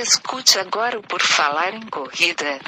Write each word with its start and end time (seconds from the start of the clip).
Escute 0.00 0.60
agora 0.60 0.96
o 0.96 1.02
Por 1.02 1.20
Falar 1.20 1.74
em 1.74 1.80
Corrida. 1.88 2.60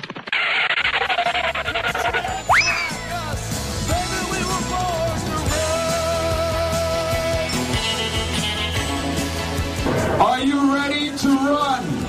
Are 10.18 10.42
you 10.44 10.74
ready 10.74 11.16
to 11.18 11.28
run? 11.28 11.99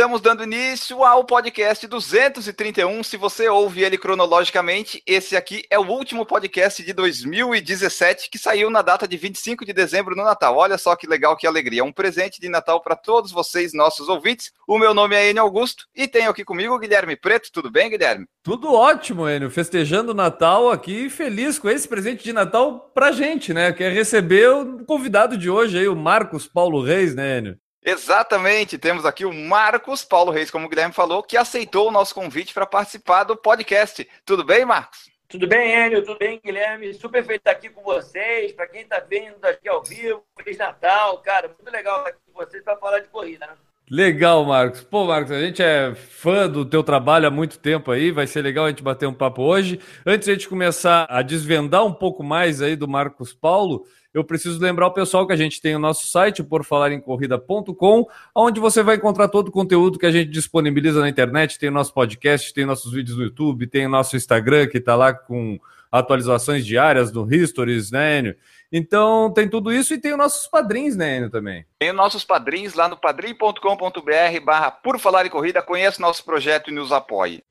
Estamos 0.00 0.22
dando 0.22 0.44
início 0.44 1.04
ao 1.04 1.24
podcast 1.24 1.86
231. 1.86 3.02
Se 3.02 3.18
você 3.18 3.50
ouve 3.50 3.84
ele 3.84 3.98
cronologicamente, 3.98 5.02
esse 5.06 5.36
aqui 5.36 5.62
é 5.68 5.78
o 5.78 5.86
último 5.86 6.24
podcast 6.24 6.82
de 6.82 6.94
2017 6.94 8.30
que 8.30 8.38
saiu 8.38 8.70
na 8.70 8.80
data 8.80 9.06
de 9.06 9.18
25 9.18 9.62
de 9.62 9.74
dezembro 9.74 10.16
no 10.16 10.24
Natal. 10.24 10.56
Olha 10.56 10.78
só 10.78 10.96
que 10.96 11.06
legal, 11.06 11.36
que 11.36 11.46
alegria. 11.46 11.84
Um 11.84 11.92
presente 11.92 12.40
de 12.40 12.48
Natal 12.48 12.80
para 12.80 12.96
todos 12.96 13.30
vocês, 13.30 13.74
nossos 13.74 14.08
ouvintes. 14.08 14.50
O 14.66 14.78
meu 14.78 14.94
nome 14.94 15.16
é 15.16 15.28
Enio 15.28 15.42
Augusto 15.42 15.84
e 15.94 16.08
tenho 16.08 16.30
aqui 16.30 16.46
comigo 16.46 16.74
o 16.74 16.78
Guilherme 16.78 17.14
Preto. 17.14 17.50
Tudo 17.52 17.70
bem, 17.70 17.90
Guilherme? 17.90 18.24
Tudo 18.42 18.72
ótimo, 18.72 19.28
Enio. 19.28 19.50
Festejando 19.50 20.12
o 20.12 20.14
Natal 20.14 20.70
aqui, 20.70 21.10
feliz 21.10 21.58
com 21.58 21.68
esse 21.68 21.86
presente 21.86 22.24
de 22.24 22.32
Natal 22.32 22.90
pra 22.94 23.12
gente, 23.12 23.52
né? 23.52 23.70
Que 23.70 23.84
é 23.84 23.90
receber 23.90 24.48
o 24.48 24.82
convidado 24.86 25.36
de 25.36 25.50
hoje 25.50 25.78
aí, 25.78 25.88
o 25.88 25.94
Marcos 25.94 26.48
Paulo 26.48 26.82
Reis, 26.82 27.14
né, 27.14 27.36
Enio? 27.36 27.58
Exatamente, 27.82 28.76
temos 28.78 29.06
aqui 29.06 29.24
o 29.24 29.32
Marcos 29.32 30.04
Paulo 30.04 30.30
Reis, 30.30 30.50
como 30.50 30.66
o 30.66 30.68
Guilherme 30.68 30.92
falou, 30.92 31.22
que 31.22 31.36
aceitou 31.36 31.88
o 31.88 31.90
nosso 31.90 32.14
convite 32.14 32.52
para 32.52 32.66
participar 32.66 33.24
do 33.24 33.36
podcast. 33.36 34.06
Tudo 34.24 34.44
bem, 34.44 34.66
Marcos? 34.66 35.10
Tudo 35.26 35.46
bem, 35.46 35.72
Enio? 35.72 36.04
Tudo 36.04 36.18
bem, 36.18 36.40
Guilherme? 36.44 36.92
Super 36.92 37.22
feliz 37.24 37.38
estar 37.38 37.52
aqui 37.52 37.70
com 37.70 37.82
vocês. 37.82 38.52
Para 38.52 38.66
quem 38.66 38.82
está 38.82 38.98
vendo 38.98 39.44
aqui 39.44 39.68
ao 39.68 39.82
vivo, 39.82 40.26
Feliz 40.36 40.58
Natal, 40.58 41.18
cara. 41.22 41.48
Muito 41.48 41.70
legal 41.70 41.98
estar 41.98 42.10
aqui 42.10 42.18
com 42.26 42.32
vocês 42.32 42.62
para 42.62 42.76
falar 42.76 42.98
de 42.98 43.08
corrida, 43.08 43.46
né? 43.46 43.56
Legal, 43.90 44.44
Marcos. 44.44 44.82
Pô, 44.82 45.04
Marcos, 45.04 45.32
a 45.32 45.40
gente 45.40 45.60
é 45.60 45.92
fã 45.96 46.48
do 46.48 46.64
teu 46.64 46.80
trabalho 46.80 47.26
há 47.26 47.30
muito 47.30 47.58
tempo 47.58 47.90
aí, 47.90 48.12
vai 48.12 48.24
ser 48.24 48.40
legal 48.40 48.66
a 48.66 48.68
gente 48.68 48.84
bater 48.84 49.08
um 49.08 49.12
papo 49.12 49.42
hoje. 49.42 49.80
Antes 50.06 50.26
de 50.26 50.30
a 50.30 50.34
gente 50.34 50.48
começar 50.48 51.08
a 51.10 51.22
desvendar 51.22 51.84
um 51.84 51.92
pouco 51.92 52.22
mais 52.22 52.62
aí 52.62 52.76
do 52.76 52.86
Marcos 52.86 53.32
Paulo, 53.32 53.84
eu 54.14 54.22
preciso 54.22 54.60
lembrar 54.60 54.86
o 54.86 54.92
pessoal 54.92 55.26
que 55.26 55.32
a 55.32 55.36
gente 55.36 55.60
tem 55.60 55.74
o 55.74 55.78
nosso 55.80 56.06
site, 56.06 56.40
porfalarencorrida.com, 56.40 58.06
onde 58.32 58.60
você 58.60 58.80
vai 58.80 58.94
encontrar 58.94 59.26
todo 59.26 59.48
o 59.48 59.52
conteúdo 59.52 59.98
que 59.98 60.06
a 60.06 60.12
gente 60.12 60.30
disponibiliza 60.30 61.00
na 61.00 61.08
internet, 61.08 61.58
tem 61.58 61.68
o 61.68 61.72
nosso 61.72 61.92
podcast, 61.92 62.54
tem 62.54 62.64
nossos 62.64 62.92
vídeos 62.92 63.16
no 63.16 63.24
YouTube, 63.24 63.66
tem 63.66 63.86
o 63.86 63.90
nosso 63.90 64.14
Instagram 64.16 64.68
que 64.68 64.78
está 64.78 64.94
lá 64.94 65.12
com 65.12 65.58
atualizações 65.90 66.64
diárias 66.64 67.10
do 67.10 67.26
Histories, 67.34 67.90
né, 67.90 68.20
Enio? 68.20 68.36
Então 68.72 69.32
tem 69.32 69.48
tudo 69.48 69.72
isso 69.72 69.92
e 69.94 69.98
tem 69.98 70.12
os 70.12 70.18
nossos 70.18 70.46
padrinhos, 70.46 70.96
né, 70.96 71.16
Enio, 71.16 71.30
também. 71.30 71.64
Tem 71.78 71.90
os 71.90 71.96
nossos 71.96 72.24
padrinhos 72.24 72.74
lá 72.74 72.88
no 72.88 72.96
padrim.com.br 72.96 74.44
barra 74.44 74.70
Por 74.70 74.98
Falar 74.98 75.26
em 75.26 75.30
Corrida, 75.30 75.62
conheça 75.62 76.00
nosso 76.00 76.24
projeto 76.24 76.70
e 76.70 76.74
nos 76.74 76.92
apoie. 76.92 77.42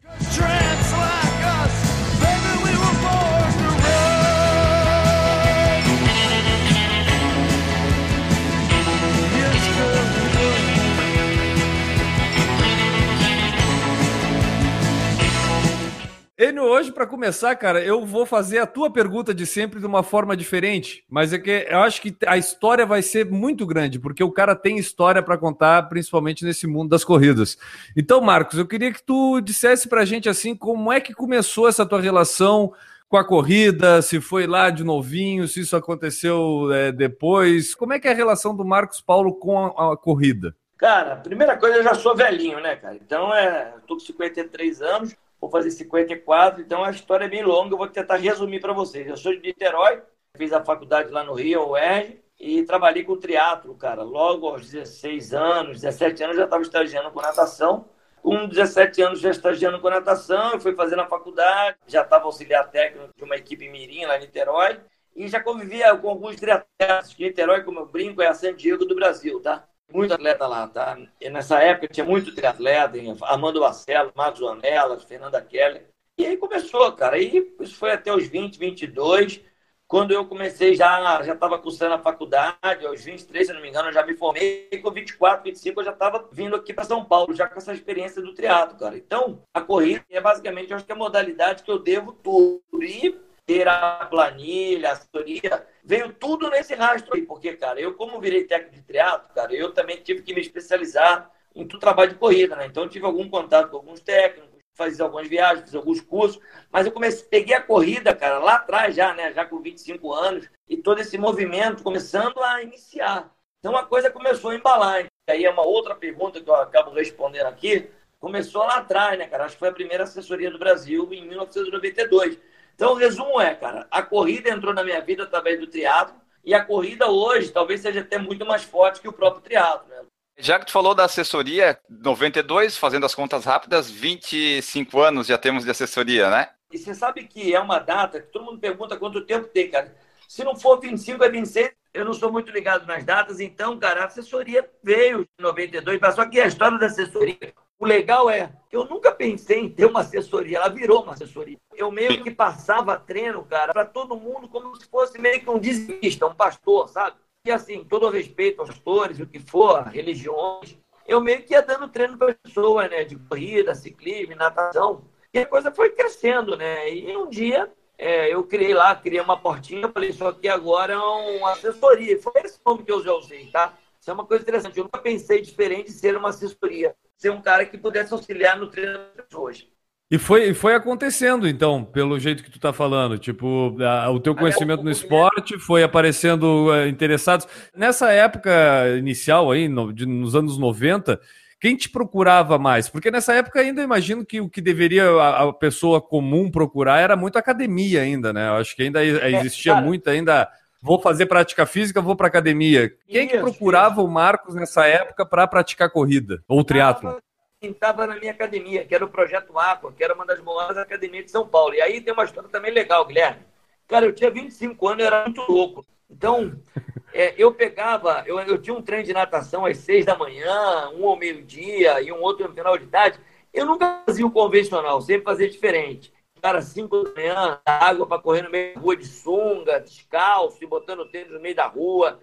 Enio, 16.42 16.64
hoje, 16.64 16.90
para 16.90 17.06
começar, 17.06 17.54
cara, 17.58 17.84
eu 17.84 18.06
vou 18.06 18.26
fazer 18.26 18.60
a 18.60 18.66
tua 18.66 18.90
pergunta 18.90 19.34
de 19.34 19.46
sempre 19.46 19.78
de 19.78 19.86
uma 19.86 20.04
forma 20.04 20.38
diferente, 20.38 21.04
mas 21.10 21.34
é 21.34 21.38
que 21.38 21.68
eu 21.70 21.80
acho 21.80 22.02
que 22.02 22.16
a 22.26 22.38
história 22.38 22.86
vai 22.86 23.02
ser 23.02 23.30
muito 23.30 23.68
grande, 23.68 24.00
porque 24.00 24.24
o 24.24 24.32
cara 24.32 24.56
tem 24.56 24.78
história 24.78 25.22
para 25.22 25.38
contar, 25.38 25.90
principalmente 25.90 26.46
nesse 26.46 26.66
mundo 26.66 26.92
das 26.92 27.04
corridas. 27.04 27.58
Então, 27.94 28.22
Marcos, 28.22 28.58
eu 28.58 28.66
queria 28.66 28.90
que 28.94 29.04
tu 29.04 29.42
dissesse 29.42 29.90
para 29.90 30.00
a 30.00 30.06
gente 30.06 30.30
assim, 30.30 30.56
como 30.56 30.94
é 30.94 31.02
que 31.02 31.14
começou 31.14 31.68
essa 31.68 31.86
tua 31.86 32.00
relação 32.00 32.72
com 33.10 33.18
a 33.18 33.26
corrida, 33.26 34.02
se 34.02 34.22
foi 34.22 34.48
lá 34.48 34.70
de 34.70 34.82
novinho, 34.82 35.46
se 35.46 35.60
isso 35.60 35.76
aconteceu 35.76 36.72
é, 36.72 36.90
depois. 36.90 37.76
Como 37.76 37.92
é 37.92 38.00
que 38.00 38.08
é 38.08 38.12
a 38.12 38.16
relação 38.16 38.56
do 38.56 38.64
Marcos 38.64 39.02
Paulo 39.02 39.36
com 39.36 39.58
a, 39.58 39.92
a 39.92 39.98
corrida? 39.98 40.56
Cara, 40.78 41.18
primeira 41.18 41.58
coisa, 41.58 41.76
eu 41.76 41.84
já 41.84 41.96
sou 41.96 42.16
velhinho, 42.16 42.62
né, 42.62 42.78
cara? 42.78 42.96
Então, 42.96 43.36
é, 43.36 43.74
tô 43.86 43.96
com 43.96 44.00
53 44.00 44.82
anos, 44.82 45.14
vou 45.40 45.50
fazer 45.50 45.72
54, 45.72 46.62
então 46.62 46.84
a 46.84 46.92
história 46.92 47.26
é 47.26 47.30
bem 47.30 47.44
longa, 47.44 47.74
eu 47.74 47.78
vou 47.78 47.88
tentar 47.88 48.18
resumir 48.18 48.60
para 48.60 48.74
vocês. 48.74 49.08
Eu 49.08 49.18
sou 49.18 49.34
de 49.34 49.42
Niterói, 49.42 50.02
fiz 50.38 50.52
a 50.54 50.64
faculdade 50.64 51.12
lá 51.12 51.24
no 51.24 51.34
Rio, 51.34 51.70
UERJ, 51.70 52.22
e 52.40 52.64
trabalhei 52.64 53.04
com 53.04 53.18
triatlo, 53.18 53.76
cara. 53.76 54.02
Logo 54.02 54.48
aos 54.48 54.70
16 54.70 55.34
anos, 55.34 55.82
17 55.82 56.24
anos, 56.24 56.38
já 56.38 56.46
estava 56.46 56.62
estagiando 56.62 57.12
com 57.12 57.22
natação. 57.22 57.86
Com 58.22 58.48
17 58.48 59.02
anos 59.02 59.20
já 59.22 59.30
estagiando 59.30 59.80
com 59.80 59.90
natação, 59.90 60.60
fui 60.60 60.76
fazendo 60.76 61.02
a 61.02 61.08
faculdade, 61.08 61.78
já 61.88 62.02
estava 62.02 62.26
auxiliar 62.26 62.70
técnico 62.70 63.10
de 63.16 63.24
uma 63.24 63.36
equipe 63.36 63.70
mirim 63.70 64.06
lá 64.06 64.18
em 64.18 64.22
Niterói, 64.22 64.80
e 65.16 65.28
já 65.28 65.42
convivia 65.42 65.96
com 65.96 66.10
alguns 66.10 66.36
triatletas, 66.36 67.16
Niterói, 67.18 67.64
como 67.64 67.80
eu 67.80 67.86
brinco, 67.86 68.22
é 68.22 68.28
a 68.28 68.34
San 68.34 68.54
Diego 68.54 68.86
do 68.86 68.96
Brasil, 68.96 69.40
tá? 69.42 69.66
Muito 69.92 70.14
atleta 70.14 70.48
lá, 70.48 70.68
tá? 70.68 70.98
E 71.20 71.30
nessa 71.30 71.60
época 71.60 71.88
tinha 71.88 72.06
muito 72.06 72.34
triatleta, 72.34 72.98
Armando 73.24 73.62
Marcelo, 73.62 74.12
Marcos 74.16 74.40
Vanelas, 74.40 75.04
Fernanda 75.04 75.42
Keller. 75.42 75.88
E 76.18 76.26
aí 76.26 76.38
começou, 76.38 76.92
cara. 76.92 77.18
E 77.18 77.56
isso 77.60 77.76
foi 77.76 77.92
até 77.92 78.14
os 78.14 78.28
20, 78.28 78.60
22. 78.60 79.42
Quando 79.88 80.12
eu 80.12 80.24
comecei, 80.26 80.76
já 80.76 81.24
já 81.24 81.34
estava 81.34 81.58
cursando 81.58 81.96
a 81.96 82.00
faculdade, 82.00 82.86
aos 82.86 83.04
23, 83.04 83.48
se 83.48 83.54
não 83.54 83.62
me 83.62 83.70
engano, 83.70 83.90
eu 83.90 83.94
já 83.94 84.06
me 84.06 84.16
formei. 84.16 84.68
E 84.72 84.78
com 84.78 84.92
24, 84.92 85.44
25, 85.44 85.80
eu 85.80 85.86
já 85.86 85.92
estava 85.92 86.30
vindo 86.32 86.56
aqui 86.56 86.74
para 86.74 86.84
São 86.84 87.04
Paulo, 87.04 87.34
já 87.34 87.48
com 87.48 87.58
essa 87.58 87.74
experiência 87.74 88.22
do 88.22 88.36
triatlo, 88.36 88.78
cara. 88.78 88.98
Então, 88.98 89.42
a 89.52 89.62
corrida 89.62 90.06
é 90.12 90.22
basicamente, 90.22 90.74
acho 90.74 90.86
que 90.86 90.92
é 90.92 90.96
a 90.96 90.98
modalidade 90.98 91.64
que 91.64 91.72
eu 91.72 91.80
devo 91.80 92.12
tudo. 92.12 92.62
E 92.84 93.20
ter 93.50 93.68
a 93.68 94.06
planilha, 94.06 94.90
a 94.90 94.92
assessoria, 94.92 95.66
veio 95.84 96.14
tudo 96.14 96.52
nesse 96.52 96.76
rastro 96.76 97.16
aí, 97.16 97.24
porque, 97.24 97.54
cara, 97.54 97.82
eu 97.82 97.96
como 97.96 98.22
virei 98.22 98.44
técnico 98.44 98.76
de 98.76 98.84
triatlo, 98.84 99.34
cara, 99.34 99.52
eu 99.52 99.74
também 99.74 99.98
tive 99.98 100.22
que 100.22 100.36
me 100.36 100.42
especializar 100.42 101.32
em 101.56 101.68
trabalho 101.68 102.12
de 102.12 102.20
corrida, 102.20 102.56
né? 102.56 102.68
Então 102.68 102.88
tive 102.88 103.08
algum 103.08 103.28
contato 103.28 103.72
com 103.72 103.78
alguns 103.78 104.02
técnicos, 104.02 104.60
fiz 104.76 105.02
algumas 105.02 105.28
viagens, 105.28 105.66
fiz 105.66 105.74
alguns 105.74 106.00
cursos, 106.00 106.40
mas 106.72 106.86
eu 106.86 106.92
comecei, 106.92 107.26
peguei 107.28 107.56
a 107.56 107.62
corrida, 107.62 108.16
cara, 108.16 108.38
lá 108.38 108.58
atrás 108.58 108.96
já, 108.96 109.16
né, 109.16 109.34
já 109.34 109.44
com 109.44 109.60
25 109.60 110.14
anos, 110.14 110.48
e 110.68 110.78
todo 110.78 111.02
esse 111.02 111.18
movimento 111.18 111.82
começando 111.82 112.40
a 112.44 112.62
iniciar. 112.62 113.36
Então 113.58 113.76
a 113.76 113.84
coisa 113.84 114.12
começou 114.12 114.52
a 114.52 114.56
embalar. 114.56 115.08
Aí 115.28 115.44
é 115.44 115.50
uma 115.50 115.66
outra 115.66 115.96
pergunta 115.96 116.40
que 116.40 116.48
eu 116.48 116.56
acabo 116.56 116.92
respondendo 116.92 117.48
aqui, 117.48 117.90
começou 118.20 118.62
lá 118.62 118.76
atrás, 118.76 119.18
né, 119.18 119.26
cara? 119.26 119.46
Acho 119.46 119.56
que 119.56 119.60
foi 119.60 119.70
a 119.70 119.74
primeira 119.74 120.04
assessoria 120.04 120.52
do 120.52 120.60
Brasil 120.60 121.12
em 121.12 121.28
1992 121.28 122.38
então, 122.80 122.94
o 122.94 122.96
resumo 122.96 123.42
é, 123.42 123.54
cara, 123.54 123.86
a 123.92 124.02
corrida 124.02 124.50
entrou 124.50 124.74
na 124.74 124.86
minha 124.86 125.02
vida 125.02 125.24
através 125.24 125.60
do 125.60 125.68
triatlo 125.68 126.16
e 126.46 126.54
a 126.54 126.64
corrida 126.64 127.08
hoje 127.08 127.52
talvez 127.52 127.82
seja 127.82 128.00
até 128.00 128.18
muito 128.18 128.46
mais 128.46 128.64
forte 128.64 129.02
que 129.02 129.08
o 129.10 129.12
próprio 129.12 129.44
triatlo, 129.44 129.86
né? 129.90 130.06
Já 130.38 130.58
que 130.58 130.66
tu 130.66 130.72
falou 130.72 130.96
da 130.96 131.04
assessoria, 131.04 131.78
92, 131.90 132.78
fazendo 132.78 133.06
as 133.06 133.14
contas 133.14 133.44
rápidas, 133.44 133.92
25 133.92 134.98
anos 135.02 135.28
já 135.28 135.38
temos 135.38 135.66
de 135.66 135.72
assessoria, 135.72 136.30
né? 136.30 136.52
E 136.72 136.78
você 136.78 136.96
sabe 136.96 137.26
que 137.26 137.54
é 137.54 137.60
uma 137.60 137.80
data 137.80 138.22
que 138.22 138.32
todo 138.32 138.46
mundo 138.46 138.62
pergunta 138.62 138.96
quanto 138.96 139.26
tempo 139.26 139.50
tem, 139.50 139.70
cara. 139.70 139.94
Se 140.26 140.46
não 140.46 140.56
for 140.56 140.80
25, 140.80 141.22
é 141.22 141.30
26. 141.30 141.72
Eu 141.94 142.06
não 142.06 142.14
sou 142.14 142.32
muito 142.32 142.50
ligado 142.50 142.88
nas 142.88 143.04
datas, 143.04 143.42
então, 143.42 143.78
cara, 143.78 144.04
a 144.04 144.06
assessoria 144.06 144.66
veio 144.82 145.28
em 145.38 145.44
92, 145.44 146.00
mas 146.00 146.16
só 146.16 146.24
que 146.26 146.40
a 146.40 146.48
história 146.48 146.78
da 146.78 146.86
assessoria 146.86 147.54
o 147.80 147.86
legal 147.86 148.30
é, 148.30 148.52
eu 148.72 148.86
nunca 148.86 149.12
pensei 149.12 149.60
em 149.60 149.70
ter 149.70 149.86
uma 149.86 150.02
assessoria, 150.02 150.58
ela 150.58 150.70
virou 150.70 151.02
uma 151.02 151.14
assessoria. 151.14 151.58
Eu 151.76 151.90
meio 151.90 152.22
que 152.22 152.30
passava 152.30 153.00
treino, 153.00 153.44
cara, 153.46 153.72
para 153.72 153.86
todo 153.86 154.18
mundo 154.18 154.50
como 154.50 154.76
se 154.76 154.86
fosse 154.88 155.20
meio 155.20 155.40
que 155.40 155.50
um 155.50 155.58
dizimista, 155.58 156.28
um 156.28 156.36
pastor, 156.36 156.90
sabe? 156.90 157.16
E 157.46 157.52
assim, 157.52 157.86
todo 157.86 158.10
respeito 158.10 158.60
aos 158.60 158.70
pastores, 158.70 159.20
o 159.20 159.26
que 159.26 159.40
for, 159.40 159.84
religiões, 159.84 160.78
eu 161.08 161.22
meio 161.22 161.42
que 161.42 161.54
ia 161.54 161.62
dando 161.62 161.88
treino 161.88 162.18
para 162.18 162.36
pessoas, 162.36 162.90
né? 162.92 163.06
De 163.06 163.16
corrida, 163.16 163.74
ciclismo, 163.74 164.36
natação. 164.36 165.06
E 165.34 165.40
a 165.40 165.46
coisa 165.46 165.72
foi 165.72 165.92
crescendo, 165.92 166.58
né? 166.58 166.94
E 166.94 167.16
um 167.16 167.30
dia 167.30 167.72
é, 167.98 168.34
eu 168.34 168.44
criei 168.44 168.74
lá, 168.74 168.96
criei 168.96 169.22
uma 169.22 169.40
portinha, 169.40 169.90
falei, 169.90 170.10
isso 170.10 170.28
aqui 170.28 170.48
agora 170.48 170.94
é 170.94 170.98
uma 170.98 171.54
assessoria. 171.54 172.22
Foi 172.22 172.34
esse 172.44 172.60
nome 172.66 172.84
que 172.84 172.92
eu 172.92 173.02
já 173.02 173.14
usei, 173.14 173.48
tá? 173.48 173.74
Isso 174.00 174.10
é 174.10 174.14
uma 174.14 174.26
coisa 174.26 174.44
interessante. 174.44 174.78
Eu 174.78 174.86
nunca 174.86 175.00
pensei 175.00 175.42
diferente 175.42 175.88
de 175.88 175.94
ser 175.94 176.16
uma 176.16 176.30
assessoria 176.30 176.96
ser 177.20 177.32
um 177.32 177.42
cara 177.42 177.66
que 177.66 177.78
pudesse 177.78 178.14
auxiliar 178.14 178.58
no 178.58 178.68
treino 178.68 178.94
das 178.94 179.26
pessoas. 179.26 179.68
E 180.12 180.18
foi, 180.18 180.56
foi 180.56 180.74
acontecendo, 180.74 181.48
então, 181.48 181.84
pelo 181.84 182.20
jeito 182.20 182.44
que 182.44 182.50
tu 182.50 182.60
tá 182.60 182.74
falando. 182.74 183.20
Tipo, 183.20 183.78
a, 183.84 184.10
o 184.10 184.20
teu 184.20 184.34
conhecimento 184.34 184.82
no 184.82 184.90
esporte 184.90 185.60
foi 185.60 185.84
aparecendo 185.84 186.70
uh, 186.70 186.88
interessados. 186.88 187.46
Nessa 187.76 188.12
época 188.12 188.52
inicial 188.98 189.52
aí, 189.52 189.68
no, 189.68 189.94
de, 189.94 190.08
nos 190.08 190.34
anos 190.34 190.58
90, 190.58 191.20
quem 191.60 191.76
te 191.76 191.90
procurava 191.90 192.58
mais? 192.58 192.90
Porque 192.90 193.12
nessa 193.12 193.34
época 193.36 193.60
ainda 193.60 193.84
imagino 193.84 194.26
que 194.26 194.42
o 194.42 194.50
que 194.50 194.62
deveria 194.62 195.08
a, 195.12 195.50
a 195.50 195.54
pessoa 195.54 196.02
comum 196.02 196.50
procurar 196.50 197.00
era 197.00 197.16
muito 197.16 197.38
academia 197.38 198.02
ainda, 198.02 198.34
né? 198.34 198.48
Eu 198.48 198.54
acho 198.54 198.76
que 198.76 198.82
ainda 198.82 199.06
é, 199.06 199.36
existia 199.36 199.74
é, 199.74 199.82
muito 199.82 200.10
ainda 200.10 200.50
vou 200.82 201.00
fazer 201.00 201.26
prática 201.26 201.66
física, 201.66 202.02
vou 202.02 202.16
para 202.16 202.28
academia. 202.28 202.90
Quem 203.08 203.26
isso, 203.26 203.36
que 203.36 203.40
procurava 203.40 203.96
isso. 203.96 204.06
o 204.06 204.08
Marcos 204.08 204.56
nessa 204.56 204.86
época 204.88 205.26
para 205.26 205.48
praticar 205.48 205.90
corrida 205.90 206.44
ou 206.48 206.64
triatlo? 206.64 207.18
Quem 207.60 207.72
estava 207.72 208.08
na 208.08 208.16
minha 208.18 208.32
academia, 208.32 208.86
que 208.86 208.96
era 208.96 209.04
o 209.04 209.10
Projeto 209.10 209.58
Aqua, 209.60 209.92
que 209.92 210.04
era 210.04 210.14
uma 210.14 210.26
das 210.26 210.42
maiores 210.42 210.78
academias 210.78 211.26
de 211.26 211.32
São 211.32 211.46
Paulo. 211.46 211.74
E 211.74 211.82
aí 211.82 212.00
tem 212.00 212.14
uma 212.14 212.24
história 212.24 212.50
também 212.50 212.72
legal, 212.72 213.06
Guilherme. 213.06 213.42
Cara, 213.88 214.06
eu 214.06 214.14
tinha 214.14 214.32
25 214.32 214.88
anos, 214.88 215.00
eu 215.02 215.08
era 215.08 215.26
muito 215.26 215.42
louco. 215.52 215.86
Então, 216.10 216.54
é, 217.14 217.34
eu 217.38 217.54
pegava, 217.54 218.24
eu, 218.26 218.40
eu 218.40 218.58
tinha 218.58 218.74
um 218.74 218.82
treino 218.82 219.04
de 219.04 219.14
natação 219.14 219.66
às 219.66 219.78
seis 219.78 220.06
da 220.06 220.18
manhã, 220.18 220.90
um 220.96 221.06
ao 221.06 221.18
meio-dia 221.18 222.02
e 222.02 222.12
um 222.12 222.22
outro 222.22 222.48
no 222.48 222.54
final 222.54 222.78
de 222.78 222.86
tarde. 222.88 223.20
Eu 223.54 223.66
nunca 223.66 224.04
fazia 224.06 224.26
o 224.26 224.32
convencional, 224.32 225.02
sempre 225.02 225.24
fazia 225.24 225.50
diferente. 225.50 226.14
Cara, 226.42 226.62
cinco 226.62 227.04
da 227.04 227.12
manhã, 227.14 227.60
água 227.66 228.08
para 228.08 228.22
correr 228.22 228.44
no 228.44 228.50
meio 228.50 228.76
da 228.76 228.82
rua 228.82 228.96
de 228.96 229.06
sunga, 229.06 229.80
descalço 229.80 230.64
e 230.64 230.68
botando 230.68 231.06
tênis 231.06 231.32
no 231.32 231.40
meio 231.40 231.56
da 231.56 231.68
rua. 231.68 232.20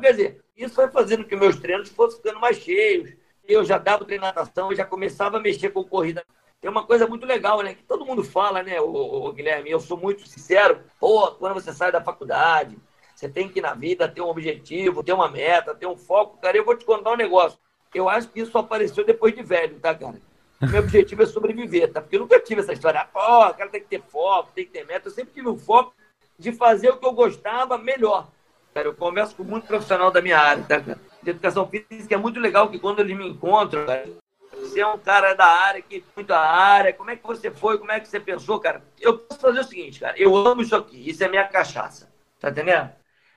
Quer 0.00 0.10
dizer, 0.12 0.44
isso 0.56 0.74
foi 0.74 0.88
fazendo 0.88 1.24
que 1.24 1.36
meus 1.36 1.56
treinos 1.58 1.90
fossem 1.90 2.18
ficando 2.18 2.40
mais 2.40 2.56
cheios. 2.56 3.12
Eu 3.46 3.64
já 3.64 3.78
dava 3.78 4.04
treino 4.04 4.22
de 4.22 4.28
natação, 4.28 4.70
eu 4.70 4.76
já 4.76 4.84
começava 4.84 5.36
a 5.36 5.40
mexer 5.40 5.70
com 5.70 5.84
corrida. 5.84 6.24
Tem 6.60 6.70
uma 6.70 6.86
coisa 6.86 7.06
muito 7.06 7.26
legal, 7.26 7.62
né? 7.62 7.74
Que 7.74 7.82
todo 7.82 8.04
mundo 8.04 8.22
fala, 8.22 8.62
né, 8.62 8.80
o 8.80 9.32
Guilherme? 9.32 9.70
Eu 9.70 9.80
sou 9.80 9.96
muito 9.96 10.26
sincero. 10.28 10.82
Pô, 10.98 11.32
quando 11.32 11.54
você 11.54 11.72
sai 11.72 11.90
da 11.90 12.02
faculdade, 12.02 12.78
você 13.14 13.28
tem 13.28 13.48
que, 13.48 13.60
na 13.60 13.74
vida, 13.74 14.08
ter 14.08 14.20
um 14.20 14.28
objetivo, 14.28 15.02
ter 15.02 15.12
uma 15.12 15.28
meta, 15.28 15.74
ter 15.74 15.86
um 15.86 15.96
foco. 15.96 16.38
Cara, 16.38 16.56
eu 16.56 16.64
vou 16.64 16.76
te 16.76 16.84
contar 16.84 17.12
um 17.12 17.16
negócio. 17.16 17.58
Eu 17.94 18.08
acho 18.08 18.28
que 18.28 18.40
isso 18.40 18.56
apareceu 18.56 19.04
depois 19.04 19.34
de 19.34 19.42
velho, 19.42 19.80
tá, 19.80 19.94
cara? 19.94 20.20
Meu 20.60 20.80
objetivo 20.80 21.22
é 21.22 21.26
sobreviver, 21.26 21.90
tá? 21.90 22.02
Porque 22.02 22.16
eu 22.16 22.20
nunca 22.20 22.38
tive 22.38 22.60
essa 22.60 22.72
história. 22.72 23.04
Pô, 23.06 23.18
o 23.18 23.54
cara 23.54 23.70
tem 23.70 23.80
que 23.80 23.88
ter 23.88 24.02
foco, 24.02 24.52
tem 24.54 24.66
que 24.66 24.70
ter 24.70 24.84
meta. 24.84 25.08
Eu 25.08 25.12
sempre 25.12 25.32
tive 25.32 25.48
o 25.48 25.56
foco 25.56 25.94
de 26.38 26.52
fazer 26.52 26.90
o 26.90 26.98
que 26.98 27.06
eu 27.06 27.12
gostava 27.12 27.78
melhor. 27.78 28.28
Cara, 28.74 28.88
eu 28.88 28.94
converso 28.94 29.34
com 29.34 29.42
muito 29.42 29.66
profissional 29.66 30.10
da 30.10 30.20
minha 30.20 30.38
área, 30.38 30.62
tá, 30.62 30.80
cara? 30.80 31.00
De 31.22 31.30
educação 31.30 31.66
física 31.66 32.14
é 32.14 32.18
muito 32.18 32.38
legal 32.38 32.68
que 32.68 32.78
quando 32.78 33.00
eles 33.00 33.16
me 33.16 33.28
encontram, 33.28 33.86
cara, 33.86 34.08
você 34.52 34.80
é 34.80 34.86
um 34.86 34.98
cara 34.98 35.34
da 35.34 35.46
área, 35.46 35.82
que 35.82 36.04
muito 36.14 36.30
a 36.32 36.38
área, 36.38 36.92
como 36.92 37.10
é 37.10 37.16
que 37.16 37.26
você 37.26 37.50
foi, 37.50 37.78
como 37.78 37.90
é 37.90 37.98
que 37.98 38.08
você 38.08 38.20
pensou, 38.20 38.60
cara? 38.60 38.82
Eu 39.00 39.18
posso 39.18 39.40
fazer 39.40 39.60
o 39.60 39.64
seguinte, 39.64 40.00
cara, 40.00 40.18
eu 40.18 40.36
amo 40.36 40.62
isso 40.62 40.76
aqui, 40.76 41.08
isso 41.08 41.24
é 41.24 41.28
minha 41.28 41.48
cachaça, 41.48 42.12
tá 42.38 42.50
entendendo? 42.50 42.90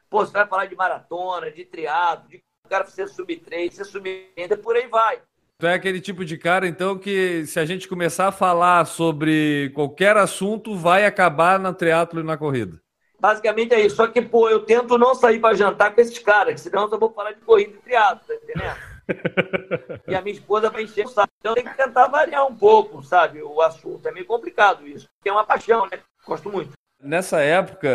Pô, 0.10 0.26
você 0.26 0.34
vai 0.34 0.46
falar 0.46 0.66
de 0.66 0.76
maratona, 0.76 1.50
de 1.52 1.66
triatlo, 1.66 2.30
de 2.30 2.44
cara 2.70 2.86
ser 2.86 3.08
sub-3, 3.08 3.72
ser 3.72 3.86
sub-30, 3.86 4.58
por 4.62 4.76
aí 4.76 4.88
vai. 4.88 5.22
Tu 5.64 5.68
é 5.68 5.76
aquele 5.76 6.02
tipo 6.02 6.26
de 6.26 6.38
cara, 6.38 6.68
então, 6.68 6.98
que 6.98 7.46
se 7.46 7.58
a 7.58 7.64
gente 7.64 7.88
começar 7.88 8.28
a 8.28 8.34
falar 8.34 8.84
sobre 8.84 9.72
qualquer 9.74 10.18
assunto, 10.18 10.76
vai 10.76 11.06
acabar 11.06 11.58
na 11.58 11.72
triatlo 11.72 12.20
e 12.20 12.24
na 12.24 12.36
corrida. 12.36 12.82
Basicamente 13.18 13.74
é 13.74 13.80
isso. 13.80 13.96
Só 13.96 14.08
que, 14.08 14.22
pô, 14.22 14.50
eu 14.50 14.66
tento 14.66 14.98
não 14.98 15.16
sair 15.16 15.40
para 15.40 15.56
jantar 15.56 15.96
com 15.96 16.02
esses 16.02 16.20
caras, 16.20 16.60
senão 16.60 16.82
eu 16.82 16.90
só 16.90 16.98
vou 16.98 17.14
falar 17.14 17.32
de 17.32 17.40
corrida 17.40 17.72
e 17.78 17.82
triatlo, 17.82 18.28
tá 18.28 18.36
entendendo? 18.36 18.76
e 20.06 20.14
a 20.14 20.22
minha 20.22 20.36
esposa 20.36 20.70
vai 20.70 20.84
encher 20.84 21.06
o 21.06 21.10
saco. 21.10 21.32
Então 21.40 21.56
tem 21.56 21.64
que 21.64 21.78
tentar 21.78 22.08
variar 22.08 22.46
um 22.46 22.54
pouco, 22.54 23.02
sabe, 23.02 23.42
o 23.42 23.62
assunto. 23.62 24.06
É 24.06 24.12
meio 24.12 24.26
complicado 24.26 24.86
isso. 24.86 25.08
Tem 25.24 25.32
uma 25.32 25.46
paixão, 25.46 25.88
né? 25.90 26.00
Gosto 26.28 26.52
muito. 26.52 26.74
Nessa 27.02 27.40
época 27.40 27.90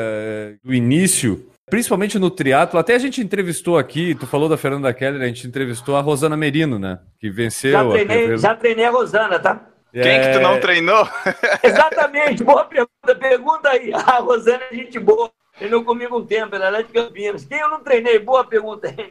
do 0.64 0.72
início, 0.72 1.50
Principalmente 1.70 2.18
no 2.18 2.30
triatlo, 2.30 2.78
até 2.78 2.94
a 2.94 2.98
gente 2.98 3.20
entrevistou 3.20 3.76
aqui, 3.76 4.14
tu 4.14 4.26
falou 4.26 4.48
da 4.48 4.56
Fernanda 4.56 4.92
Keller, 4.92 5.20
a 5.20 5.26
gente 5.26 5.46
entrevistou 5.46 5.96
a 5.96 6.00
Rosana 6.00 6.36
Merino, 6.36 6.78
né? 6.78 6.98
Que 7.20 7.30
venceu. 7.30 7.72
Já 7.72 7.88
treinei, 7.88 8.32
a... 8.32 8.36
já 8.36 8.54
treinei 8.54 8.84
a 8.84 8.90
Rosana, 8.90 9.38
tá? 9.38 9.66
É... 9.92 10.02
Quem 10.02 10.20
que 10.20 10.32
tu 10.32 10.40
não 10.40 10.60
treinou? 10.60 11.08
Exatamente, 11.62 12.44
boa 12.44 12.64
pergunta. 12.64 13.14
Pergunta 13.18 13.68
aí. 13.70 13.92
A 13.92 14.18
Rosana 14.18 14.62
é 14.70 14.74
gente 14.74 14.98
boa. 14.98 15.30
Treinou 15.56 15.84
comigo 15.84 16.18
um 16.18 16.24
tempo, 16.24 16.54
ela 16.54 16.78
é 16.78 16.82
de 16.82 16.92
Campinas. 16.92 17.44
Quem 17.44 17.58
eu 17.58 17.68
não 17.68 17.82
treinei? 17.82 18.18
Boa 18.18 18.44
pergunta 18.44 18.88
aí. 18.88 19.10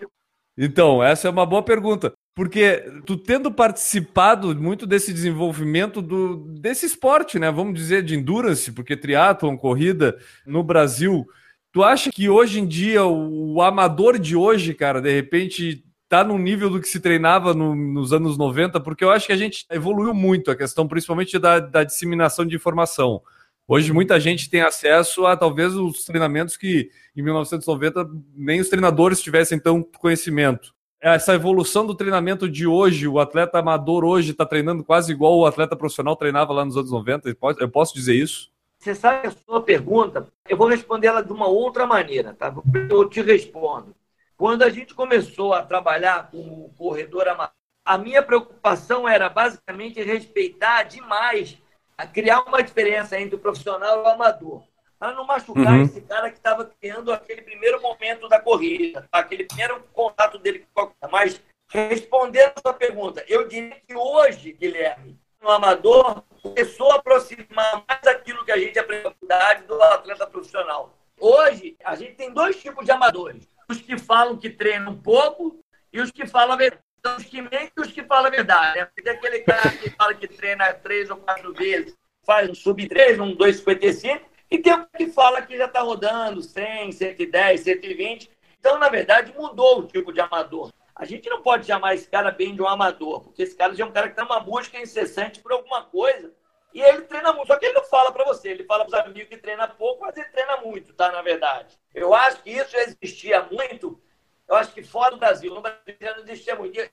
Então, 0.58 1.04
essa 1.04 1.28
é 1.28 1.32
uma 1.32 1.46
boa 1.46 1.62
pergunta. 1.62 2.14
Porque 2.36 2.84
tu 3.06 3.18
tendo 3.18 3.52
participado 3.52 4.56
muito 4.56 4.86
desse 4.86 5.12
desenvolvimento 5.12 6.02
do, 6.02 6.38
desse 6.60 6.86
esporte, 6.86 7.38
né? 7.38 7.52
Vamos 7.52 7.74
dizer, 7.74 8.04
de 8.04 8.16
endurance, 8.16 8.72
porque 8.72 8.96
triatlon, 8.96 9.58
corrida 9.58 10.18
no 10.46 10.64
Brasil 10.64 11.28
Tu 11.72 11.84
acha 11.84 12.10
que 12.12 12.30
hoje 12.30 12.60
em 12.60 12.66
dia 12.66 13.06
o, 13.06 13.62
amador 13.62 14.18
de 14.18 14.36
hoje, 14.36 14.74
cara, 14.74 15.02
de 15.02 15.14
repente 15.14 15.84
tá 16.10 16.24
no 16.24 16.38
nível 16.38 16.70
do 16.70 16.80
que 16.80 16.88
se 16.88 17.00
treinava 17.00 17.54
no, 17.54 17.76
nos 17.76 18.14
anos 18.14 18.38
90? 18.38 18.80
Porque 18.80 19.04
eu 19.04 19.12
acho 19.12 19.28
que 19.28 19.34
a 19.34 19.38
gente 19.38 19.66
evoluiu 19.70 20.14
muito 20.14 20.50
a 20.50 20.56
questão, 20.56 20.88
principalmente 20.88 21.38
da, 21.38 21.60
da 21.60 21.84
disseminação 21.84 22.46
de 22.46 22.56
informação. 22.56 23.22
Hoje 23.68 23.92
muita 23.92 24.18
gente 24.18 24.50
tem 24.50 24.62
acesso 24.62 25.26
a 25.26 25.36
talvez 25.36 25.76
os 25.76 26.06
treinamentos 26.06 26.56
que 26.56 26.90
em 27.16 27.22
1990 27.22 28.10
nem 28.34 28.62
os 28.62 28.70
treinadores 28.70 29.22
tivessem 29.22 29.60
tão 29.60 29.84
conhecimento. 29.84 30.74
Essa 31.02 31.36
evolução 31.36 31.86
do 31.86 31.94
treinamento 31.94 32.50
de 32.50 32.66
hoje, 32.66 33.08
o 33.08 33.20
atleta 33.20 33.60
amador 33.60 34.04
hoje 34.04 34.32
está 34.32 34.46
treinando 34.46 34.84
quase 34.84 35.12
igual 35.12 35.38
o 35.38 35.46
atleta 35.46 35.76
profissional 35.76 36.16
treinava 36.16 36.54
lá 36.54 36.66
nos 36.66 36.78
anos 36.78 36.92
90. 36.92 37.38
Eu 37.60 37.70
posso 37.70 37.94
dizer 37.94 38.16
isso? 38.16 38.50
Você 38.80 38.94
sabe 38.94 39.28
a 39.28 39.32
sua 39.32 39.62
pergunta? 39.62 40.28
Eu 40.48 40.56
vou 40.56 40.68
responder 40.68 41.08
ela 41.08 41.24
de 41.24 41.34
uma 41.34 41.48
outra 41.48 41.86
maneira, 41.86 42.34
tá? 42.34 42.54
Eu 42.90 43.10
te 43.10 43.22
respondo. 43.22 43.96
Quando 44.38 44.64
a 44.64 44.70
gente 44.70 44.94
começou 44.94 45.54
a 45.54 45.64
trabalhar 45.64 46.30
com 46.30 46.38
o 46.38 46.74
corredor 46.78 47.28
amador, 47.28 47.54
a 47.84 47.98
minha 47.98 48.22
preocupação 48.22 49.08
era 49.08 49.30
basicamente 49.30 50.02
respeitar 50.02 50.84
demais, 50.84 51.58
a 51.98 52.06
criar 52.06 52.42
uma 52.42 52.62
diferença 52.62 53.20
entre 53.20 53.36
o 53.36 53.40
profissional 53.40 54.00
e 54.00 54.04
o 54.04 54.08
amador, 54.08 54.64
para 55.00 55.14
não 55.14 55.26
machucar 55.26 55.74
uhum. 55.74 55.84
esse 55.84 56.02
cara 56.02 56.30
que 56.30 56.38
estava 56.38 56.66
criando 56.66 57.12
aquele 57.12 57.42
primeiro 57.42 57.82
momento 57.82 58.28
da 58.28 58.40
corrida, 58.40 59.08
tá? 59.10 59.20
aquele 59.20 59.46
primeiro 59.46 59.82
contato 59.94 60.38
dele 60.38 60.68
com 60.74 60.92
a 61.02 61.08
Mas 61.08 61.42
respondendo 61.70 62.54
a 62.56 62.62
sua 62.62 62.74
pergunta, 62.74 63.24
eu 63.28 63.48
diria 63.48 63.82
que 63.88 63.96
hoje, 63.96 64.54
Guilherme, 64.54 65.18
no 65.42 65.50
amador, 65.50 66.24
começou 66.42 66.92
a 66.92 66.96
aproximar 66.96 67.84
mais 67.88 68.08
aquilo 68.08 68.44
que 68.44 68.52
a 68.52 68.58
gente 68.58 68.78
aprendeu 68.78 69.14
na 69.22 69.54
do 69.54 69.82
atleta 69.82 70.28
profissional. 70.28 70.94
Hoje, 71.20 71.76
a 71.84 71.96
gente 71.96 72.14
tem 72.14 72.32
dois 72.32 72.62
tipos 72.62 72.86
de 72.86 72.92
amadores. 72.92 73.50
Os 73.70 73.82
que 73.82 73.98
falam 73.98 74.38
que 74.38 74.50
treinam 74.50 74.96
pouco 74.96 75.60
e 75.92 76.00
os 76.00 76.12
que 76.12 76.26
falam 76.26 76.54
a 76.54 76.58
verdade. 76.58 76.84
Os 77.18 77.24
que 77.24 77.42
mentem 77.42 77.72
e 77.78 77.82
os 77.82 77.92
que 77.92 78.04
falam 78.04 78.28
a 78.28 78.30
verdade. 78.30 78.80
Né? 78.80 78.88
Tem 78.96 79.14
aquele 79.14 79.40
cara 79.40 79.70
que 79.70 79.90
fala 79.92 80.14
que 80.14 80.28
treina 80.28 80.74
três 80.74 81.10
ou 81.10 81.18
quatro 81.18 81.54
vezes, 81.54 81.96
faz 82.24 82.50
um 82.50 82.56
sub-3, 82.56 83.22
um 83.22 83.36
2,55, 83.36 84.22
e 84.50 84.58
tem 84.58 84.74
um 84.74 84.86
que 84.96 85.08
fala 85.08 85.42
que 85.42 85.58
já 85.58 85.66
está 85.66 85.82
rodando 85.82 86.42
100, 86.42 86.92
110, 86.92 87.62
120. 87.62 88.30
Então, 88.60 88.78
na 88.78 88.90
verdade, 88.90 89.34
mudou 89.38 89.80
o 89.80 89.88
tipo 89.88 90.12
de 90.12 90.20
amador. 90.20 90.72
A 90.98 91.06
gente 91.06 91.30
não 91.30 91.44
pode 91.44 91.68
chamar 91.68 91.94
esse 91.94 92.10
cara 92.10 92.32
bem 92.32 92.56
de 92.56 92.62
um 92.62 92.68
amador, 92.68 93.22
porque 93.22 93.44
esse 93.44 93.56
cara 93.56 93.76
já 93.76 93.86
é 93.86 93.88
um 93.88 93.92
cara 93.92 94.10
que 94.10 94.16
tem 94.16 94.26
uma 94.26 94.40
busca 94.40 94.80
incessante 94.80 95.40
por 95.40 95.52
alguma 95.52 95.84
coisa 95.84 96.34
e 96.74 96.82
ele 96.82 97.04
treina 97.04 97.32
muito. 97.32 97.48
Só 97.48 97.58
que 97.58 97.68
ele 97.68 97.76
não 97.76 97.84
fala 97.84 98.12
para 98.12 98.26
você, 98.26 98.50
ele 98.50 98.64
fala 98.64 98.84
para 98.84 99.00
os 99.00 99.06
amigos 99.06 99.30
que 99.30 99.38
treina 99.38 99.68
pouco, 99.68 100.02
mas 100.04 100.18
ele 100.18 100.30
treina 100.30 100.58
muito, 100.58 100.94
tá? 100.94 101.12
Na 101.12 101.22
verdade. 101.22 101.78
Eu 101.94 102.16
acho 102.16 102.42
que 102.42 102.50
isso 102.50 102.76
existia 102.76 103.44
muito, 103.44 104.02
eu 104.48 104.56
acho 104.56 104.74
que 104.74 104.82
fora 104.82 105.12
do 105.12 105.20
Brasil, 105.20 105.54
no 105.54 105.62
Brasil 105.62 105.96
já 106.02 106.16
não 106.16 106.24
existia 106.24 106.56
muito. 106.56 106.80
Eu 106.80 106.90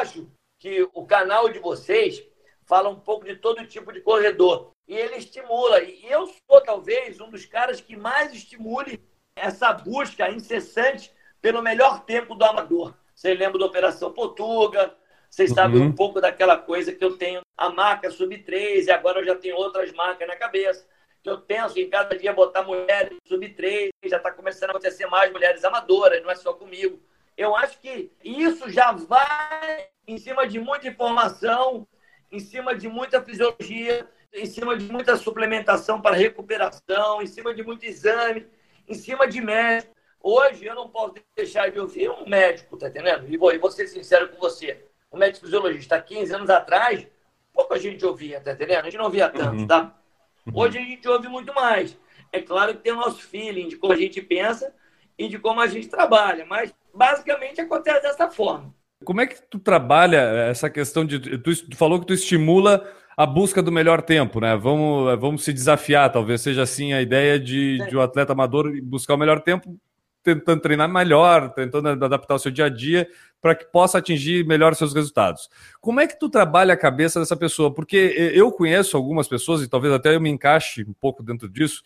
acho 0.00 0.30
que 0.58 0.86
o 0.92 1.06
canal 1.06 1.48
de 1.48 1.58
vocês 1.58 2.22
fala 2.66 2.90
um 2.90 3.00
pouco 3.00 3.24
de 3.24 3.36
todo 3.36 3.66
tipo 3.66 3.90
de 3.90 4.02
corredor. 4.02 4.72
E 4.86 4.94
ele 4.94 5.16
estimula. 5.16 5.80
E 5.82 6.04
eu 6.10 6.26
sou, 6.26 6.60
talvez, 6.60 7.20
um 7.20 7.30
dos 7.30 7.46
caras 7.46 7.80
que 7.80 7.96
mais 7.96 8.34
estimule 8.34 9.02
essa 9.34 9.72
busca 9.72 10.30
incessante 10.30 11.12
pelo 11.40 11.62
melhor 11.62 12.04
tempo 12.04 12.34
do 12.34 12.44
amador. 12.44 12.94
Vocês 13.16 13.38
lembram 13.38 13.58
da 13.58 13.66
Operação 13.66 14.12
Portuga, 14.12 14.94
vocês 15.30 15.48
uhum. 15.50 15.56
sabem 15.56 15.80
um 15.80 15.92
pouco 15.92 16.20
daquela 16.20 16.58
coisa 16.58 16.92
que 16.92 17.02
eu 17.02 17.16
tenho 17.16 17.40
a 17.56 17.70
marca 17.70 18.10
Sub-3 18.10 18.84
e 18.84 18.90
agora 18.90 19.20
eu 19.20 19.24
já 19.24 19.34
tenho 19.34 19.56
outras 19.56 19.90
marcas 19.92 20.28
na 20.28 20.36
cabeça. 20.36 20.86
Que 21.22 21.30
eu 21.30 21.40
penso 21.40 21.78
em 21.80 21.88
cada 21.88 22.16
dia 22.16 22.34
botar 22.34 22.62
mulheres 22.62 23.16
Sub-3, 23.26 23.88
já 24.04 24.18
está 24.18 24.30
começando 24.30 24.68
a 24.68 24.72
acontecer 24.72 25.06
mais 25.06 25.32
mulheres 25.32 25.64
amadoras, 25.64 26.22
não 26.22 26.30
é 26.30 26.34
só 26.34 26.52
comigo. 26.52 27.00
Eu 27.38 27.56
acho 27.56 27.80
que 27.80 28.12
isso 28.22 28.70
já 28.70 28.92
vai 28.92 29.88
em 30.06 30.18
cima 30.18 30.46
de 30.46 30.60
muita 30.60 30.86
informação, 30.86 31.88
em 32.30 32.38
cima 32.38 32.74
de 32.74 32.86
muita 32.86 33.22
fisiologia, 33.22 34.06
em 34.32 34.44
cima 34.44 34.76
de 34.76 34.92
muita 34.92 35.16
suplementação 35.16 36.02
para 36.02 36.14
recuperação, 36.14 37.22
em 37.22 37.26
cima 37.26 37.54
de 37.54 37.62
muito 37.62 37.86
exame, 37.86 38.46
em 38.86 38.94
cima 38.94 39.26
de 39.26 39.40
médico. 39.40 39.95
Hoje 40.22 40.64
eu 40.64 40.74
não 40.74 40.88
posso 40.88 41.14
deixar 41.36 41.70
de 41.70 41.78
ouvir 41.78 42.10
um 42.10 42.28
médico, 42.28 42.76
tá 42.76 42.88
entendendo? 42.88 43.26
E 43.28 43.36
vou, 43.36 43.52
e 43.52 43.58
vou 43.58 43.70
ser 43.70 43.86
sincero 43.86 44.28
com 44.28 44.38
você. 44.38 44.84
Um 45.12 45.18
médico 45.18 45.46
fisiologista, 45.46 45.96
há 45.96 46.02
15 46.02 46.34
anos 46.34 46.50
atrás, 46.50 47.06
pouco 47.52 47.74
a 47.74 47.78
gente 47.78 48.04
ouvia, 48.04 48.40
tá 48.40 48.52
entendendo? 48.52 48.80
A 48.80 48.84
gente 48.84 48.98
não 48.98 49.04
ouvia 49.04 49.28
tanto, 49.28 49.60
uhum. 49.60 49.66
tá? 49.66 49.94
Hoje 50.52 50.78
a 50.78 50.82
gente 50.82 51.08
ouve 51.08 51.28
muito 51.28 51.54
mais. 51.54 51.96
É 52.32 52.40
claro 52.40 52.74
que 52.74 52.82
tem 52.82 52.92
o 52.92 52.96
nosso 52.96 53.22
feeling 53.22 53.68
de 53.68 53.76
como 53.76 53.92
a 53.92 53.96
gente 53.96 54.20
pensa 54.20 54.72
e 55.18 55.28
de 55.28 55.38
como 55.38 55.60
a 55.60 55.66
gente 55.66 55.88
trabalha, 55.88 56.44
mas 56.44 56.74
basicamente 56.94 57.60
acontece 57.60 58.02
dessa 58.02 58.30
forma. 58.30 58.74
Como 59.04 59.20
é 59.20 59.26
que 59.26 59.40
tu 59.42 59.58
trabalha 59.58 60.18
essa 60.48 60.70
questão 60.70 61.04
de. 61.04 61.38
Tu, 61.38 61.68
tu 61.68 61.76
falou 61.76 62.00
que 62.00 62.06
tu 62.06 62.14
estimula 62.14 62.88
a 63.16 63.24
busca 63.24 63.62
do 63.62 63.72
melhor 63.72 64.02
tempo, 64.02 64.40
né? 64.40 64.56
Vamos, 64.56 65.18
vamos 65.18 65.44
se 65.44 65.52
desafiar, 65.52 66.10
talvez 66.12 66.40
seja 66.40 66.62
assim 66.62 66.92
a 66.92 67.00
ideia 67.00 67.38
de, 67.38 67.78
de 67.88 67.96
um 67.96 68.00
atleta 68.00 68.32
amador 68.32 68.70
buscar 68.82 69.14
o 69.14 69.18
melhor 69.18 69.40
tempo 69.40 69.78
tentando 70.34 70.60
treinar 70.60 70.88
melhor, 70.88 71.50
tentando 71.50 71.88
adaptar 71.88 72.34
o 72.34 72.38
seu 72.38 72.50
dia 72.50 72.64
a 72.64 72.68
dia 72.68 73.08
para 73.40 73.54
que 73.54 73.64
possa 73.66 73.98
atingir 73.98 74.44
melhor 74.44 74.72
os 74.72 74.78
seus 74.78 74.92
resultados. 74.92 75.48
Como 75.80 76.00
é 76.00 76.06
que 76.06 76.18
tu 76.18 76.28
trabalha 76.28 76.74
a 76.74 76.76
cabeça 76.76 77.20
dessa 77.20 77.36
pessoa? 77.36 77.72
Porque 77.72 77.96
eu 78.34 78.50
conheço 78.50 78.96
algumas 78.96 79.28
pessoas, 79.28 79.62
e 79.62 79.68
talvez 79.68 79.94
até 79.94 80.14
eu 80.16 80.20
me 80.20 80.28
encaixe 80.28 80.82
um 80.82 80.92
pouco 80.92 81.22
dentro 81.22 81.48
disso, 81.48 81.82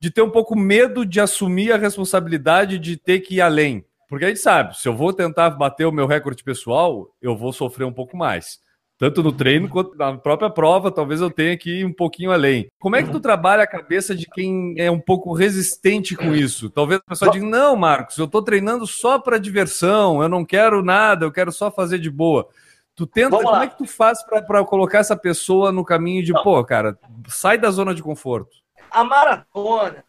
de 0.00 0.10
ter 0.10 0.22
um 0.22 0.30
pouco 0.30 0.56
medo 0.56 1.04
de 1.04 1.20
assumir 1.20 1.70
a 1.70 1.76
responsabilidade 1.76 2.78
de 2.78 2.96
ter 2.96 3.20
que 3.20 3.36
ir 3.36 3.40
além. 3.42 3.84
Porque 4.08 4.24
a 4.24 4.28
gente 4.28 4.40
sabe, 4.40 4.78
se 4.78 4.88
eu 4.88 4.96
vou 4.96 5.12
tentar 5.12 5.50
bater 5.50 5.84
o 5.84 5.92
meu 5.92 6.06
recorde 6.06 6.42
pessoal, 6.42 7.14
eu 7.20 7.36
vou 7.36 7.52
sofrer 7.52 7.84
um 7.84 7.92
pouco 7.92 8.16
mais. 8.16 8.58
Tanto 8.98 9.22
no 9.22 9.32
treino 9.32 9.68
quanto 9.68 9.96
na 9.96 10.16
própria 10.16 10.48
prova, 10.48 10.90
talvez 10.90 11.20
eu 11.20 11.30
tenha 11.30 11.56
que 11.56 11.80
ir 11.80 11.84
um 11.84 11.92
pouquinho 11.92 12.30
além. 12.30 12.68
Como 12.78 12.94
é 12.94 13.02
que 13.02 13.10
tu 13.10 13.18
trabalha 13.18 13.64
a 13.64 13.66
cabeça 13.66 14.14
de 14.14 14.26
quem 14.26 14.74
é 14.78 14.90
um 14.90 15.00
pouco 15.00 15.32
resistente 15.32 16.14
com 16.14 16.32
isso? 16.32 16.70
Talvez 16.70 17.00
a 17.00 17.10
pessoa 17.10 17.30
diga: 17.30 17.44
não, 17.44 17.74
Marcos, 17.74 18.16
eu 18.18 18.26
estou 18.26 18.42
treinando 18.42 18.86
só 18.86 19.18
para 19.18 19.38
diversão, 19.38 20.22
eu 20.22 20.28
não 20.28 20.44
quero 20.44 20.84
nada, 20.84 21.26
eu 21.26 21.32
quero 21.32 21.50
só 21.50 21.70
fazer 21.70 21.98
de 21.98 22.10
boa. 22.10 22.48
Tu 22.94 23.06
tenta, 23.06 23.36
como 23.36 23.56
é 23.56 23.66
que 23.66 23.78
tu 23.78 23.86
faz 23.86 24.22
para 24.22 24.64
colocar 24.64 24.98
essa 24.98 25.16
pessoa 25.16 25.72
no 25.72 25.84
caminho 25.84 26.22
de, 26.22 26.32
pô, 26.42 26.62
cara, 26.62 26.96
sai 27.26 27.56
da 27.56 27.70
zona 27.70 27.94
de 27.94 28.02
conforto? 28.02 28.50
A 28.90 29.02
maratona, 29.02 30.04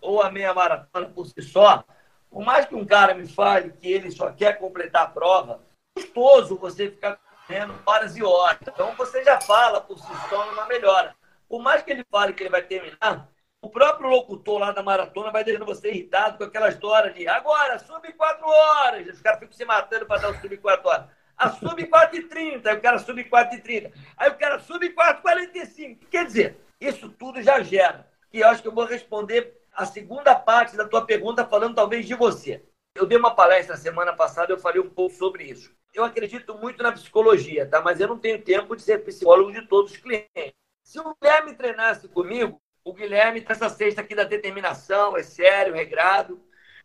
ou 0.00 0.22
a 0.22 0.30
meia 0.30 0.52
maratona 0.52 1.06
por 1.06 1.26
si 1.26 1.40
só, 1.40 1.82
por 2.30 2.44
mais 2.44 2.66
que 2.66 2.74
um 2.74 2.84
cara 2.84 3.14
me 3.14 3.26
fale 3.26 3.72
que 3.80 3.90
ele 3.90 4.10
só 4.10 4.30
quer 4.30 4.58
completar 4.58 5.04
a 5.04 5.08
prova, 5.08 5.60
é 5.96 6.00
custoso 6.02 6.56
você 6.56 6.90
ficar 6.90 7.18
correndo 7.46 7.78
horas 7.86 8.16
e 8.16 8.22
horas. 8.22 8.58
Então 8.62 8.94
você 8.96 9.24
já 9.24 9.40
fala 9.40 9.80
por 9.80 9.98
si 9.98 10.12
só 10.28 10.46
numa 10.46 10.66
melhora. 10.66 11.14
Por 11.48 11.62
mais 11.62 11.82
que 11.82 11.92
ele 11.92 12.04
fale 12.10 12.32
que 12.32 12.42
ele 12.42 12.50
vai 12.50 12.62
terminar, 12.62 13.28
o 13.62 13.70
próprio 13.70 14.08
locutor 14.08 14.58
lá 14.58 14.72
da 14.72 14.82
maratona 14.82 15.30
vai 15.30 15.44
deixando 15.44 15.64
você 15.64 15.88
irritado 15.88 16.38
com 16.38 16.44
aquela 16.44 16.68
história 16.68 17.12
de 17.12 17.26
agora, 17.28 17.78
sub 17.78 18.12
4 18.12 18.46
horas. 18.46 19.06
Os 19.08 19.22
caras 19.22 19.38
ficam 19.38 19.56
se 19.56 19.64
matando 19.64 20.06
para 20.06 20.22
dar 20.22 20.30
o 20.30 20.40
sub 20.40 20.56
4 20.56 20.88
horas. 20.88 21.06
A 21.36 21.50
sub 21.50 21.86
4 21.86 22.16
e 22.16 22.22
30, 22.24 22.68
aí 22.68 22.76
o 22.76 22.80
cara 22.80 22.98
sub 22.98 23.22
4 23.22 23.58
e 23.58 23.60
30. 23.60 23.92
Aí 24.16 24.30
o 24.30 24.38
cara 24.38 24.58
sub 24.58 24.88
4 24.90 25.18
e 25.18 25.22
45. 25.22 26.06
Quer 26.06 26.26
dizer, 26.26 26.60
isso 26.80 27.08
tudo 27.10 27.42
já 27.42 27.62
gera 27.62 28.08
que 28.30 28.38
eu 28.40 28.48
acho 28.48 28.62
que 28.62 28.68
eu 28.68 28.74
vou 28.74 28.84
responder 28.84 29.56
a 29.72 29.84
segunda 29.84 30.34
parte 30.34 30.76
da 30.76 30.88
tua 30.88 31.04
pergunta 31.04 31.46
falando 31.46 31.74
talvez 31.74 32.06
de 32.06 32.14
você. 32.14 32.64
Eu 32.94 33.06
dei 33.06 33.18
uma 33.18 33.34
palestra 33.34 33.76
semana 33.76 34.14
passada, 34.14 34.52
eu 34.52 34.58
falei 34.58 34.80
um 34.80 34.88
pouco 34.88 35.14
sobre 35.14 35.44
isso. 35.44 35.70
Eu 35.96 36.04
acredito 36.04 36.54
muito 36.58 36.82
na 36.82 36.92
psicologia, 36.92 37.66
tá? 37.66 37.80
Mas 37.80 37.98
eu 37.98 38.06
não 38.06 38.18
tenho 38.18 38.42
tempo 38.42 38.76
de 38.76 38.82
ser 38.82 39.02
psicólogo 39.02 39.50
de 39.50 39.66
todos 39.66 39.92
os 39.92 39.96
clientes. 39.96 40.52
Se 40.82 41.00
o 41.00 41.16
Guilherme 41.18 41.54
treinasse 41.54 42.06
comigo, 42.06 42.60
o 42.84 42.92
Guilherme 42.92 43.40
tem 43.40 43.50
essa 43.50 43.70
cesta 43.70 44.02
aqui 44.02 44.14
da 44.14 44.24
determinação, 44.24 45.16
é 45.16 45.22
sério, 45.22 45.72
regrado. 45.72 46.34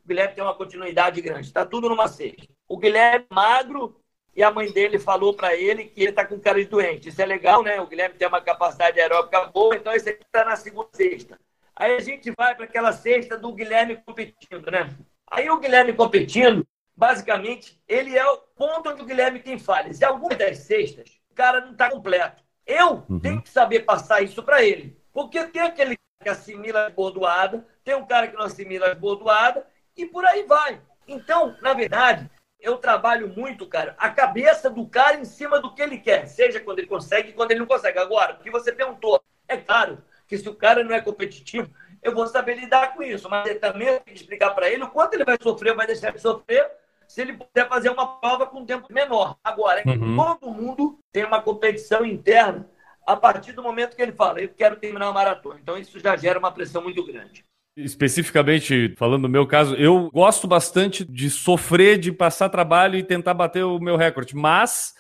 O 0.04 0.08
Guilherme 0.08 0.34
tem 0.34 0.42
uma 0.42 0.56
continuidade 0.56 1.20
grande. 1.20 1.46
Está 1.46 1.66
tudo 1.66 1.90
numa 1.90 2.08
cesta. 2.08 2.48
O 2.70 2.78
Guilherme 2.78 3.26
é 3.30 3.36
magro 3.36 4.02
e 4.34 4.42
a 4.42 4.50
mãe 4.50 4.72
dele 4.72 4.98
falou 4.98 5.34
para 5.34 5.54
ele 5.58 5.84
que 5.86 6.00
ele 6.02 6.12
está 6.12 6.26
com 6.26 6.40
cara 6.40 6.64
de 6.64 6.70
doente. 6.70 7.10
Isso 7.10 7.22
é 7.22 7.26
legal, 7.26 7.62
né? 7.64 7.82
O 7.82 7.88
Guilherme 7.88 8.16
tem 8.16 8.30
uma 8.30 8.40
capacidade 8.40 8.98
aeróbica 8.98 9.46
boa, 9.48 9.76
então 9.76 9.92
esse 9.92 10.10
aqui 10.10 10.24
está 10.24 10.46
na 10.46 10.56
segunda 10.56 10.88
sexta. 10.94 11.38
Aí 11.76 11.96
a 11.96 12.00
gente 12.00 12.32
vai 12.32 12.56
para 12.56 12.64
aquela 12.64 12.94
sexta 12.94 13.38
do 13.38 13.52
Guilherme 13.52 14.02
competindo, 14.06 14.72
né? 14.72 14.90
Aí 15.30 15.50
o 15.50 15.60
Guilherme 15.60 15.92
competindo, 15.92 16.66
basicamente, 17.02 17.82
ele 17.88 18.16
é 18.16 18.24
o 18.24 18.38
ponto 18.38 18.92
onde 18.92 19.02
o 19.02 19.06
Guilherme 19.06 19.40
tem 19.40 19.58
falhas. 19.58 20.00
E 20.00 20.06
algumas 20.06 20.38
das 20.38 20.60
sextas, 20.60 21.20
o 21.32 21.34
cara 21.34 21.60
não 21.60 21.72
está 21.72 21.90
completo. 21.90 22.44
Eu 22.64 23.04
uhum. 23.10 23.20
tenho 23.20 23.42
que 23.42 23.50
saber 23.50 23.80
passar 23.80 24.22
isso 24.22 24.44
para 24.44 24.64
ele. 24.64 24.96
Porque 25.12 25.44
tem 25.46 25.64
aquele 25.64 25.98
que 26.22 26.30
assimila 26.30 26.86
as 26.86 26.94
bordoadas, 26.94 27.64
tem 27.84 27.96
um 27.96 28.06
cara 28.06 28.28
que 28.28 28.36
não 28.36 28.44
assimila 28.44 28.92
as 28.92 28.98
bordoadas, 29.00 29.64
e 29.98 30.06
por 30.06 30.24
aí 30.24 30.44
vai. 30.44 30.80
Então, 31.08 31.58
na 31.60 31.74
verdade, 31.74 32.30
eu 32.60 32.78
trabalho 32.78 33.30
muito, 33.30 33.66
cara, 33.66 33.96
a 33.98 34.12
cabeça 34.12 34.70
do 34.70 34.86
cara 34.86 35.18
em 35.18 35.26
cima 35.26 35.60
do 35.60 35.74
que 35.74 35.82
ele 35.82 35.98
quer, 35.98 36.28
seja 36.28 36.60
quando 36.60 36.78
ele 36.78 36.88
consegue 36.88 37.30
e 37.30 37.34
quando 37.34 37.50
ele 37.50 37.62
não 37.62 37.68
consegue. 37.68 37.98
Agora, 37.98 38.34
o 38.34 38.44
que 38.44 38.52
você 38.52 38.72
perguntou, 38.72 39.20
é 39.48 39.58
claro 39.58 40.04
que 40.28 40.38
se 40.38 40.48
o 40.48 40.54
cara 40.54 40.84
não 40.84 40.94
é 40.94 41.02
competitivo, 41.02 41.68
eu 42.04 42.14
vou 42.14 42.28
saber 42.28 42.60
lidar 42.60 42.94
com 42.94 43.02
isso, 43.02 43.28
mas 43.28 43.50
eu 43.50 43.60
também 43.60 43.88
tenho 43.88 44.02
que 44.02 44.14
explicar 44.14 44.52
para 44.52 44.70
ele 44.70 44.84
o 44.84 44.90
quanto 44.92 45.16
ele 45.16 45.26
vai 45.26 45.38
sofrer, 45.42 45.76
vai 45.76 45.88
deixar 45.88 46.12
de 46.12 46.22
sofrer, 46.22 46.70
se 47.12 47.22
ele 47.22 47.34
puder 47.34 47.68
fazer 47.68 47.90
uma 47.90 48.20
prova 48.20 48.48
com 48.48 48.62
um 48.62 48.66
tempo 48.66 48.88
menor. 48.90 49.36
Agora, 49.44 49.82
é 49.82 49.90
uhum. 49.90 50.16
todo 50.16 50.50
mundo 50.50 50.98
tem 51.12 51.26
uma 51.26 51.42
competição 51.42 52.06
interna 52.06 52.70
a 53.06 53.18
partir 53.18 53.52
do 53.52 53.62
momento 53.62 53.98
que 53.98 54.02
ele 54.02 54.14
fala, 54.14 54.40
eu 54.40 54.48
quero 54.48 54.78
terminar 54.78 55.08
uma 55.08 55.14
maratona. 55.14 55.60
Então, 55.62 55.78
isso 55.78 56.00
já 56.00 56.16
gera 56.16 56.40
uma 56.40 56.54
pressão 56.54 56.82
muito 56.82 57.06
grande. 57.06 57.44
Especificamente, 57.76 58.96
falando 58.98 59.24
do 59.24 59.30
meu 59.30 59.46
caso, 59.46 59.76
eu 59.76 60.10
gosto 60.12 60.48
bastante 60.48 61.04
de 61.04 61.30
sofrer, 61.30 61.98
de 61.98 62.14
passar 62.14 62.48
trabalho 62.48 62.98
e 62.98 63.04
tentar 63.04 63.34
bater 63.34 63.66
o 63.66 63.78
meu 63.78 63.98
recorde, 63.98 64.34
mas 64.34 64.94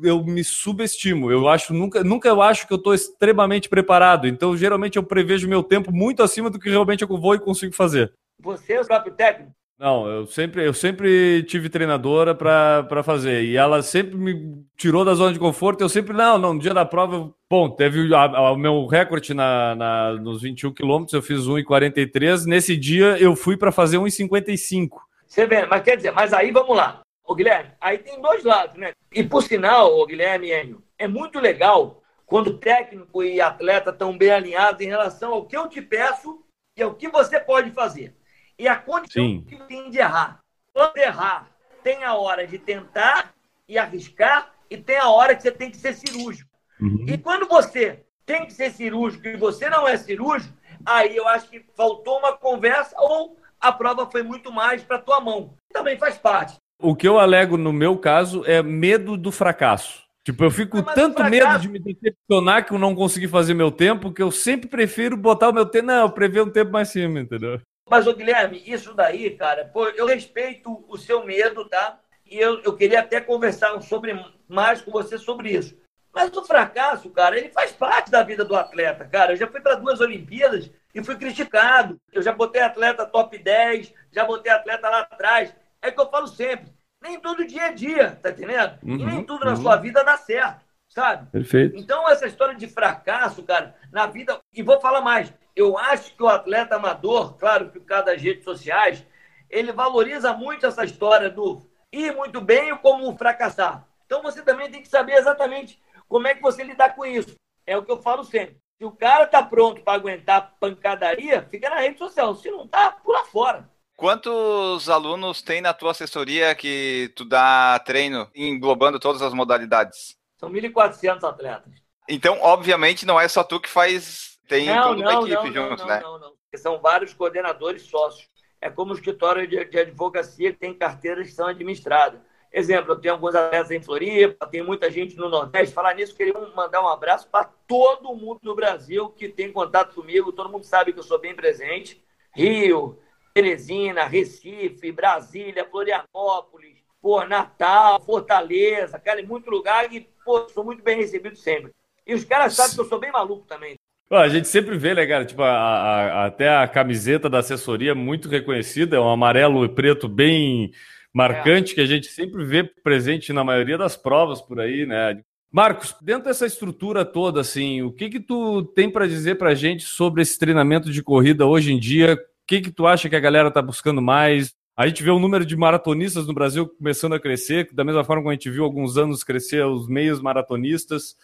eu 0.00 0.22
me 0.22 0.44
subestimo. 0.44 1.32
Eu 1.32 1.48
acho 1.48 1.74
nunca, 1.74 2.04
nunca 2.04 2.28
eu 2.28 2.40
acho 2.40 2.68
que 2.68 2.72
eu 2.72 2.78
estou 2.78 2.94
extremamente 2.94 3.68
preparado. 3.68 4.28
Então, 4.28 4.56
geralmente 4.56 4.98
eu 4.98 5.02
prevejo 5.02 5.48
meu 5.48 5.64
tempo 5.64 5.92
muito 5.92 6.22
acima 6.22 6.48
do 6.48 6.60
que 6.60 6.70
realmente 6.70 7.02
eu 7.02 7.08
vou 7.08 7.34
e 7.34 7.40
consigo 7.40 7.74
fazer. 7.74 8.12
Você 8.40 8.74
é 8.74 8.80
o 8.80 8.86
próprio 8.86 9.14
técnico? 9.14 9.52
Não, 9.78 10.08
eu 10.08 10.26
sempre, 10.26 10.66
eu 10.66 10.72
sempre 10.72 11.42
tive 11.42 11.68
treinadora 11.68 12.34
para 12.34 13.02
fazer. 13.04 13.44
E 13.44 13.56
ela 13.56 13.82
sempre 13.82 14.16
me 14.16 14.64
tirou 14.74 15.04
da 15.04 15.12
zona 15.12 15.34
de 15.34 15.38
conforto. 15.38 15.82
Eu 15.82 15.88
sempre, 15.88 16.14
não, 16.14 16.38
não, 16.38 16.54
no 16.54 16.60
dia 16.60 16.72
da 16.72 16.86
prova, 16.86 17.30
bom, 17.48 17.68
teve 17.68 18.08
o 18.10 18.56
meu 18.56 18.86
recorde 18.86 19.34
na, 19.34 19.74
na, 19.74 20.12
nos 20.14 20.40
21 20.40 20.72
quilômetros, 20.72 21.12
eu 21.12 21.20
fiz 21.20 21.40
1,43. 21.40 22.46
Nesse 22.46 22.74
dia 22.74 23.18
eu 23.18 23.36
fui 23.36 23.56
para 23.56 23.70
fazer 23.70 23.98
1,55. 23.98 24.88
Você 25.26 25.46
vê, 25.46 25.66
mas 25.66 25.82
quer 25.82 25.96
dizer, 25.96 26.12
mas 26.12 26.32
aí 26.32 26.50
vamos 26.50 26.74
lá. 26.74 27.02
Ô, 27.22 27.34
Guilherme, 27.34 27.72
aí 27.78 27.98
tem 27.98 28.18
dois 28.22 28.44
lados, 28.44 28.78
né? 28.78 28.92
E 29.12 29.22
por 29.22 29.42
sinal, 29.42 29.92
ô, 29.92 30.06
Guilherme 30.06 30.52
Enio, 30.52 30.82
é 30.98 31.06
muito 31.06 31.38
legal 31.38 32.02
quando 32.24 32.56
técnico 32.56 33.22
e 33.22 33.42
atleta 33.42 33.90
estão 33.90 34.16
bem 34.16 34.30
alinhados 34.30 34.80
em 34.80 34.88
relação 34.88 35.34
ao 35.34 35.44
que 35.44 35.56
eu 35.56 35.68
te 35.68 35.82
peço 35.82 36.40
e 36.78 36.82
ao 36.82 36.94
que 36.94 37.08
você 37.08 37.38
pode 37.38 37.72
fazer. 37.72 38.15
E 38.58 38.66
a 38.66 38.76
condição 38.76 39.22
Sim. 39.22 39.44
que 39.46 39.56
tem 39.64 39.90
de 39.90 39.98
errar. 39.98 40.40
Quando 40.72 40.96
errar, 40.96 41.48
tem 41.82 42.04
a 42.04 42.14
hora 42.14 42.46
de 42.46 42.58
tentar 42.58 43.34
e 43.68 43.78
arriscar, 43.78 44.52
e 44.70 44.76
tem 44.76 44.96
a 44.96 45.08
hora 45.08 45.34
que 45.34 45.42
você 45.42 45.50
tem 45.50 45.70
que 45.70 45.76
ser 45.76 45.94
cirúrgico. 45.94 46.50
Uhum. 46.80 47.04
E 47.08 47.18
quando 47.18 47.46
você 47.46 48.04
tem 48.24 48.46
que 48.46 48.52
ser 48.52 48.70
cirúrgico 48.72 49.26
e 49.26 49.36
você 49.36 49.68
não 49.70 49.86
é 49.86 49.96
cirúrgico, 49.96 50.54
aí 50.84 51.16
eu 51.16 51.26
acho 51.28 51.48
que 51.48 51.64
faltou 51.76 52.18
uma 52.18 52.32
conversa 52.32 52.94
ou 52.98 53.36
a 53.60 53.72
prova 53.72 54.10
foi 54.10 54.22
muito 54.22 54.52
mais 54.52 54.82
para 54.82 54.98
tua 54.98 55.20
mão. 55.20 55.54
Também 55.72 55.98
faz 55.98 56.18
parte. 56.18 56.56
O 56.80 56.94
que 56.94 57.08
eu 57.08 57.18
alego 57.18 57.56
no 57.56 57.72
meu 57.72 57.96
caso 57.96 58.44
é 58.44 58.62
medo 58.62 59.16
do 59.16 59.32
fracasso. 59.32 60.04
Tipo, 60.24 60.44
eu 60.44 60.50
fico 60.50 60.82
com 60.82 60.92
tanto 60.92 61.16
fracasso... 61.18 61.30
medo 61.30 61.58
de 61.60 61.68
me 61.68 61.78
decepcionar 61.78 62.66
que 62.66 62.72
eu 62.72 62.78
não 62.78 62.94
consegui 62.94 63.28
fazer 63.28 63.54
meu 63.54 63.70
tempo 63.70 64.12
que 64.12 64.22
eu 64.22 64.32
sempre 64.32 64.68
prefiro 64.68 65.16
botar 65.16 65.48
o 65.48 65.52
meu 65.52 65.64
tempo. 65.64 65.86
Não, 65.86 66.02
eu 66.02 66.10
prever 66.10 66.42
um 66.42 66.50
tempo 66.50 66.72
mais 66.72 66.88
cima, 66.88 67.20
entendeu? 67.20 67.60
Mas, 67.88 68.06
ô 68.06 68.12
Guilherme, 68.12 68.62
isso 68.66 68.92
daí, 68.94 69.30
cara, 69.30 69.64
pô, 69.72 69.86
eu 69.88 70.06
respeito 70.06 70.84
o 70.88 70.98
seu 70.98 71.24
medo, 71.24 71.68
tá? 71.68 72.00
E 72.24 72.36
eu, 72.36 72.60
eu 72.62 72.76
queria 72.76 73.00
até 73.00 73.20
conversar 73.20 73.80
sobre, 73.80 74.12
mais 74.48 74.82
com 74.82 74.90
você 74.90 75.16
sobre 75.16 75.50
isso. 75.50 75.78
Mas 76.12 76.34
o 76.34 76.44
fracasso, 76.44 77.10
cara, 77.10 77.38
ele 77.38 77.50
faz 77.50 77.72
parte 77.72 78.10
da 78.10 78.22
vida 78.22 78.44
do 78.44 78.56
atleta, 78.56 79.04
cara. 79.04 79.32
Eu 79.32 79.36
já 79.36 79.46
fui 79.46 79.60
para 79.60 79.74
duas 79.74 80.00
Olimpíadas 80.00 80.70
e 80.94 81.04
fui 81.04 81.14
criticado. 81.16 82.00
Eu 82.10 82.22
já 82.22 82.32
botei 82.32 82.62
atleta 82.62 83.04
top 83.04 83.38
10, 83.38 83.92
já 84.10 84.24
botei 84.24 84.50
atleta 84.50 84.88
lá 84.88 85.00
atrás. 85.00 85.54
É 85.80 85.90
que 85.90 86.00
eu 86.00 86.10
falo 86.10 86.26
sempre, 86.26 86.72
nem 87.02 87.20
todo 87.20 87.46
dia 87.46 87.66
é 87.66 87.72
dia, 87.72 88.18
tá 88.22 88.30
entendendo? 88.30 88.78
Uhum, 88.82 88.94
e 88.94 89.04
nem 89.04 89.24
tudo 89.24 89.44
uhum. 89.44 89.50
na 89.50 89.56
sua 89.56 89.76
vida 89.76 90.02
dá 90.02 90.16
certo, 90.16 90.64
sabe? 90.88 91.30
Perfeito. 91.30 91.76
Então, 91.76 92.08
essa 92.08 92.26
história 92.26 92.54
de 92.54 92.66
fracasso, 92.66 93.42
cara, 93.42 93.76
na 93.92 94.06
vida. 94.06 94.40
E 94.52 94.62
vou 94.62 94.80
falar 94.80 95.02
mais, 95.02 95.32
eu 95.56 95.78
acho 95.78 96.14
que 96.14 96.22
o 96.22 96.28
atleta 96.28 96.76
amador, 96.76 97.34
claro 97.38 97.70
que 97.70 97.80
por 97.80 97.86
causa 97.86 98.06
das 98.06 98.20
redes 98.20 98.44
sociais, 98.44 99.04
ele 99.48 99.72
valoriza 99.72 100.34
muito 100.34 100.66
essa 100.66 100.84
história 100.84 101.30
do 101.30 101.66
ir 101.90 102.14
muito 102.14 102.42
bem 102.42 102.70
ou 102.72 102.78
como 102.78 103.16
fracassar. 103.16 103.88
Então 104.04 104.22
você 104.22 104.42
também 104.42 104.70
tem 104.70 104.82
que 104.82 104.88
saber 104.88 105.14
exatamente 105.14 105.80
como 106.06 106.28
é 106.28 106.34
que 106.34 106.42
você 106.42 106.62
lidar 106.62 106.94
com 106.94 107.06
isso. 107.06 107.34
É 107.66 107.76
o 107.76 107.82
que 107.82 107.90
eu 107.90 108.02
falo 108.02 108.22
sempre. 108.22 108.58
Se 108.78 108.84
o 108.84 108.92
cara 108.92 109.24
está 109.24 109.42
pronto 109.42 109.80
para 109.80 109.94
aguentar 109.94 110.54
pancadaria, 110.60 111.48
fica 111.50 111.70
na 111.70 111.80
rede 111.80 111.98
social. 111.98 112.34
Se 112.34 112.50
não 112.50 112.68
tá, 112.68 112.92
pula 112.92 113.24
fora. 113.24 113.68
Quantos 113.96 114.90
alunos 114.90 115.40
tem 115.40 115.62
na 115.62 115.72
tua 115.72 115.92
assessoria 115.92 116.54
que 116.54 117.10
tu 117.16 117.24
dá 117.24 117.78
treino 117.78 118.30
englobando 118.34 119.00
todas 119.00 119.22
as 119.22 119.32
modalidades? 119.32 120.14
São 120.36 120.50
1.400 120.50 121.24
atletas. 121.24 121.72
Então, 122.06 122.38
obviamente, 122.42 123.06
não 123.06 123.18
é 123.18 123.26
só 123.26 123.42
tu 123.42 123.58
que 123.58 123.70
faz 123.70 124.35
tem 124.46 124.66
não, 124.66 124.94
toda 124.94 125.02
não, 125.02 125.24
a 125.24 125.28
equipe 125.28 125.50
não, 125.50 125.68
junto, 125.68 125.80
não, 125.80 125.86
né? 125.86 126.00
Não, 126.00 126.18
não, 126.18 126.30
não. 126.30 126.36
São 126.56 126.80
vários 126.80 127.12
coordenadores 127.12 127.82
sócios. 127.82 128.28
É 128.60 128.70
como 128.70 128.92
o 128.92 128.94
escritório 128.94 129.46
de, 129.46 129.64
de 129.64 129.78
advocacia 129.78 130.52
que 130.52 130.58
tem 130.58 130.72
carteiras 130.72 131.26
que 131.26 131.34
são 131.34 131.46
administradas. 131.46 132.20
Exemplo, 132.52 132.92
eu 132.92 132.98
tenho 132.98 133.14
alguns 133.14 133.34
atletas 133.34 133.70
em 133.70 133.82
Floripa, 133.82 134.46
tem 134.46 134.62
muita 134.62 134.90
gente 134.90 135.16
no 135.16 135.28
Nordeste. 135.28 135.74
Falar 135.74 135.94
nisso, 135.94 136.16
queria 136.16 136.32
mandar 136.54 136.82
um 136.82 136.88
abraço 136.88 137.28
para 137.28 137.44
todo 137.66 138.14
mundo 138.14 138.40
no 138.42 138.54
Brasil 138.54 139.10
que 139.10 139.28
tem 139.28 139.52
contato 139.52 139.94
comigo. 139.94 140.32
Todo 140.32 140.50
mundo 140.50 140.64
sabe 140.64 140.92
que 140.92 140.98
eu 140.98 141.02
sou 141.02 141.18
bem 141.18 141.34
presente. 141.34 142.02
Rio, 142.34 142.98
Teresina, 143.34 144.04
Recife, 144.04 144.90
Brasília, 144.92 145.68
Florianópolis, 145.68 146.82
pô, 147.02 147.22
Natal, 147.24 148.00
Fortaleza, 148.00 148.98
cara, 148.98 149.20
em 149.20 149.26
muito 149.26 149.50
lugar 149.50 149.92
e, 149.92 150.08
pô, 150.24 150.48
sou 150.48 150.64
muito 150.64 150.82
bem 150.82 150.96
recebido 150.96 151.36
sempre. 151.36 151.72
E 152.06 152.14
os 152.14 152.24
caras 152.24 152.54
sabem 152.54 152.74
que 152.74 152.80
eu 152.80 152.84
sou 152.86 152.98
bem 152.98 153.12
maluco 153.12 153.44
também. 153.46 153.76
A 154.10 154.28
gente 154.28 154.46
sempre 154.46 154.78
vê, 154.78 154.94
né, 154.94 155.04
cara? 155.04 155.24
Tipo, 155.24 155.42
a, 155.42 155.50
a, 155.50 156.26
até 156.26 156.48
a 156.48 156.68
camiseta 156.68 157.28
da 157.28 157.38
assessoria 157.38 157.90
é 157.90 157.94
muito 157.94 158.28
reconhecida, 158.28 158.96
é 158.96 159.00
um 159.00 159.10
amarelo 159.10 159.64
e 159.64 159.68
preto 159.68 160.08
bem 160.08 160.70
marcante 161.12 161.72
é. 161.72 161.74
que 161.74 161.80
a 161.80 161.86
gente 161.86 162.06
sempre 162.06 162.44
vê 162.44 162.62
presente 162.62 163.32
na 163.32 163.42
maioria 163.42 163.76
das 163.76 163.96
provas 163.96 164.40
por 164.40 164.60
aí, 164.60 164.86
né? 164.86 165.20
Marcos, 165.50 165.94
dentro 166.02 166.24
dessa 166.24 166.46
estrutura 166.46 167.04
toda, 167.04 167.40
assim, 167.40 167.82
o 167.82 167.90
que 167.90 168.10
que 168.10 168.20
tu 168.20 168.62
tem 168.74 168.90
para 168.90 169.08
dizer 169.08 169.36
para 169.36 169.50
a 169.50 169.54
gente 169.54 169.84
sobre 169.84 170.22
esse 170.22 170.38
treinamento 170.38 170.92
de 170.92 171.02
corrida 171.02 171.46
hoje 171.46 171.72
em 171.72 171.78
dia? 171.78 172.14
O 172.14 172.18
que 172.46 172.60
que 172.60 172.70
tu 172.70 172.86
acha 172.86 173.08
que 173.08 173.16
a 173.16 173.20
galera 173.20 173.48
está 173.48 173.62
buscando 173.62 174.02
mais? 174.02 174.54
A 174.76 174.86
gente 174.86 175.02
vê 175.02 175.10
o 175.10 175.18
número 175.18 175.46
de 175.46 175.56
maratonistas 175.56 176.26
no 176.26 176.34
Brasil 176.34 176.68
começando 176.68 177.14
a 177.14 177.20
crescer, 177.20 177.70
da 177.72 177.82
mesma 177.82 178.04
forma 178.04 178.22
como 178.22 178.30
a 178.30 178.34
gente 178.34 178.50
viu 178.50 178.62
alguns 178.62 178.98
anos 178.98 179.24
crescer 179.24 179.64
os 179.64 179.88
meios 179.88 180.20
maratonistas. 180.20 181.16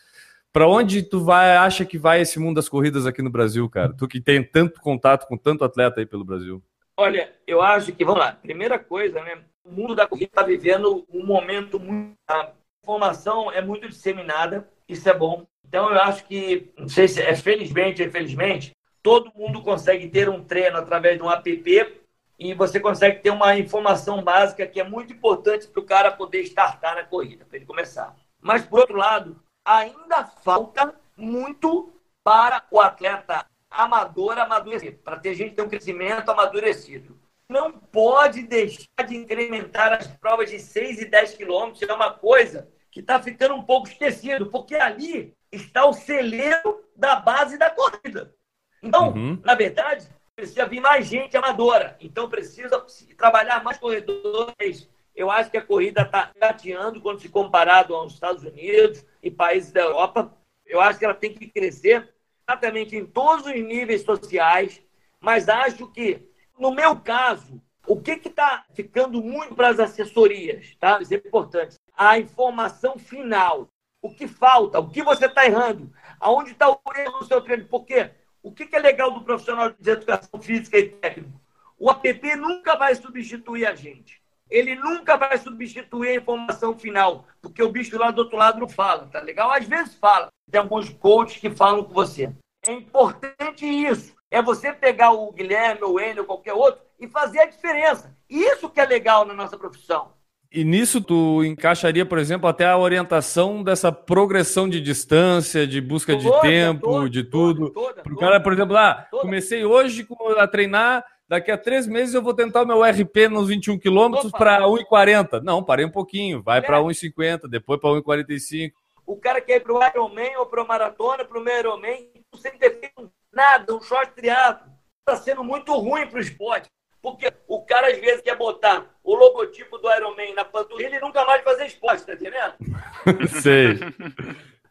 Para 0.53 0.69
onde 0.69 1.03
tu 1.03 1.25
vai, 1.25 1.57
acha 1.57 1.85
que 1.85 1.97
vai 1.97 2.21
esse 2.21 2.39
mundo 2.39 2.57
das 2.57 2.69
corridas 2.69 3.07
aqui 3.07 3.23
no 3.23 3.31
Brasil, 3.31 3.69
cara? 3.71 3.95
Tu 3.95 4.07
que 4.07 4.21
tem 4.21 4.45
tanto 4.45 4.81
contato 4.83 5.27
com 5.27 5.37
tanto 5.37 5.65
atleta 5.65 6.01
aí 6.01 6.07
pelo 6.07 6.25
Brasil. 6.25 6.63
Olha, 6.95 7.33
eu 7.47 7.63
acho 7.63 7.91
que, 7.93 8.05
vamos 8.05 8.21
lá, 8.21 8.33
primeira 8.33 8.79
coisa, 8.79 9.23
né? 9.23 9.39
O 9.65 9.73
mundo 9.73 9.95
da 9.95 10.07
corrida 10.07 10.27
está 10.31 10.43
vivendo 10.43 11.07
um 11.11 11.25
momento 11.25 11.81
muito. 11.81 12.13
A 12.29 12.53
informação 12.85 13.51
é 13.51 13.63
muito 13.63 13.89
disseminada, 13.89 14.69
isso 14.87 15.09
é 15.09 15.15
bom. 15.15 15.47
Então, 15.67 15.91
eu 15.91 15.99
acho 16.03 16.27
que, 16.27 16.71
não 16.77 16.89
sei 16.89 17.09
se 17.09 17.23
é 17.23 17.35
felizmente 17.35 18.03
ou 18.03 18.09
infelizmente, 18.09 18.73
todo 19.03 19.33
mundo 19.35 19.63
consegue 19.63 20.07
ter 20.09 20.29
um 20.29 20.45
treino 20.45 20.77
através 20.77 21.17
de 21.17 21.23
um 21.23 21.31
app 21.31 22.01
e 22.39 22.53
você 22.53 22.79
consegue 22.79 23.21
ter 23.21 23.31
uma 23.31 23.57
informação 23.57 24.23
básica 24.23 24.67
que 24.67 24.79
é 24.79 24.85
muito 24.85 25.15
importante 25.15 25.67
para 25.67 25.81
o 25.81 25.87
cara 25.87 26.13
poder 26.13 26.43
startar 26.43 26.95
na 26.95 27.05
corrida, 27.05 27.47
para 27.47 27.57
ele 27.57 27.65
começar. 27.65 28.15
Mas, 28.39 28.67
por 28.67 28.81
outro 28.81 28.97
lado, 28.97 29.41
ainda 29.65 30.25
falta 30.25 30.95
muito 31.17 31.93
para 32.23 32.65
o 32.71 32.81
atleta 32.81 33.47
amador 33.71 34.39
amadurecer, 34.39 34.99
para 34.99 35.19
ter 35.19 35.35
gente 35.35 35.55
ter 35.55 35.63
um 35.63 35.69
crescimento 35.69 36.31
amadurecido. 36.31 37.19
Não 37.49 37.73
pode 37.73 38.43
deixar 38.43 39.07
de 39.07 39.17
incrementar 39.17 39.93
as 39.93 40.07
provas 40.07 40.51
de 40.51 40.59
6 40.59 41.01
e 41.01 41.05
10 41.07 41.35
quilômetros, 41.35 41.83
é 41.83 41.93
uma 41.93 42.13
coisa 42.13 42.69
que 42.91 43.01
está 43.01 43.21
ficando 43.21 43.55
um 43.55 43.63
pouco 43.63 43.89
esquecido, 43.89 44.47
porque 44.47 44.75
ali 44.75 45.35
está 45.51 45.87
o 45.87 45.93
celeiro 45.93 46.85
da 46.95 47.17
base 47.17 47.59
da 47.59 47.71
corrida. 47.71 48.35
Então, 48.83 49.11
uhum. 49.11 49.41
na 49.43 49.55
verdade, 49.55 50.09
precisa 50.35 50.67
vir 50.67 50.81
mais 50.81 51.07
gente 51.07 51.37
amadora. 51.37 51.97
Então, 52.01 52.29
precisa 52.29 52.85
trabalhar 53.17 53.63
mais 53.63 53.79
corredores, 53.79 54.89
eu 55.15 55.31
acho 55.31 55.51
que 55.51 55.57
a 55.57 55.65
corrida 55.65 56.03
está 56.03 56.31
gateando 56.37 57.01
quando 57.01 57.21
se 57.21 57.29
comparado 57.29 57.95
aos 57.95 58.15
Estados 58.15 58.43
Unidos 58.43 59.05
e 59.23 59.31
países 59.31 59.73
da 59.73 59.83
Europa. 59.83 60.35
Eu 60.67 60.81
acho 60.81 60.99
que 60.99 61.05
ela 61.05 61.15
tem 61.15 61.35
que 61.35 61.49
crescer 61.49 62.13
exatamente 62.49 62.97
em 62.97 63.05
todos 63.05 63.47
os 63.47 63.53
níveis 63.53 64.03
sociais, 64.03 64.83
mas 65.21 65.49
acho 65.49 65.87
que, 65.89 66.27
no 66.59 66.73
meu 66.73 66.99
caso, 66.99 67.61
o 67.87 68.01
que 68.01 68.13
está 68.13 68.65
ficando 68.73 69.23
muito 69.23 69.55
para 69.55 69.69
as 69.69 69.81
assessorias, 69.81 70.75
tá? 70.77 71.01
Isso 71.01 71.15
é 71.15 71.17
importante. 71.17 71.77
A 71.97 72.19
informação 72.19 72.99
final. 72.99 73.69
O 74.01 74.13
que 74.13 74.27
falta, 74.27 74.81
o 74.81 74.91
que 74.91 75.01
você 75.01 75.27
está 75.27 75.47
errando, 75.47 75.93
aonde 76.19 76.51
está 76.51 76.69
o 76.69 76.81
erro 76.97 77.21
no 77.21 77.25
seu 77.25 77.41
treino. 77.41 77.67
Porque 77.69 78.11
o 78.43 78.51
que, 78.51 78.67
que 78.67 78.75
é 78.75 78.81
legal 78.81 79.13
do 79.13 79.23
profissional 79.23 79.71
de 79.71 79.91
educação 79.91 80.43
física 80.43 80.77
e 80.77 80.89
técnico? 80.89 81.41
O 81.79 81.89
app 81.89 82.37
nunca 82.37 82.77
vai 82.77 82.97
substituir 82.97 83.65
a 83.65 83.77
gente 83.77 84.22
ele 84.53 84.75
nunca 84.75 85.17
vai 85.17 85.39
substituir 85.39 86.11
a 86.11 86.17
informação 86.17 86.79
final, 86.79 87.25
porque 87.41 87.63
o 87.63 87.71
bicho 87.71 87.99
lá 87.99 88.11
do 88.11 88.19
outro 88.21 88.37
lado 88.37 88.61
não 88.61 88.69
fala, 88.69 89.09
tá 89.11 89.19
legal? 89.21 89.51
Às 89.51 89.67
vezes 89.67 89.95
fala. 89.95 90.29
Tem 90.51 90.61
alguns 90.61 90.91
coaches 90.91 91.41
que 91.41 91.51
falam 91.51 91.83
com 91.83 91.95
você. 91.95 92.31
É 92.67 92.73
importante 92.73 93.65
isso. 93.65 94.15
É 94.31 94.43
você 94.43 94.73
pegar 94.73 95.13
o 95.13 95.33
Guilherme, 95.33 95.83
ou 95.83 95.99
ele, 95.99 96.21
ou 96.21 96.27
qualquer 96.27 96.53
outro, 96.53 96.83
e 97.01 97.09
fazer 97.09 97.41
a 97.41 97.47
diferença. 97.47 98.15
Isso 98.29 98.69
que 98.69 98.81
é 98.81 98.85
legal 98.85 99.25
na 99.25 99.33
nossa 99.33 99.57
profissão. 99.57 100.13
E 100.53 100.65
nisso 100.65 101.01
tu 101.01 101.43
encaixaria, 101.43 102.05
por 102.05 102.19
exemplo, 102.19 102.47
até 102.47 102.67
a 102.67 102.77
orientação 102.77 103.63
dessa 103.63 103.91
progressão 103.91 104.69
de 104.69 104.83
distância, 104.83 105.67
de 105.67 105.81
busca 105.81 106.15
toda, 106.15 106.31
de 106.31 106.41
tempo, 106.43 106.81
toda, 106.83 107.09
de 107.09 107.25
tudo. 107.25 107.71
Para 107.71 108.13
o 108.13 108.19
cara, 108.19 108.39
por 108.39 108.53
exemplo, 108.53 108.77
ah, 108.77 109.07
comecei 109.11 109.65
hoje 109.65 110.07
a 110.37 110.47
treinar 110.47 111.03
daqui 111.29 111.51
a 111.51 111.59
três 111.59 111.87
meses 111.87 112.15
eu 112.15 112.23
vou 112.23 112.35
tentar 112.35 112.63
o 112.63 112.67
meu 112.67 112.83
RP 112.83 113.29
nos 113.31 113.49
21 113.49 113.79
quilômetros 113.79 114.31
para 114.33 114.61
1,40. 114.61 115.43
Não, 115.43 115.63
parei 115.63 115.85
um 115.85 115.91
pouquinho, 115.91 116.43
vai 116.43 116.61
para 116.61 116.79
1,50, 116.79 117.49
depois 117.49 117.81
para 117.81 117.91
1,45. 117.91 118.73
O 119.07 119.17
cara 119.17 119.41
quer 119.41 119.57
ir 119.57 119.61
para 119.61 119.73
o 119.73 119.85
Ironman 119.85 120.37
ou 120.37 120.47
para 120.47 120.63
o 120.63 120.67
Maratona, 120.67 121.25
para 121.25 121.39
o 121.39 121.43
meu 121.43 121.59
Ironman, 121.59 122.09
sem 122.37 122.53
ter 122.53 122.79
feito 122.79 123.11
nada, 123.33 123.75
um 123.75 123.81
short 123.81 124.13
triado. 124.13 124.71
Está 125.01 125.21
sendo 125.21 125.43
muito 125.43 125.73
ruim 125.75 126.07
para 126.07 126.19
o 126.19 126.23
esporte. 126.23 126.69
Porque 127.03 127.33
o 127.49 127.61
cara, 127.63 127.89
às 127.89 127.99
vezes, 127.99 128.23
quer 128.23 128.37
botar 128.37 128.87
o 129.03 129.17
logotipo 129.17 129.77
do 129.79 129.93
Ironman 129.93 130.35
na 130.35 130.45
panturrilha 130.45 130.97
e 130.97 131.01
nunca 131.01 131.25
mais 131.25 131.43
fazer 131.43 131.67
esporte, 131.67 132.07
tá 132.07 132.13
entendendo? 132.13 132.55
Sei. 133.43 133.81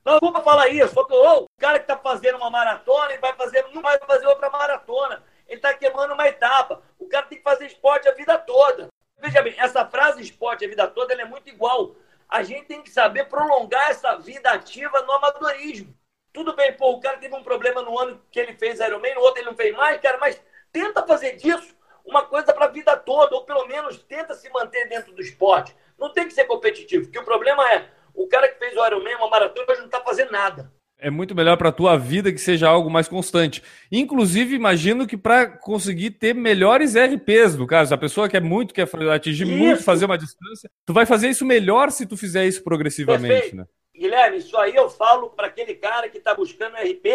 Não 0.05 0.17
vou 0.19 0.41
falar 0.41 0.69
isso, 0.69 0.93
só 0.93 1.03
que 1.03 1.13
oh, 1.13 1.43
o 1.43 1.47
cara 1.59 1.77
que 1.77 1.83
está 1.83 1.97
fazendo 1.97 2.37
uma 2.37 2.49
maratona, 2.49 3.11
ele 3.11 3.21
vai 3.21 3.33
fazer, 3.33 3.65
não 3.73 3.81
vai 3.81 3.99
fazer 3.99 4.25
outra 4.27 4.49
maratona 4.49 5.21
ele 5.51 5.57
está 5.57 5.73
queimando 5.73 6.13
uma 6.13 6.27
etapa. 6.29 6.81
O 6.97 7.09
cara 7.09 7.25
tem 7.25 7.37
que 7.37 7.43
fazer 7.43 7.65
esporte 7.65 8.07
a 8.07 8.13
vida 8.13 8.37
toda. 8.37 8.87
Veja 9.17 9.41
bem, 9.41 9.53
essa 9.57 9.85
frase 9.85 10.21
esporte 10.21 10.63
a 10.63 10.67
vida 10.67 10.87
toda 10.87 11.13
é 11.13 11.25
muito 11.25 11.49
igual. 11.49 11.93
A 12.29 12.41
gente 12.41 12.67
tem 12.67 12.81
que 12.81 12.89
saber 12.89 13.25
prolongar 13.25 13.91
essa 13.91 14.15
vida 14.15 14.49
ativa 14.49 15.01
no 15.01 15.11
amadorismo. 15.11 15.93
Tudo 16.31 16.55
bem, 16.55 16.71
pô, 16.77 16.91
o 16.91 17.01
cara 17.01 17.17
teve 17.17 17.35
um 17.35 17.43
problema 17.43 17.81
no 17.81 17.99
ano 17.99 18.21
que 18.31 18.39
ele 18.39 18.53
fez 18.53 18.79
Ironman, 18.79 19.13
no 19.13 19.19
outro 19.19 19.41
ele 19.41 19.49
não 19.49 19.55
fez 19.57 19.75
mais, 19.75 19.99
cara, 19.99 20.17
mas 20.17 20.41
tenta 20.71 21.05
fazer 21.05 21.33
disso 21.35 21.75
uma 22.05 22.25
coisa 22.25 22.53
para 22.53 22.65
a 22.65 22.69
vida 22.69 22.95
toda, 22.95 23.35
ou 23.35 23.43
pelo 23.43 23.67
menos 23.67 24.01
tenta 24.03 24.33
se 24.33 24.49
manter 24.49 24.87
dentro 24.87 25.11
do 25.11 25.21
esporte. 25.21 25.75
Não 25.99 26.13
tem 26.13 26.25
que 26.25 26.33
ser 26.33 26.45
competitivo, 26.45 27.03
porque 27.03 27.19
o 27.19 27.25
problema 27.25 27.69
é, 27.73 27.89
o 28.13 28.25
cara 28.29 28.47
que 28.47 28.57
fez 28.57 28.75
o 28.77 28.85
Ironman, 28.85 29.17
uma 29.17 29.29
maratona, 29.29 29.69
hoje 29.69 29.81
não 29.81 29.87
está 29.87 29.99
fazendo 29.99 30.31
nada. 30.31 30.71
É 31.03 31.09
muito 31.09 31.33
melhor 31.33 31.57
para 31.57 31.69
a 31.69 31.71
tua 31.71 31.97
vida 31.97 32.31
que 32.31 32.37
seja 32.37 32.69
algo 32.69 32.87
mais 32.87 33.07
constante. 33.07 33.63
Inclusive, 33.91 34.55
imagino 34.55 35.07
que 35.07 35.17
para 35.17 35.47
conseguir 35.47 36.11
ter 36.11 36.35
melhores 36.35 36.93
RPs, 36.95 37.55
no 37.57 37.65
caso, 37.65 37.91
a 37.91 37.97
pessoa 37.97 38.29
quer 38.29 38.39
muito, 38.39 38.71
quer 38.71 38.87
atingir 39.11 39.47
isso. 39.47 39.57
muito, 39.57 39.83
fazer 39.83 40.05
uma 40.05 40.15
distância, 40.15 40.69
tu 40.85 40.93
vai 40.93 41.07
fazer 41.07 41.27
isso 41.27 41.43
melhor 41.43 41.89
se 41.89 42.05
tu 42.05 42.15
fizer 42.15 42.45
isso 42.45 42.63
progressivamente, 42.63 43.33
Perfeito. 43.33 43.55
né? 43.55 43.65
Guilherme, 43.95 44.37
isso 44.37 44.55
aí 44.57 44.75
eu 44.75 44.91
falo 44.91 45.31
para 45.31 45.47
aquele 45.47 45.73
cara 45.73 46.07
que 46.07 46.19
está 46.19 46.35
buscando 46.35 46.75
RP 46.75 47.05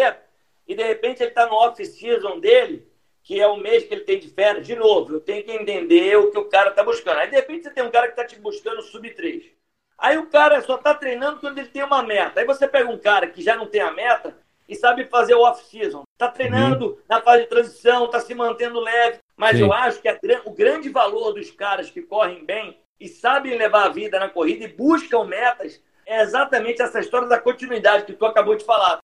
e 0.67 0.75
de 0.75 0.83
repente 0.83 1.23
ele 1.23 1.29
está 1.29 1.45
no 1.47 1.53
off-season 1.53 2.41
dele, 2.41 2.85
que 3.23 3.39
é 3.39 3.47
o 3.47 3.55
mês 3.55 3.85
que 3.85 3.93
ele 3.93 4.03
tem 4.03 4.19
de 4.19 4.27
férias. 4.27 4.67
De 4.67 4.75
novo, 4.75 5.13
eu 5.13 5.21
tenho 5.21 5.45
que 5.45 5.51
entender 5.51 6.17
o 6.17 6.29
que 6.29 6.37
o 6.37 6.45
cara 6.45 6.71
está 6.71 6.83
buscando. 6.83 7.19
Aí 7.19 7.29
de 7.29 7.37
repente 7.37 7.63
você 7.63 7.71
tem 7.71 7.83
um 7.85 7.91
cara 7.91 8.07
que 8.07 8.19
está 8.19 8.25
te 8.25 8.37
buscando 8.37 8.81
sub 8.81 9.09
3. 9.09 9.56
Aí 9.97 10.17
o 10.17 10.27
cara 10.27 10.61
só 10.61 10.75
está 10.75 10.93
treinando 10.93 11.39
quando 11.39 11.57
ele 11.57 11.69
tem 11.69 11.83
uma 11.83 12.03
meta. 12.03 12.39
Aí 12.39 12.45
você 12.45 12.67
pega 12.67 12.89
um 12.89 12.97
cara 12.97 13.27
que 13.27 13.41
já 13.41 13.55
não 13.55 13.65
tem 13.65 13.81
a 13.81 13.91
meta 13.91 14.37
e 14.69 14.75
sabe 14.75 15.05
fazer 15.05 15.33
o 15.33 15.41
off-season. 15.41 16.03
Está 16.13 16.29
treinando 16.29 16.87
uhum. 16.87 16.97
na 17.09 17.21
fase 17.21 17.43
de 17.43 17.49
transição, 17.49 18.05
está 18.05 18.19
se 18.19 18.35
mantendo 18.35 18.79
leve. 18.79 19.19
Mas 19.35 19.57
Sim. 19.57 19.63
eu 19.63 19.73
acho 19.73 20.01
que 20.01 20.07
a, 20.07 20.19
o 20.45 20.51
grande 20.51 20.89
valor 20.89 21.33
dos 21.33 21.49
caras 21.51 21.89
que 21.89 22.01
correm 22.01 22.45
bem 22.45 22.79
e 22.99 23.07
sabem 23.07 23.57
levar 23.57 23.85
a 23.85 23.89
vida 23.89 24.19
na 24.19 24.29
corrida 24.29 24.65
e 24.65 24.73
buscam 24.73 25.23
metas 25.23 25.81
é 26.05 26.21
exatamente 26.21 26.81
essa 26.81 26.99
história 26.99 27.27
da 27.27 27.39
continuidade 27.39 28.05
que 28.05 28.13
tu 28.13 28.25
acabou 28.25 28.55
de 28.55 28.65
falar. 28.65 28.99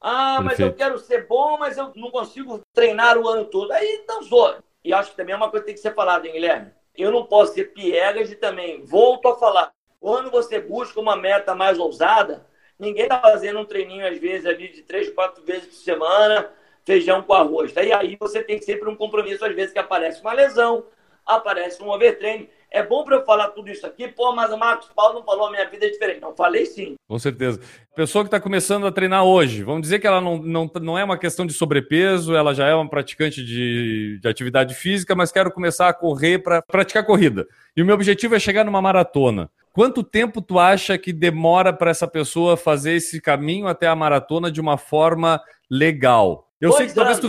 Ah, 0.00 0.40
mas 0.42 0.56
Perfeito. 0.56 0.72
eu 0.72 0.76
quero 0.76 0.98
ser 0.98 1.26
bom, 1.26 1.56
mas 1.58 1.78
eu 1.78 1.90
não 1.96 2.10
consigo 2.10 2.60
treinar 2.72 3.16
o 3.16 3.26
ano 3.28 3.46
todo. 3.46 3.72
Aí 3.72 4.04
não 4.06 4.22
sou. 4.22 4.56
E 4.84 4.92
acho 4.92 5.10
que 5.10 5.16
também 5.16 5.32
é 5.32 5.36
uma 5.36 5.50
coisa 5.50 5.64
que 5.64 5.66
tem 5.66 5.74
que 5.74 5.80
ser 5.80 5.94
falada, 5.94 6.26
hein, 6.26 6.34
Guilherme? 6.34 6.72
Eu 6.96 7.10
não 7.10 7.24
posso 7.24 7.54
ser 7.54 7.72
piegas 7.72 8.28
de 8.28 8.36
também, 8.36 8.84
volto 8.84 9.28
a 9.28 9.36
falar, 9.36 9.72
quando 10.04 10.30
você 10.30 10.60
busca 10.60 11.00
uma 11.00 11.16
meta 11.16 11.54
mais 11.54 11.78
ousada, 11.78 12.46
ninguém 12.78 13.04
está 13.04 13.18
fazendo 13.18 13.58
um 13.58 13.64
treininho, 13.64 14.06
às 14.06 14.18
vezes, 14.18 14.44
ali 14.44 14.68
de 14.68 14.82
três, 14.82 15.08
quatro 15.08 15.42
vezes 15.42 15.64
por 15.64 15.76
semana, 15.76 16.50
feijão 16.84 17.22
com 17.22 17.32
arroz. 17.32 17.72
E 17.74 17.90
aí 17.90 18.14
você 18.20 18.42
tem 18.42 18.60
sempre 18.60 18.86
um 18.86 18.94
compromisso, 18.94 19.42
às 19.46 19.54
vezes, 19.54 19.72
que 19.72 19.78
aparece 19.78 20.20
uma 20.20 20.34
lesão, 20.34 20.84
aparece 21.24 21.82
um 21.82 21.88
overtraining. 21.88 22.50
É 22.74 22.82
bom 22.82 23.04
para 23.04 23.14
eu 23.14 23.24
falar 23.24 23.50
tudo 23.50 23.70
isso 23.70 23.86
aqui, 23.86 24.08
pô, 24.08 24.34
mas 24.34 24.52
o 24.52 24.58
Marcos 24.58 24.88
Paulo 24.92 25.14
não 25.14 25.24
falou, 25.24 25.46
a 25.46 25.50
minha 25.52 25.64
vida 25.70 25.86
é 25.86 25.90
diferente. 25.90 26.20
Não, 26.20 26.34
falei 26.34 26.66
sim. 26.66 26.96
Com 27.06 27.16
certeza. 27.20 27.60
Pessoa 27.94 28.24
que 28.24 28.26
está 28.26 28.40
começando 28.40 28.84
a 28.84 28.90
treinar 28.90 29.22
hoje, 29.22 29.62
vamos 29.62 29.82
dizer 29.82 30.00
que 30.00 30.08
ela 30.08 30.20
não, 30.20 30.38
não, 30.38 30.68
não 30.82 30.98
é 30.98 31.04
uma 31.04 31.16
questão 31.16 31.46
de 31.46 31.52
sobrepeso, 31.52 32.34
ela 32.34 32.52
já 32.52 32.66
é 32.66 32.74
uma 32.74 32.90
praticante 32.90 33.44
de, 33.44 34.18
de 34.20 34.28
atividade 34.28 34.74
física, 34.74 35.14
mas 35.14 35.30
quero 35.30 35.52
começar 35.52 35.88
a 35.88 35.94
correr 35.94 36.40
para 36.40 36.60
praticar 36.62 37.06
corrida. 37.06 37.46
E 37.76 37.82
o 37.82 37.86
meu 37.86 37.94
objetivo 37.94 38.34
é 38.34 38.40
chegar 38.40 38.64
numa 38.64 38.82
maratona. 38.82 39.48
Quanto 39.72 40.02
tempo 40.02 40.42
tu 40.42 40.58
acha 40.58 40.98
que 40.98 41.12
demora 41.12 41.72
para 41.72 41.92
essa 41.92 42.08
pessoa 42.08 42.56
fazer 42.56 42.94
esse 42.94 43.20
caminho 43.20 43.68
até 43.68 43.86
a 43.86 43.94
maratona 43.94 44.50
de 44.50 44.60
uma 44.60 44.76
forma 44.76 45.40
legal? 45.70 46.50
Eu 46.60 46.70
Dois 46.70 46.78
sei 46.78 46.86
que 46.88 46.94
talvez 46.94 47.20
tu. 47.20 47.28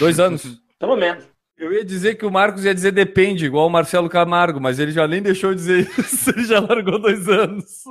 Dois 0.00 0.18
anos. 0.18 0.60
Pelo 0.80 0.96
menos. 0.96 1.33
Eu 1.56 1.72
ia 1.72 1.84
dizer 1.84 2.16
que 2.16 2.26
o 2.26 2.30
Marcos 2.30 2.64
ia 2.64 2.74
dizer 2.74 2.90
depende, 2.90 3.46
igual 3.46 3.66
o 3.66 3.70
Marcelo 3.70 4.08
Camargo, 4.08 4.60
mas 4.60 4.78
ele 4.78 4.90
já 4.90 5.06
nem 5.06 5.22
deixou 5.22 5.50
de 5.50 5.56
dizer 5.56 5.88
isso, 5.98 6.30
ele 6.34 6.44
já 6.44 6.58
largou 6.60 6.98
dois 6.98 7.28
anos. 7.28 7.84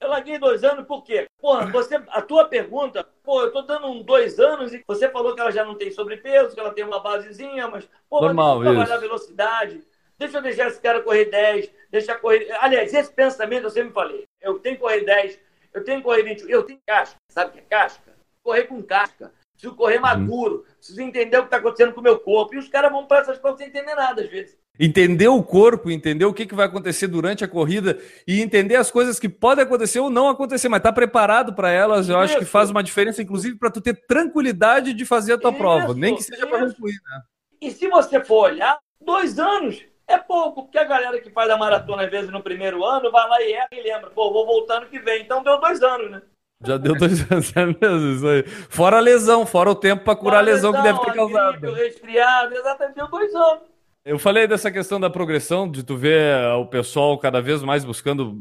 Eu 0.00 0.08
larguei 0.08 0.38
dois 0.38 0.64
anos 0.64 0.86
por 0.86 1.04
quê? 1.04 1.26
Porra, 1.38 1.66
você, 1.66 1.96
a 2.08 2.22
tua 2.22 2.46
pergunta, 2.46 3.06
pô, 3.22 3.42
eu 3.42 3.52
tô 3.52 3.62
dando 3.62 3.86
um 3.88 4.02
dois 4.02 4.40
anos 4.40 4.72
e 4.72 4.82
você 4.86 5.10
falou 5.10 5.34
que 5.34 5.40
ela 5.40 5.52
já 5.52 5.64
não 5.64 5.74
tem 5.74 5.90
sobrepeso, 5.90 6.54
que 6.54 6.60
ela 6.60 6.72
tem 6.72 6.84
uma 6.84 7.00
basezinha, 7.00 7.68
mas, 7.68 7.88
pô, 8.08 8.20
Normal, 8.20 8.60
deixa 8.60 8.70
eu 8.70 8.74
trabalhar 8.76 9.00
velocidade, 9.00 9.80
deixa 10.18 10.38
eu 10.38 10.42
deixar 10.42 10.68
esse 10.68 10.80
cara 10.80 11.02
correr 11.02 11.26
10, 11.26 11.70
deixar 11.90 12.16
correr. 12.16 12.50
Aliás, 12.60 12.92
esse 12.92 13.12
pensamento 13.12 13.64
eu 13.64 13.70
sempre 13.70 13.92
falei. 13.92 14.24
Eu 14.40 14.58
tenho 14.58 14.76
que 14.76 14.80
correr 14.82 15.02
10, 15.02 15.38
eu 15.74 15.84
tenho 15.84 15.98
que 15.98 16.04
correr 16.04 16.22
20, 16.22 16.50
eu 16.50 16.62
tenho 16.62 16.80
casca, 16.86 17.16
sabe 17.30 17.50
o 17.50 17.52
que 17.52 17.58
é 17.58 17.62
casca? 17.62 18.14
Correr 18.42 18.64
com 18.64 18.82
casca. 18.82 19.32
Preciso 19.64 19.76
correr 19.76 19.98
maduro, 19.98 20.64
preciso 20.76 21.00
entender 21.00 21.38
o 21.38 21.40
que 21.40 21.46
está 21.46 21.56
acontecendo 21.56 21.94
com 21.94 22.00
o 22.00 22.04
meu 22.04 22.18
corpo. 22.18 22.54
E 22.54 22.58
os 22.58 22.68
caras 22.68 22.92
vão 22.92 23.06
para 23.06 23.20
essas 23.20 23.38
coisas 23.38 23.58
sem 23.58 23.68
entender 23.68 23.94
nada, 23.94 24.22
às 24.22 24.28
vezes. 24.28 24.58
Entender 24.78 25.28
o 25.28 25.42
corpo, 25.42 25.90
entender 25.90 26.24
o 26.24 26.34
que, 26.34 26.44
que 26.44 26.54
vai 26.54 26.66
acontecer 26.66 27.06
durante 27.06 27.44
a 27.44 27.48
corrida 27.48 27.98
e 28.26 28.42
entender 28.42 28.76
as 28.76 28.90
coisas 28.90 29.18
que 29.18 29.28
podem 29.28 29.64
acontecer 29.64 30.00
ou 30.00 30.10
não 30.10 30.28
acontecer, 30.28 30.68
mas 30.68 30.80
estar 30.80 30.92
preparado 30.92 31.54
para 31.54 31.70
elas, 31.70 32.08
eu 32.08 32.18
acho 32.18 32.38
que 32.38 32.44
faz 32.44 32.70
uma 32.70 32.82
diferença, 32.82 33.22
inclusive, 33.22 33.56
para 33.56 33.70
tu 33.70 33.80
ter 33.80 33.94
tranquilidade 34.06 34.92
de 34.92 35.04
fazer 35.06 35.34
a 35.34 35.38
tua 35.38 35.50
Isso, 35.50 35.58
prova, 35.58 35.94
nem 35.94 36.16
que 36.16 36.22
seja 36.22 36.46
para 36.46 36.66
concluir, 36.66 36.96
né? 37.08 37.22
E 37.60 37.70
se 37.70 37.88
você 37.88 38.22
for 38.22 38.50
olhar, 38.50 38.78
dois 39.00 39.38
anos 39.38 39.82
é 40.06 40.18
pouco, 40.18 40.64
porque 40.64 40.76
a 40.76 40.84
galera 40.84 41.18
que 41.20 41.30
faz 41.30 41.48
a 41.48 41.56
maratona, 41.56 42.04
às 42.04 42.10
vezes, 42.10 42.30
no 42.30 42.42
primeiro 42.42 42.84
ano, 42.84 43.10
vai 43.10 43.28
lá 43.28 43.40
e 43.40 43.52
erra 43.52 43.68
e 43.72 43.80
lembra, 43.80 44.10
pô, 44.10 44.30
vou 44.30 44.44
voltar 44.44 44.78
ano 44.78 44.86
que 44.88 44.98
vem. 44.98 45.22
Então 45.22 45.42
deu 45.42 45.58
dois 45.58 45.82
anos, 45.82 46.10
né? 46.10 46.22
Já 46.66 46.76
deu 46.76 46.94
dois 46.96 47.20
anos, 47.30 47.52
é 47.56 47.66
mesmo 47.66 48.12
isso 48.16 48.26
aí. 48.26 48.42
Fora 48.68 48.96
a 48.98 49.00
lesão, 49.00 49.44
fora 49.46 49.70
o 49.70 49.74
tempo 49.74 50.04
para 50.04 50.16
curar 50.16 50.38
a 50.38 50.42
lesão 50.42 50.72
que 50.72 50.82
deve 50.82 50.98
ter 51.00 51.10
Lesão, 51.10 51.30
causado. 51.30 51.60
gripe, 51.60 51.76
resfriado, 51.78 52.54
exatamente, 52.54 52.96
deu 52.96 53.08
dois 53.08 53.34
anos. 53.34 53.62
Eu 54.04 54.18
falei 54.18 54.46
dessa 54.46 54.70
questão 54.70 55.00
da 55.00 55.08
progressão, 55.08 55.70
de 55.70 55.82
tu 55.82 55.96
ver 55.96 56.36
o 56.58 56.66
pessoal 56.66 57.16
cada 57.18 57.40
vez 57.40 57.62
mais 57.62 57.84
buscando 57.84 58.36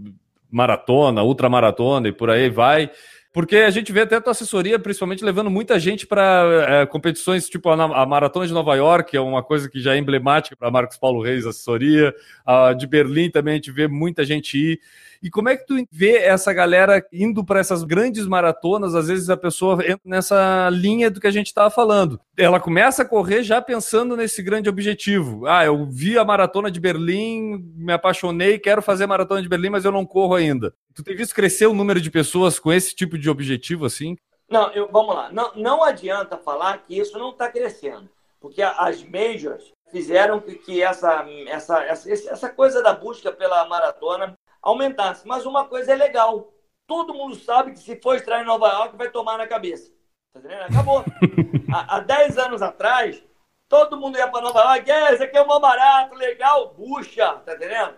maratona, 0.51 1.23
ultramaratona 1.23 2.09
e 2.09 2.11
por 2.11 2.29
aí 2.29 2.49
vai. 2.49 2.91
Porque 3.33 3.55
a 3.57 3.71
gente 3.71 3.91
vê 3.91 4.01
até 4.01 4.17
a 4.17 4.21
tua 4.21 4.29
assessoria, 4.29 4.77
principalmente, 4.77 5.25
levando 5.25 5.49
muita 5.49 5.79
gente 5.79 6.05
para 6.05 6.85
competições 6.91 7.49
tipo 7.49 7.67
a, 7.67 7.73
a 7.73 8.05
Maratona 8.05 8.45
de 8.45 8.53
Nova 8.53 8.75
York, 8.75 9.09
que 9.09 9.17
é 9.17 9.19
uma 9.19 9.41
coisa 9.41 9.67
que 9.67 9.81
já 9.81 9.95
é 9.95 9.97
emblemática 9.97 10.55
para 10.55 10.69
Marcos 10.69 10.97
Paulo 10.97 11.19
Reis, 11.19 11.43
assessoria. 11.43 12.13
A 12.45 12.73
de 12.73 12.85
Berlim 12.85 13.31
também 13.31 13.53
a 13.53 13.55
gente 13.55 13.71
vê 13.71 13.87
muita 13.87 14.23
gente 14.23 14.55
ir. 14.55 14.79
E 15.23 15.31
como 15.31 15.49
é 15.49 15.57
que 15.57 15.65
tu 15.65 15.75
vê 15.89 16.17
essa 16.17 16.53
galera 16.53 17.03
indo 17.11 17.43
para 17.43 17.59
essas 17.59 17.83
grandes 17.83 18.27
maratonas? 18.27 18.93
Às 18.93 19.07
vezes 19.07 19.29
a 19.29 19.37
pessoa 19.37 19.81
entra 19.81 20.01
nessa 20.05 20.69
linha 20.69 21.09
do 21.09 21.19
que 21.19 21.27
a 21.27 21.31
gente 21.31 21.47
estava 21.47 21.71
falando. 21.71 22.19
Ela 22.37 22.59
começa 22.59 23.01
a 23.01 23.05
correr 23.05 23.41
já 23.41 23.61
pensando 23.61 24.17
nesse 24.17 24.43
grande 24.43 24.69
objetivo. 24.69 25.47
Ah, 25.47 25.65
eu 25.65 25.87
vi 25.89 26.19
a 26.19 26.25
maratona 26.25 26.69
de 26.69 26.79
Berlim, 26.79 27.65
me 27.75 27.93
apaixonei, 27.93 28.59
quero 28.59 28.81
fazer 28.81 29.05
a 29.05 29.07
maratona 29.07 29.41
de 29.41 29.47
Berlim, 29.47 29.69
mas 29.69 29.85
eu 29.85 29.91
não 29.91 30.05
corro 30.05 30.35
ainda. 30.35 30.73
Tu 30.95 31.03
tem 31.03 31.15
visto 31.15 31.33
crescer 31.33 31.65
o 31.65 31.73
número 31.73 31.99
de 31.99 32.11
pessoas 32.11 32.59
com 32.59 32.71
esse 32.71 32.95
tipo 32.95 33.17
de 33.17 33.29
objetivo 33.29 33.85
assim? 33.85 34.15
Não, 34.49 34.71
eu, 34.71 34.87
vamos 34.91 35.15
lá. 35.15 35.31
Não, 35.31 35.51
não 35.55 35.83
adianta 35.83 36.37
falar 36.37 36.77
que 36.79 36.97
isso 36.97 37.17
não 37.17 37.31
está 37.31 37.49
crescendo. 37.49 38.09
Porque 38.39 38.61
as 38.61 39.01
majors 39.03 39.71
fizeram 39.89 40.39
com 40.39 40.53
que 40.53 40.81
essa, 40.83 41.25
essa, 41.47 41.83
essa, 41.83 42.11
essa 42.11 42.49
coisa 42.49 42.83
da 42.83 42.93
busca 42.93 43.31
pela 43.31 43.65
maratona 43.67 44.37
aumentasse. 44.61 45.27
Mas 45.27 45.45
uma 45.45 45.65
coisa 45.65 45.93
é 45.93 45.95
legal. 45.95 46.53
Todo 46.85 47.13
mundo 47.13 47.35
sabe 47.35 47.71
que 47.71 47.79
se 47.79 47.99
for 48.01 48.15
estrear 48.15 48.41
em 48.41 48.45
Nova 48.45 48.67
York, 48.67 48.97
vai 48.97 49.09
tomar 49.09 49.37
na 49.37 49.47
cabeça. 49.47 49.91
Tá 50.33 50.39
entendendo? 50.39 50.63
Acabou. 50.63 51.03
há, 51.73 51.95
há 51.95 51.99
10 52.01 52.37
anos 52.37 52.61
atrás, 52.61 53.23
todo 53.69 53.97
mundo 53.97 54.17
ia 54.17 54.27
para 54.27 54.41
Nova 54.41 54.59
York. 54.59 54.91
É, 54.91 55.13
esse 55.13 55.23
aqui 55.23 55.37
é 55.37 55.41
uma 55.41 55.59
barato, 55.59 56.15
legal, 56.15 56.73
bucha. 56.73 57.37
Tá 57.37 57.55
entendendo? 57.55 57.95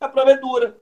A 0.00 0.08
prova 0.08 0.32
é 0.32 0.36
dura. 0.36 0.76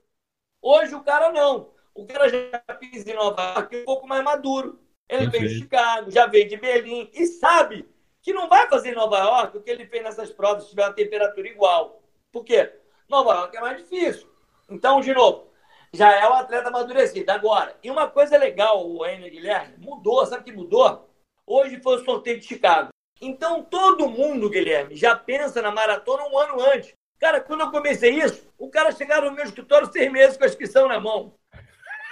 Hoje 0.67 0.95
o 0.95 1.03
cara 1.03 1.31
não. 1.31 1.75
O 1.95 2.07
cara 2.07 2.27
já 2.27 2.59
pisa 2.81 3.11
em 3.11 3.15
Nova 3.15 3.53
York 3.53 3.77
um 3.77 3.85
pouco 3.85 4.09
mais 4.09 4.25
maduro. 4.25 4.81
Ele 5.07 5.27
veio 5.27 5.31
de 5.31 5.39
Perfeito. 5.41 5.63
Chicago, 5.63 6.11
já 6.11 6.27
veio 6.27 6.49
de 6.49 6.57
Berlim 6.57 7.11
e 7.13 7.27
sabe 7.27 7.87
que 8.23 8.33
não 8.33 8.49
vai 8.49 8.67
fazer 8.67 8.93
em 8.93 8.95
Nova 8.95 9.19
York 9.19 9.59
o 9.59 9.61
que 9.61 9.71
ele 9.71 9.87
fez 9.87 10.03
nessas 10.03 10.31
provas 10.31 10.65
se 10.65 10.71
tiver 10.71 10.87
uma 10.87 10.95
temperatura 10.95 11.47
igual. 11.47 12.03
Por 12.33 12.43
quê? 12.45 12.73
Nova 13.11 13.35
York 13.35 13.55
é 13.55 13.61
mais 13.61 13.77
difícil. 13.77 14.27
Então, 14.71 15.03
de 15.03 15.13
novo, 15.13 15.51
já 15.93 16.11
é 16.19 16.27
o 16.27 16.33
atleta 16.33 16.69
amadurecido. 16.69 17.31
Agora, 17.31 17.77
e 17.83 17.91
uma 17.91 18.09
coisa 18.09 18.39
legal, 18.39 18.91
o 18.91 19.05
Enio 19.07 19.31
Guilherme, 19.31 19.77
mudou, 19.77 20.25
sabe 20.25 20.41
o 20.41 20.45
que 20.47 20.53
mudou? 20.53 21.11
Hoje 21.47 21.79
foi 21.83 21.97
o 21.97 22.05
sorteio 22.07 22.41
de 22.41 22.47
Chicago. 22.47 22.89
Então, 23.21 23.63
todo 23.63 24.09
mundo, 24.09 24.49
Guilherme, 24.49 24.97
já 24.97 25.15
pensa 25.15 25.61
na 25.61 25.71
maratona 25.71 26.27
um 26.27 26.39
ano 26.39 26.59
antes. 26.63 26.95
Cara, 27.25 27.41
quando 27.41 27.63
eu 27.63 27.71
comecei 27.71 28.11
isso, 28.23 28.47
o 28.59 28.69
cara 28.69 28.93
chegava 28.93 29.25
no 29.25 29.33
meu 29.35 29.47
escritório 29.47 29.91
seis 29.91 30.13
meses 30.13 30.37
com 30.37 30.45
a 30.45 30.47
inscrição 30.47 30.87
na 30.87 31.01
mão. 31.01 31.33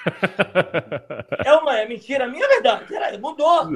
É 1.45 1.53
uma 1.53 1.79
é 1.79 1.87
mentira, 1.87 2.27
minha 2.27 2.49
verdade. 2.49 2.87
Cara, 2.87 3.19
mudou. 3.19 3.69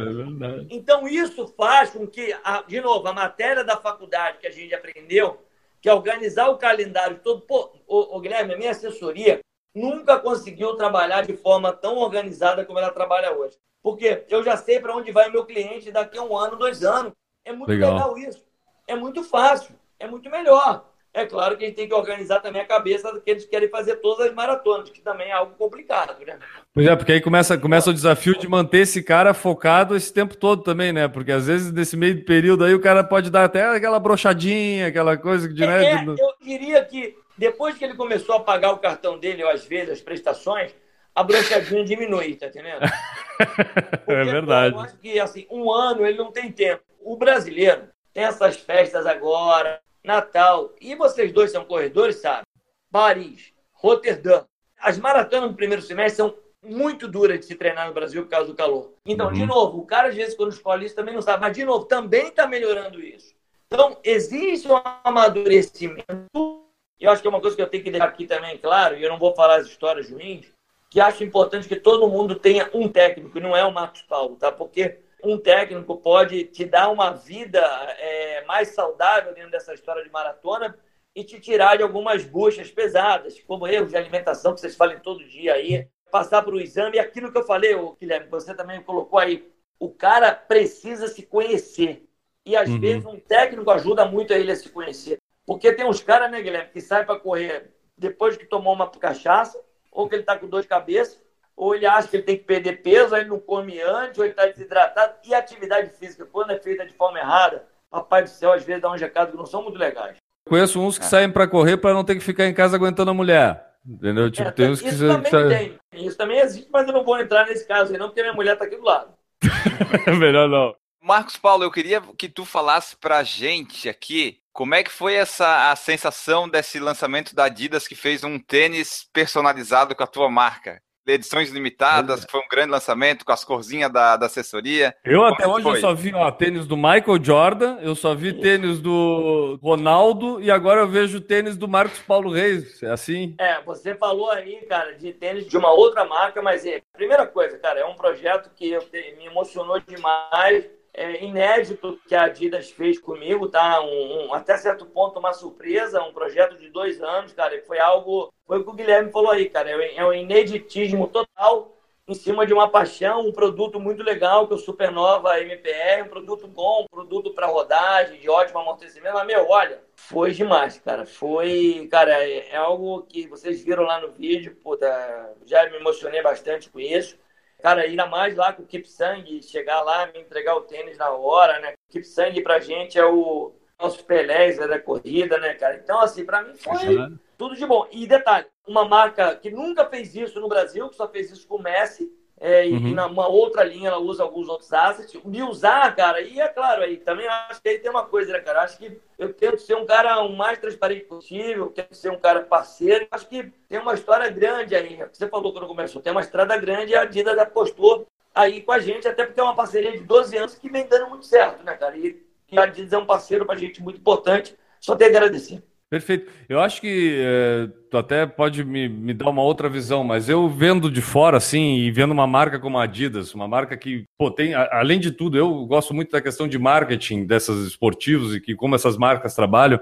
Então, 0.70 1.06
isso 1.06 1.46
faz 1.48 1.90
com 1.90 2.06
que, 2.06 2.34
a- 2.42 2.62
de 2.66 2.80
novo, 2.80 3.06
a 3.06 3.12
matéria 3.12 3.62
da 3.62 3.76
faculdade 3.76 4.38
que 4.38 4.46
a 4.46 4.50
gente 4.50 4.74
aprendeu, 4.74 5.44
que 5.80 5.90
é 5.90 5.92
organizar 5.94 6.48
o 6.48 6.56
calendário 6.56 7.20
todo. 7.22 7.42
Pô, 7.42 7.70
ô, 7.86 8.16
ô, 8.16 8.20
Guilherme, 8.20 8.54
a 8.54 8.56
minha 8.56 8.70
assessoria 8.70 9.40
nunca 9.74 10.18
conseguiu 10.18 10.74
trabalhar 10.74 11.26
de 11.26 11.36
forma 11.36 11.70
tão 11.70 11.98
organizada 11.98 12.64
como 12.64 12.78
ela 12.78 12.90
trabalha 12.90 13.36
hoje. 13.36 13.58
Porque 13.82 14.24
eu 14.30 14.42
já 14.42 14.56
sei 14.56 14.80
para 14.80 14.96
onde 14.96 15.12
vai 15.12 15.28
o 15.28 15.32
meu 15.32 15.44
cliente 15.44 15.92
daqui 15.92 16.16
a 16.16 16.22
um 16.22 16.34
ano, 16.34 16.56
dois 16.56 16.82
anos. 16.82 17.12
É 17.44 17.52
muito 17.52 17.68
Legal. 17.68 17.92
legal, 17.92 18.18
isso. 18.18 18.42
É 18.86 18.96
muito 18.96 19.22
fácil. 19.22 19.74
É 19.98 20.06
muito 20.08 20.30
melhor. 20.30 20.95
É 21.16 21.24
claro 21.24 21.56
que 21.56 21.64
a 21.64 21.66
gente 21.66 21.76
tem 21.76 21.88
que 21.88 21.94
organizar 21.94 22.40
também 22.40 22.60
a 22.60 22.66
cabeça 22.66 23.10
daqueles 23.10 23.44
que 23.44 23.50
querem 23.50 23.70
fazer 23.70 23.96
todas 23.96 24.26
as 24.26 24.34
maratonas, 24.34 24.90
que 24.90 25.00
também 25.00 25.28
é 25.28 25.32
algo 25.32 25.54
complicado, 25.56 26.14
né? 26.26 26.38
Pois 26.74 26.86
é, 26.86 26.94
porque 26.94 27.12
aí 27.12 27.22
começa, 27.22 27.56
começa 27.56 27.88
o 27.88 27.94
desafio 27.94 28.38
de 28.38 28.46
manter 28.46 28.80
esse 28.80 29.02
cara 29.02 29.32
focado 29.32 29.96
esse 29.96 30.12
tempo 30.12 30.36
todo 30.36 30.62
também, 30.62 30.92
né? 30.92 31.08
Porque 31.08 31.32
às 31.32 31.46
vezes 31.46 31.72
nesse 31.72 31.96
meio 31.96 32.22
período 32.26 32.64
aí 32.64 32.74
o 32.74 32.82
cara 32.82 33.02
pode 33.02 33.30
dar 33.30 33.44
até 33.44 33.64
aquela 33.64 33.98
brochadinha, 33.98 34.88
aquela 34.88 35.16
coisa 35.16 35.48
de, 35.48 35.66
né, 35.66 35.86
É, 35.86 36.04
eu 36.04 36.34
diria 36.42 36.84
que 36.84 37.16
depois 37.38 37.78
que 37.78 37.84
ele 37.86 37.94
começou 37.94 38.34
a 38.34 38.40
pagar 38.40 38.72
o 38.72 38.78
cartão 38.78 39.18
dele, 39.18 39.42
ou 39.42 39.50
às 39.50 39.64
vezes 39.64 39.92
as 39.94 40.00
prestações, 40.02 40.74
a 41.14 41.22
brochadinha 41.22 41.82
diminui, 41.82 42.34
tá 42.36 42.48
entendendo? 42.48 42.80
Porque, 44.04 44.12
É 44.12 44.22
verdade. 44.22 44.74
pô, 44.74 44.80
Eu 44.80 44.84
acho 44.84 44.98
que 44.98 45.18
assim, 45.18 45.46
um 45.50 45.72
ano 45.72 46.06
ele 46.06 46.18
não 46.18 46.30
tem 46.30 46.52
tempo. 46.52 46.82
O 47.00 47.16
brasileiro 47.16 47.84
tem 48.12 48.24
essas 48.24 48.56
festas 48.58 49.06
agora, 49.06 49.80
Natal. 50.06 50.72
E 50.80 50.94
vocês 50.94 51.32
dois 51.32 51.50
são 51.50 51.64
corredores, 51.64 52.16
sabem? 52.16 52.44
Paris, 52.90 53.52
Roterdã. 53.72 54.44
As 54.78 54.96
maratonas 54.98 55.50
no 55.50 55.56
primeiro 55.56 55.82
semestre 55.82 56.16
são 56.16 56.34
muito 56.62 57.08
duras 57.08 57.40
de 57.40 57.46
se 57.46 57.54
treinar 57.54 57.88
no 57.88 57.94
Brasil 57.94 58.22
por 58.22 58.30
causa 58.30 58.46
do 58.48 58.56
calor. 58.56 58.92
Então, 59.04 59.32
de 59.32 59.40
Uhum. 59.40 59.46
novo, 59.46 59.78
o 59.78 59.86
cara 59.86 60.08
às 60.08 60.14
vezes 60.14 60.34
quando 60.34 60.52
escolhe 60.52 60.86
isso 60.86 60.94
também 60.94 61.14
não 61.14 61.22
sabe. 61.22 61.40
Mas, 61.40 61.56
de 61.56 61.64
novo, 61.64 61.84
também 61.84 62.28
está 62.28 62.46
melhorando 62.46 63.02
isso. 63.02 63.34
Então, 63.66 63.98
existe 64.04 64.68
um 64.70 64.80
amadurecimento. 65.04 66.62
E 66.98 67.04
eu 67.04 67.10
acho 67.10 67.20
que 67.20 67.28
é 67.28 67.30
uma 67.30 67.40
coisa 67.40 67.56
que 67.56 67.62
eu 67.62 67.68
tenho 67.68 67.82
que 67.84 67.90
deixar 67.90 68.08
aqui 68.08 68.26
também 68.26 68.56
claro, 68.58 68.96
e 68.96 69.02
eu 69.02 69.10
não 69.10 69.18
vou 69.18 69.34
falar 69.34 69.56
as 69.56 69.66
histórias 69.66 70.08
ruins, 70.10 70.46
que 70.88 71.00
acho 71.00 71.22
importante 71.24 71.68
que 71.68 71.76
todo 71.76 72.08
mundo 72.08 72.36
tenha 72.36 72.70
um 72.72 72.88
técnico, 72.88 73.36
e 73.36 73.40
não 73.40 73.56
é 73.56 73.64
o 73.64 73.72
Marcos 73.72 74.02
Paulo, 74.02 74.36
tá? 74.36 74.50
Porque 74.50 75.00
um 75.24 75.38
técnico 75.38 75.96
pode 75.96 76.44
te 76.44 76.64
dar 76.64 76.88
uma 76.90 77.10
vida 77.10 77.60
é, 77.98 78.44
mais 78.44 78.68
saudável 78.68 79.34
dentro 79.34 79.50
dessa 79.50 79.74
história 79.74 80.02
de 80.04 80.10
maratona 80.10 80.76
e 81.14 81.24
te 81.24 81.40
tirar 81.40 81.76
de 81.76 81.82
algumas 81.82 82.24
buchas 82.24 82.70
pesadas, 82.70 83.40
como 83.40 83.66
erros 83.66 83.90
de 83.90 83.96
alimentação 83.96 84.54
que 84.54 84.60
vocês 84.60 84.76
falam 84.76 84.98
todo 85.00 85.24
dia 85.26 85.54
aí, 85.54 85.88
passar 86.10 86.42
para 86.42 86.54
o 86.54 86.60
exame. 86.60 86.96
E 86.96 87.00
aquilo 87.00 87.32
que 87.32 87.38
eu 87.38 87.44
falei, 87.44 87.74
Guilherme, 87.98 88.28
você 88.28 88.54
também 88.54 88.82
colocou 88.82 89.18
aí, 89.18 89.50
o 89.78 89.88
cara 89.90 90.32
precisa 90.32 91.08
se 91.08 91.22
conhecer. 91.22 92.06
E 92.44 92.54
às 92.54 92.68
Uhum. 92.70 92.78
vezes 92.78 93.06
um 93.06 93.18
técnico 93.18 93.70
ajuda 93.70 94.04
muito 94.04 94.32
a 94.32 94.38
ele 94.38 94.52
a 94.52 94.56
se 94.56 94.68
conhecer. 94.68 95.18
Porque 95.46 95.72
tem 95.72 95.86
uns 95.86 96.02
caras, 96.02 96.30
né, 96.30 96.42
Guilherme, 96.42 96.70
que 96.70 96.80
saem 96.80 97.06
para 97.06 97.18
correr 97.18 97.72
depois 97.96 98.36
que 98.36 98.44
tomou 98.44 98.74
uma 98.74 98.90
cachaça, 98.90 99.58
ou 99.90 100.08
que 100.08 100.14
ele 100.14 100.22
está 100.22 100.38
com 100.38 100.46
dor 100.46 100.60
de 100.60 100.68
cabeça, 100.68 101.18
ou 101.56 101.74
ele 101.74 101.86
acha 101.86 102.06
que 102.06 102.16
ele 102.16 102.22
tem 102.24 102.36
que 102.36 102.44
perder 102.44 102.82
peso, 102.82 103.14
aí 103.14 103.22
ele 103.22 103.30
não 103.30 103.40
come 103.40 103.80
antes, 103.80 104.18
ou 104.18 104.24
ele 104.24 104.32
está 104.32 104.46
desidratado. 104.46 105.14
E 105.24 105.34
a 105.34 105.38
atividade 105.38 105.90
física, 105.90 106.26
quando 106.26 106.50
é 106.50 106.58
feita 106.58 106.84
de 106.84 106.92
forma 106.92 107.18
errada, 107.18 107.66
papai 107.90 108.22
do 108.22 108.28
céu, 108.28 108.52
às 108.52 108.64
vezes 108.64 108.82
dá 108.82 108.90
uns 108.90 109.00
recados 109.00 109.30
que 109.32 109.38
não 109.38 109.46
são 109.46 109.62
muito 109.62 109.78
legais. 109.78 110.16
Conheço 110.46 110.80
uns 110.80 110.98
que 110.98 111.04
saem 111.04 111.30
pra 111.30 111.48
correr 111.48 111.76
pra 111.78 111.94
não 111.94 112.04
ter 112.04 112.14
que 112.14 112.20
ficar 112.20 112.46
em 112.46 112.54
casa 112.54 112.76
aguentando 112.76 113.10
a 113.10 113.14
mulher. 113.14 113.64
Entendeu? 113.84 114.30
Tipo, 114.30 114.48
É, 114.48 114.52
tem 114.52 114.70
uns 114.70 114.80
que, 114.80 114.88
isso 114.88 114.98
que 114.98 115.30
também 115.30 115.78
tem. 115.90 116.04
Isso 116.06 116.16
também 116.16 116.38
existe, 116.40 116.68
mas 116.72 116.86
eu 116.86 116.92
não 116.92 117.04
vou 117.04 117.18
entrar 117.18 117.46
nesse 117.46 117.66
caso 117.66 117.92
aí 117.92 117.98
não, 117.98 118.08
porque 118.08 118.20
minha 118.20 118.34
mulher 118.34 118.54
está 118.54 118.64
aqui 118.64 118.76
do 118.76 118.84
lado. 118.84 119.12
Melhor 120.18 120.48
não. 120.48 120.74
Marcos 121.02 121.36
Paulo, 121.36 121.62
eu 121.62 121.70
queria 121.70 122.00
que 122.18 122.28
tu 122.28 122.44
falasse 122.44 122.96
pra 122.96 123.22
gente 123.22 123.88
aqui 123.88 124.40
como 124.52 124.74
é 124.74 124.82
que 124.82 124.90
foi 124.90 125.14
essa 125.14 125.70
a 125.70 125.76
sensação 125.76 126.48
desse 126.48 126.80
lançamento 126.80 127.34
da 127.34 127.44
Adidas 127.44 127.86
que 127.86 127.94
fez 127.94 128.24
um 128.24 128.38
tênis 128.38 129.06
personalizado 129.12 129.94
com 129.94 130.02
a 130.02 130.06
tua 130.06 130.28
marca. 130.28 130.80
Edições 131.06 131.50
limitadas, 131.50 132.24
que 132.24 132.30
foi 132.30 132.40
um 132.40 132.48
grande 132.48 132.70
lançamento 132.70 133.24
com 133.24 133.32
as 133.32 133.44
corzinhas 133.44 133.92
da, 133.92 134.16
da 134.16 134.26
assessoria. 134.26 134.94
Eu 135.04 135.20
Como 135.20 135.34
até 135.34 135.46
hoje 135.46 135.68
eu 135.68 135.76
só 135.76 135.94
vi 135.94 136.14
ó, 136.14 136.30
tênis 136.30 136.66
do 136.66 136.76
Michael 136.76 137.22
Jordan, 137.22 137.78
eu 137.80 137.94
só 137.94 138.14
vi 138.14 138.32
tênis 138.32 138.80
do 138.80 139.58
Ronaldo 139.62 140.40
e 140.40 140.50
agora 140.50 140.80
eu 140.80 140.88
vejo 140.88 141.20
tênis 141.20 141.56
do 141.56 141.68
Marcos 141.68 141.98
Paulo 142.00 142.30
Reis. 142.30 142.82
É 142.82 142.90
assim? 142.90 143.34
É, 143.38 143.60
você 143.62 143.94
falou 143.94 144.30
aí, 144.30 144.56
cara, 144.68 144.92
de 144.92 145.12
tênis 145.12 145.46
de 145.46 145.56
uma 145.56 145.72
outra 145.72 146.04
marca, 146.04 146.42
mas 146.42 146.64
é, 146.66 146.80
primeira 146.92 147.26
coisa, 147.26 147.58
cara, 147.58 147.80
é 147.80 147.84
um 147.84 147.94
projeto 147.94 148.50
que 148.54 148.70
eu 148.70 148.80
te, 148.80 149.14
me 149.18 149.26
emocionou 149.26 149.80
demais 149.80 150.64
é, 150.96 151.22
inédito 151.22 152.00
que 152.08 152.14
a 152.14 152.24
Adidas 152.24 152.70
fez 152.70 152.98
comigo, 152.98 153.48
tá? 153.48 153.82
Um, 153.82 154.28
um, 154.28 154.34
até 154.34 154.56
certo 154.56 154.86
ponto 154.86 155.18
uma 155.18 155.34
surpresa, 155.34 156.02
um 156.02 156.12
projeto 156.12 156.56
de 156.56 156.70
dois 156.70 157.02
anos, 157.02 157.34
cara. 157.34 157.62
Foi 157.66 157.78
algo, 157.78 158.32
foi 158.46 158.58
o 158.58 158.64
que 158.64 158.70
o 158.70 158.74
Guilherme 158.74 159.12
falou 159.12 159.30
aí, 159.30 159.50
cara. 159.50 159.70
É, 159.70 159.96
é 159.96 160.06
um 160.06 160.12
ineditismo 160.14 161.06
total 161.06 161.76
em 162.08 162.14
cima 162.14 162.46
de 162.46 162.54
uma 162.54 162.70
paixão, 162.70 163.26
um 163.26 163.32
produto 163.32 163.80
muito 163.80 164.02
legal 164.02 164.46
que 164.46 164.54
é 164.54 164.56
o 164.56 164.58
Supernova 164.58 165.40
MPR, 165.40 166.02
um 166.04 166.08
produto 166.08 166.46
bom, 166.46 166.84
um 166.84 166.86
produto 166.86 167.34
para 167.34 167.48
rodagem, 167.48 168.20
de 168.20 168.30
ótimo 168.30 168.60
amortecimento. 168.60 169.14
Mas, 169.14 169.26
meu, 169.26 169.48
olha, 169.50 169.82
foi 169.96 170.30
demais, 170.30 170.78
cara. 170.78 171.04
Foi, 171.04 171.88
cara, 171.90 172.24
é, 172.24 172.50
é 172.50 172.56
algo 172.56 173.02
que 173.02 173.26
vocês 173.26 173.62
viram 173.62 173.82
lá 173.82 174.00
no 174.00 174.12
vídeo, 174.12 174.56
puta, 174.62 175.34
já 175.44 175.68
me 175.68 175.76
emocionei 175.76 176.22
bastante 176.22 176.70
com 176.70 176.80
isso. 176.80 177.18
Cara, 177.60 177.82
ainda 177.82 178.06
mais 178.06 178.36
lá 178.36 178.52
com 178.52 178.62
o 178.62 178.66
Keep 178.66 178.88
Sang, 178.88 179.42
chegar 179.42 179.82
lá, 179.82 180.06
me 180.06 180.20
entregar 180.20 180.54
o 180.56 180.62
tênis 180.62 180.98
na 180.98 181.10
hora, 181.10 181.58
né? 181.60 181.72
Keep 181.90 182.06
Sang 182.06 182.40
pra 182.42 182.60
gente 182.60 182.98
é 182.98 183.04
o 183.04 183.54
nosso 183.80 184.04
Pelés 184.04 184.58
da 184.58 184.78
corrida, 184.78 185.38
né, 185.38 185.54
cara? 185.54 185.76
Então, 185.76 186.00
assim, 186.00 186.24
pra 186.24 186.42
mim 186.42 186.54
foi 186.54 186.96
tudo 187.36 187.54
de 187.54 187.66
bom. 187.66 187.86
E 187.90 188.06
detalhe, 188.06 188.46
uma 188.66 188.84
marca 188.84 189.34
que 189.36 189.50
nunca 189.50 189.84
fez 189.86 190.14
isso 190.14 190.40
no 190.40 190.48
Brasil, 190.48 190.88
que 190.88 190.96
só 190.96 191.08
fez 191.08 191.30
isso 191.30 191.46
com 191.46 191.56
o 191.56 191.62
Messi, 191.62 192.10
é, 192.38 192.66
uhum. 192.66 192.88
E 192.88 192.94
numa 192.94 193.26
outra 193.26 193.64
linha 193.64 193.88
ela 193.88 193.98
usa 193.98 194.22
alguns 194.22 194.48
outros 194.48 194.70
assets. 194.72 195.18
Me 195.24 195.42
usar, 195.42 195.94
cara, 195.96 196.20
e 196.20 196.38
é 196.38 196.46
claro, 196.48 196.82
aí 196.82 196.98
também 196.98 197.26
acho 197.26 197.62
que 197.62 197.68
aí 197.68 197.78
tem 197.78 197.90
uma 197.90 198.04
coisa, 198.04 198.32
né, 198.32 198.40
cara? 198.40 198.62
Acho 198.62 198.76
que 198.76 198.98
eu 199.18 199.32
tento 199.32 199.58
ser 199.58 199.74
um 199.74 199.86
cara 199.86 200.20
o 200.20 200.36
mais 200.36 200.58
transparente 200.58 201.04
possível, 201.06 201.68
tento 201.68 201.94
ser 201.94 202.10
um 202.10 202.18
cara 202.18 202.42
parceiro. 202.42 203.06
Acho 203.10 203.26
que 203.26 203.50
tem 203.68 203.78
uma 203.78 203.94
história 203.94 204.28
grande 204.30 204.76
aí. 204.76 204.98
Você 205.10 205.26
falou 205.28 205.52
quando 205.52 205.66
começou, 205.66 206.02
tem 206.02 206.12
uma 206.12 206.20
estrada 206.20 206.56
grande 206.58 206.92
e 206.92 206.96
a 206.96 207.02
Adidas 207.02 207.38
apostou 207.38 208.06
aí 208.34 208.60
com 208.60 208.72
a 208.72 208.78
gente, 208.78 209.08
até 209.08 209.24
porque 209.24 209.40
é 209.40 209.42
uma 209.42 209.56
parceria 209.56 209.92
de 209.92 210.04
12 210.04 210.36
anos 210.36 210.54
que 210.54 210.68
vem 210.68 210.86
dando 210.86 211.08
muito 211.08 211.24
certo, 211.24 211.64
né, 211.64 211.74
cara? 211.74 211.96
E, 211.96 212.22
e 212.52 212.58
a 212.58 212.64
Adidas 212.64 212.92
é 212.92 212.98
um 212.98 213.06
parceiro 213.06 213.46
pra 213.46 213.56
gente 213.56 213.82
muito 213.82 213.98
importante. 213.98 214.54
Só 214.78 214.94
tenho 214.94 215.10
a 215.10 215.16
agradecer. 215.16 215.62
Perfeito. 215.88 216.32
Eu 216.48 216.60
acho 216.60 216.80
que 216.80 217.16
é, 217.16 217.68
tu 217.88 217.96
até 217.96 218.26
pode 218.26 218.64
me, 218.64 218.88
me 218.88 219.14
dar 219.14 219.30
uma 219.30 219.42
outra 219.42 219.68
visão, 219.68 220.02
mas 220.02 220.28
eu 220.28 220.48
vendo 220.48 220.90
de 220.90 221.00
fora, 221.00 221.36
assim, 221.36 221.76
e 221.76 221.92
vendo 221.92 222.10
uma 222.10 222.26
marca 222.26 222.58
como 222.58 222.76
a 222.76 222.82
Adidas, 222.82 223.32
uma 223.34 223.46
marca 223.46 223.76
que, 223.76 224.04
pô, 224.18 224.28
tem, 224.28 224.52
a, 224.52 224.68
além 224.80 224.98
de 224.98 225.12
tudo, 225.12 225.38
eu 225.38 225.64
gosto 225.64 225.94
muito 225.94 226.10
da 226.10 226.20
questão 226.20 226.48
de 226.48 226.58
marketing 226.58 227.24
dessas 227.24 227.64
esportivos 227.64 228.34
e 228.34 228.40
que 228.40 228.56
como 228.56 228.74
essas 228.74 228.96
marcas 228.96 229.36
trabalham. 229.36 229.78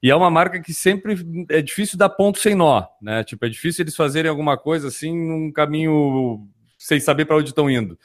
E 0.00 0.08
é 0.08 0.14
uma 0.14 0.30
marca 0.30 0.60
que 0.60 0.72
sempre 0.72 1.16
é 1.50 1.60
difícil 1.60 1.98
dar 1.98 2.08
ponto 2.10 2.38
sem 2.38 2.54
nó, 2.54 2.84
né? 3.02 3.24
Tipo, 3.24 3.44
é 3.44 3.48
difícil 3.48 3.82
eles 3.82 3.96
fazerem 3.96 4.30
alguma 4.30 4.56
coisa 4.56 4.86
assim 4.88 5.14
num 5.14 5.52
caminho 5.52 6.48
sem 6.78 7.00
saber 7.00 7.24
para 7.26 7.36
onde 7.36 7.50
estão 7.50 7.68
indo. 7.68 7.98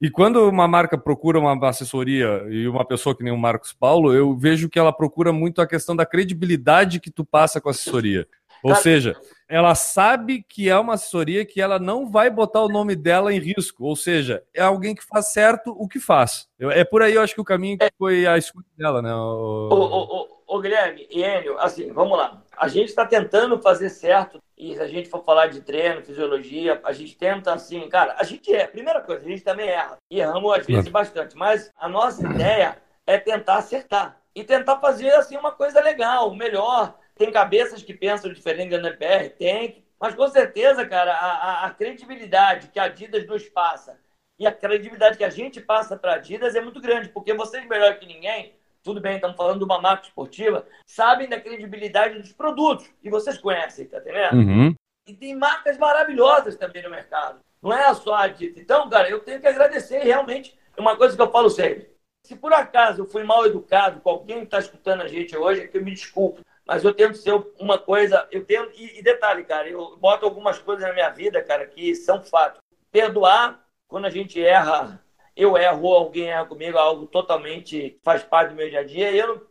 E 0.00 0.08
quando 0.08 0.48
uma 0.48 0.68
marca 0.68 0.96
procura 0.96 1.38
uma 1.38 1.68
assessoria 1.68 2.44
e 2.48 2.68
uma 2.68 2.84
pessoa 2.84 3.16
que 3.16 3.24
nem 3.24 3.32
o 3.32 3.38
Marcos 3.38 3.72
Paulo, 3.72 4.14
eu 4.14 4.36
vejo 4.36 4.68
que 4.68 4.78
ela 4.78 4.92
procura 4.92 5.32
muito 5.32 5.60
a 5.60 5.66
questão 5.66 5.96
da 5.96 6.06
credibilidade 6.06 7.00
que 7.00 7.10
tu 7.10 7.24
passa 7.24 7.60
com 7.60 7.68
a 7.68 7.72
assessoria. 7.72 8.26
Ou 8.62 8.74
seja, 8.74 9.16
ela 9.48 9.74
sabe 9.74 10.44
que 10.48 10.68
é 10.68 10.78
uma 10.78 10.94
assessoria 10.94 11.44
que 11.44 11.60
ela 11.60 11.78
não 11.78 12.10
vai 12.10 12.30
botar 12.30 12.62
o 12.62 12.68
nome 12.68 12.94
dela 12.94 13.32
em 13.32 13.38
risco. 13.38 13.84
Ou 13.84 13.96
seja, 13.96 14.42
é 14.54 14.62
alguém 14.62 14.94
que 14.94 15.04
faz 15.04 15.32
certo 15.32 15.74
o 15.76 15.88
que 15.88 15.98
faz. 15.98 16.48
É 16.58 16.84
por 16.84 17.02
aí, 17.02 17.14
eu 17.14 17.22
acho 17.22 17.34
que 17.34 17.40
o 17.40 17.44
caminho 17.44 17.78
que 17.78 17.90
foi 17.98 18.26
a 18.26 18.36
escolha 18.36 18.66
dela, 18.76 19.02
né? 19.02 19.14
O, 19.14 19.68
o, 19.70 20.22
o, 20.22 20.37
o 20.48 20.60
Guilherme 20.60 21.06
e 21.10 21.22
Enio, 21.22 21.58
assim, 21.58 21.92
vamos 21.92 22.16
lá. 22.16 22.42
A 22.56 22.66
gente 22.68 22.88
está 22.88 23.04
tentando 23.04 23.60
fazer 23.60 23.90
certo 23.90 24.42
e 24.56 24.74
se 24.74 24.80
a 24.80 24.88
gente 24.88 25.10
for 25.10 25.22
falar 25.22 25.48
de 25.48 25.60
treino, 25.60 26.02
fisiologia, 26.02 26.80
a 26.82 26.92
gente 26.92 27.16
tenta 27.16 27.52
assim, 27.52 27.86
cara, 27.90 28.16
a 28.18 28.24
gente 28.24 28.52
é, 28.52 28.66
primeira 28.66 29.02
coisa, 29.02 29.26
a 29.26 29.28
gente 29.28 29.44
também 29.44 29.68
erra. 29.68 29.98
E 30.10 30.18
erramos 30.18 30.58
às 30.58 30.66
vezes 30.66 30.88
bastante, 30.88 31.36
mas 31.36 31.70
a 31.76 31.86
nossa 31.86 32.26
ideia 32.26 32.78
é 33.06 33.18
tentar 33.18 33.58
acertar 33.58 34.18
e 34.34 34.42
tentar 34.42 34.80
fazer 34.80 35.10
assim 35.10 35.36
uma 35.36 35.52
coisa 35.52 35.80
legal, 35.82 36.34
melhor. 36.34 36.98
Tem 37.14 37.30
cabeças 37.30 37.82
que 37.82 37.92
pensam 37.92 38.32
diferente 38.32 38.70
da 38.70 38.78
NPR, 38.78 39.28
tem, 39.30 39.84
mas 40.00 40.14
com 40.14 40.28
certeza, 40.28 40.86
cara, 40.86 41.12
a, 41.12 41.26
a, 41.26 41.66
a 41.66 41.70
credibilidade 41.70 42.68
que 42.68 42.78
a 42.78 42.84
Adidas 42.84 43.26
nos 43.26 43.46
passa 43.50 44.00
e 44.38 44.46
a 44.46 44.52
credibilidade 44.52 45.18
que 45.18 45.24
a 45.24 45.30
gente 45.30 45.60
passa 45.60 45.96
para 45.96 46.12
a 46.12 46.14
Adidas 46.14 46.54
é 46.54 46.60
muito 46.60 46.80
grande, 46.80 47.10
porque 47.10 47.34
vocês 47.34 47.66
melhor 47.66 47.98
que 47.98 48.06
ninguém 48.06 48.56
tudo 48.88 49.02
bem, 49.02 49.16
estamos 49.16 49.36
falando 49.36 49.58
de 49.58 49.64
uma 49.64 49.78
marca 49.78 50.06
esportiva, 50.06 50.66
sabem 50.86 51.28
da 51.28 51.38
credibilidade 51.38 52.18
dos 52.18 52.32
produtos 52.32 52.88
que 53.02 53.10
vocês 53.10 53.36
conhecem, 53.36 53.84
tá 53.84 53.98
entendendo? 53.98 54.36
Uhum. 54.36 54.74
E 55.06 55.12
tem 55.12 55.36
marcas 55.36 55.76
maravilhosas 55.76 56.56
também 56.56 56.82
no 56.82 56.88
mercado. 56.88 57.40
Não 57.60 57.70
é 57.70 57.92
só 57.92 58.14
a 58.14 58.22
Adidas. 58.22 58.56
Então, 58.56 58.88
cara, 58.88 59.10
eu 59.10 59.20
tenho 59.20 59.42
que 59.42 59.46
agradecer 59.46 59.98
realmente 59.98 60.58
uma 60.78 60.96
coisa 60.96 61.14
que 61.14 61.20
eu 61.20 61.30
falo 61.30 61.50
sempre. 61.50 61.90
Se 62.24 62.34
por 62.34 62.50
acaso 62.54 63.02
eu 63.02 63.06
fui 63.06 63.22
mal 63.24 63.44
educado 63.44 64.00
com 64.00 64.08
alguém 64.08 64.38
que 64.38 64.44
está 64.44 64.58
escutando 64.58 65.02
a 65.02 65.06
gente 65.06 65.36
hoje, 65.36 65.60
é 65.60 65.66
que 65.66 65.76
eu 65.76 65.84
me 65.84 65.90
desculpo. 65.90 66.40
Mas 66.66 66.82
eu 66.82 66.94
tento 66.94 67.18
ser 67.18 67.34
uma 67.58 67.76
coisa. 67.78 68.26
Eu 68.30 68.42
tenho. 68.46 68.70
E, 68.74 69.00
e 69.00 69.02
detalhe, 69.02 69.44
cara, 69.44 69.68
eu 69.68 69.98
boto 69.98 70.24
algumas 70.24 70.58
coisas 70.58 70.86
na 70.86 70.94
minha 70.94 71.10
vida, 71.10 71.42
cara, 71.42 71.66
que 71.66 71.94
são 71.94 72.22
fatos. 72.22 72.60
Perdoar 72.90 73.62
quando 73.86 74.06
a 74.06 74.10
gente 74.10 74.42
erra 74.42 74.98
eu 75.38 75.56
erro, 75.56 75.94
alguém 75.94 76.30
erra 76.30 76.44
comigo, 76.44 76.76
é 76.76 76.80
algo 76.80 77.06
totalmente 77.06 77.96
faz 78.02 78.24
parte 78.24 78.50
do 78.50 78.56
meu 78.56 78.68
dia 78.68 78.80
a 78.80 78.84
dia. 78.84 79.12
E 79.12 79.18
eu, 79.18 79.46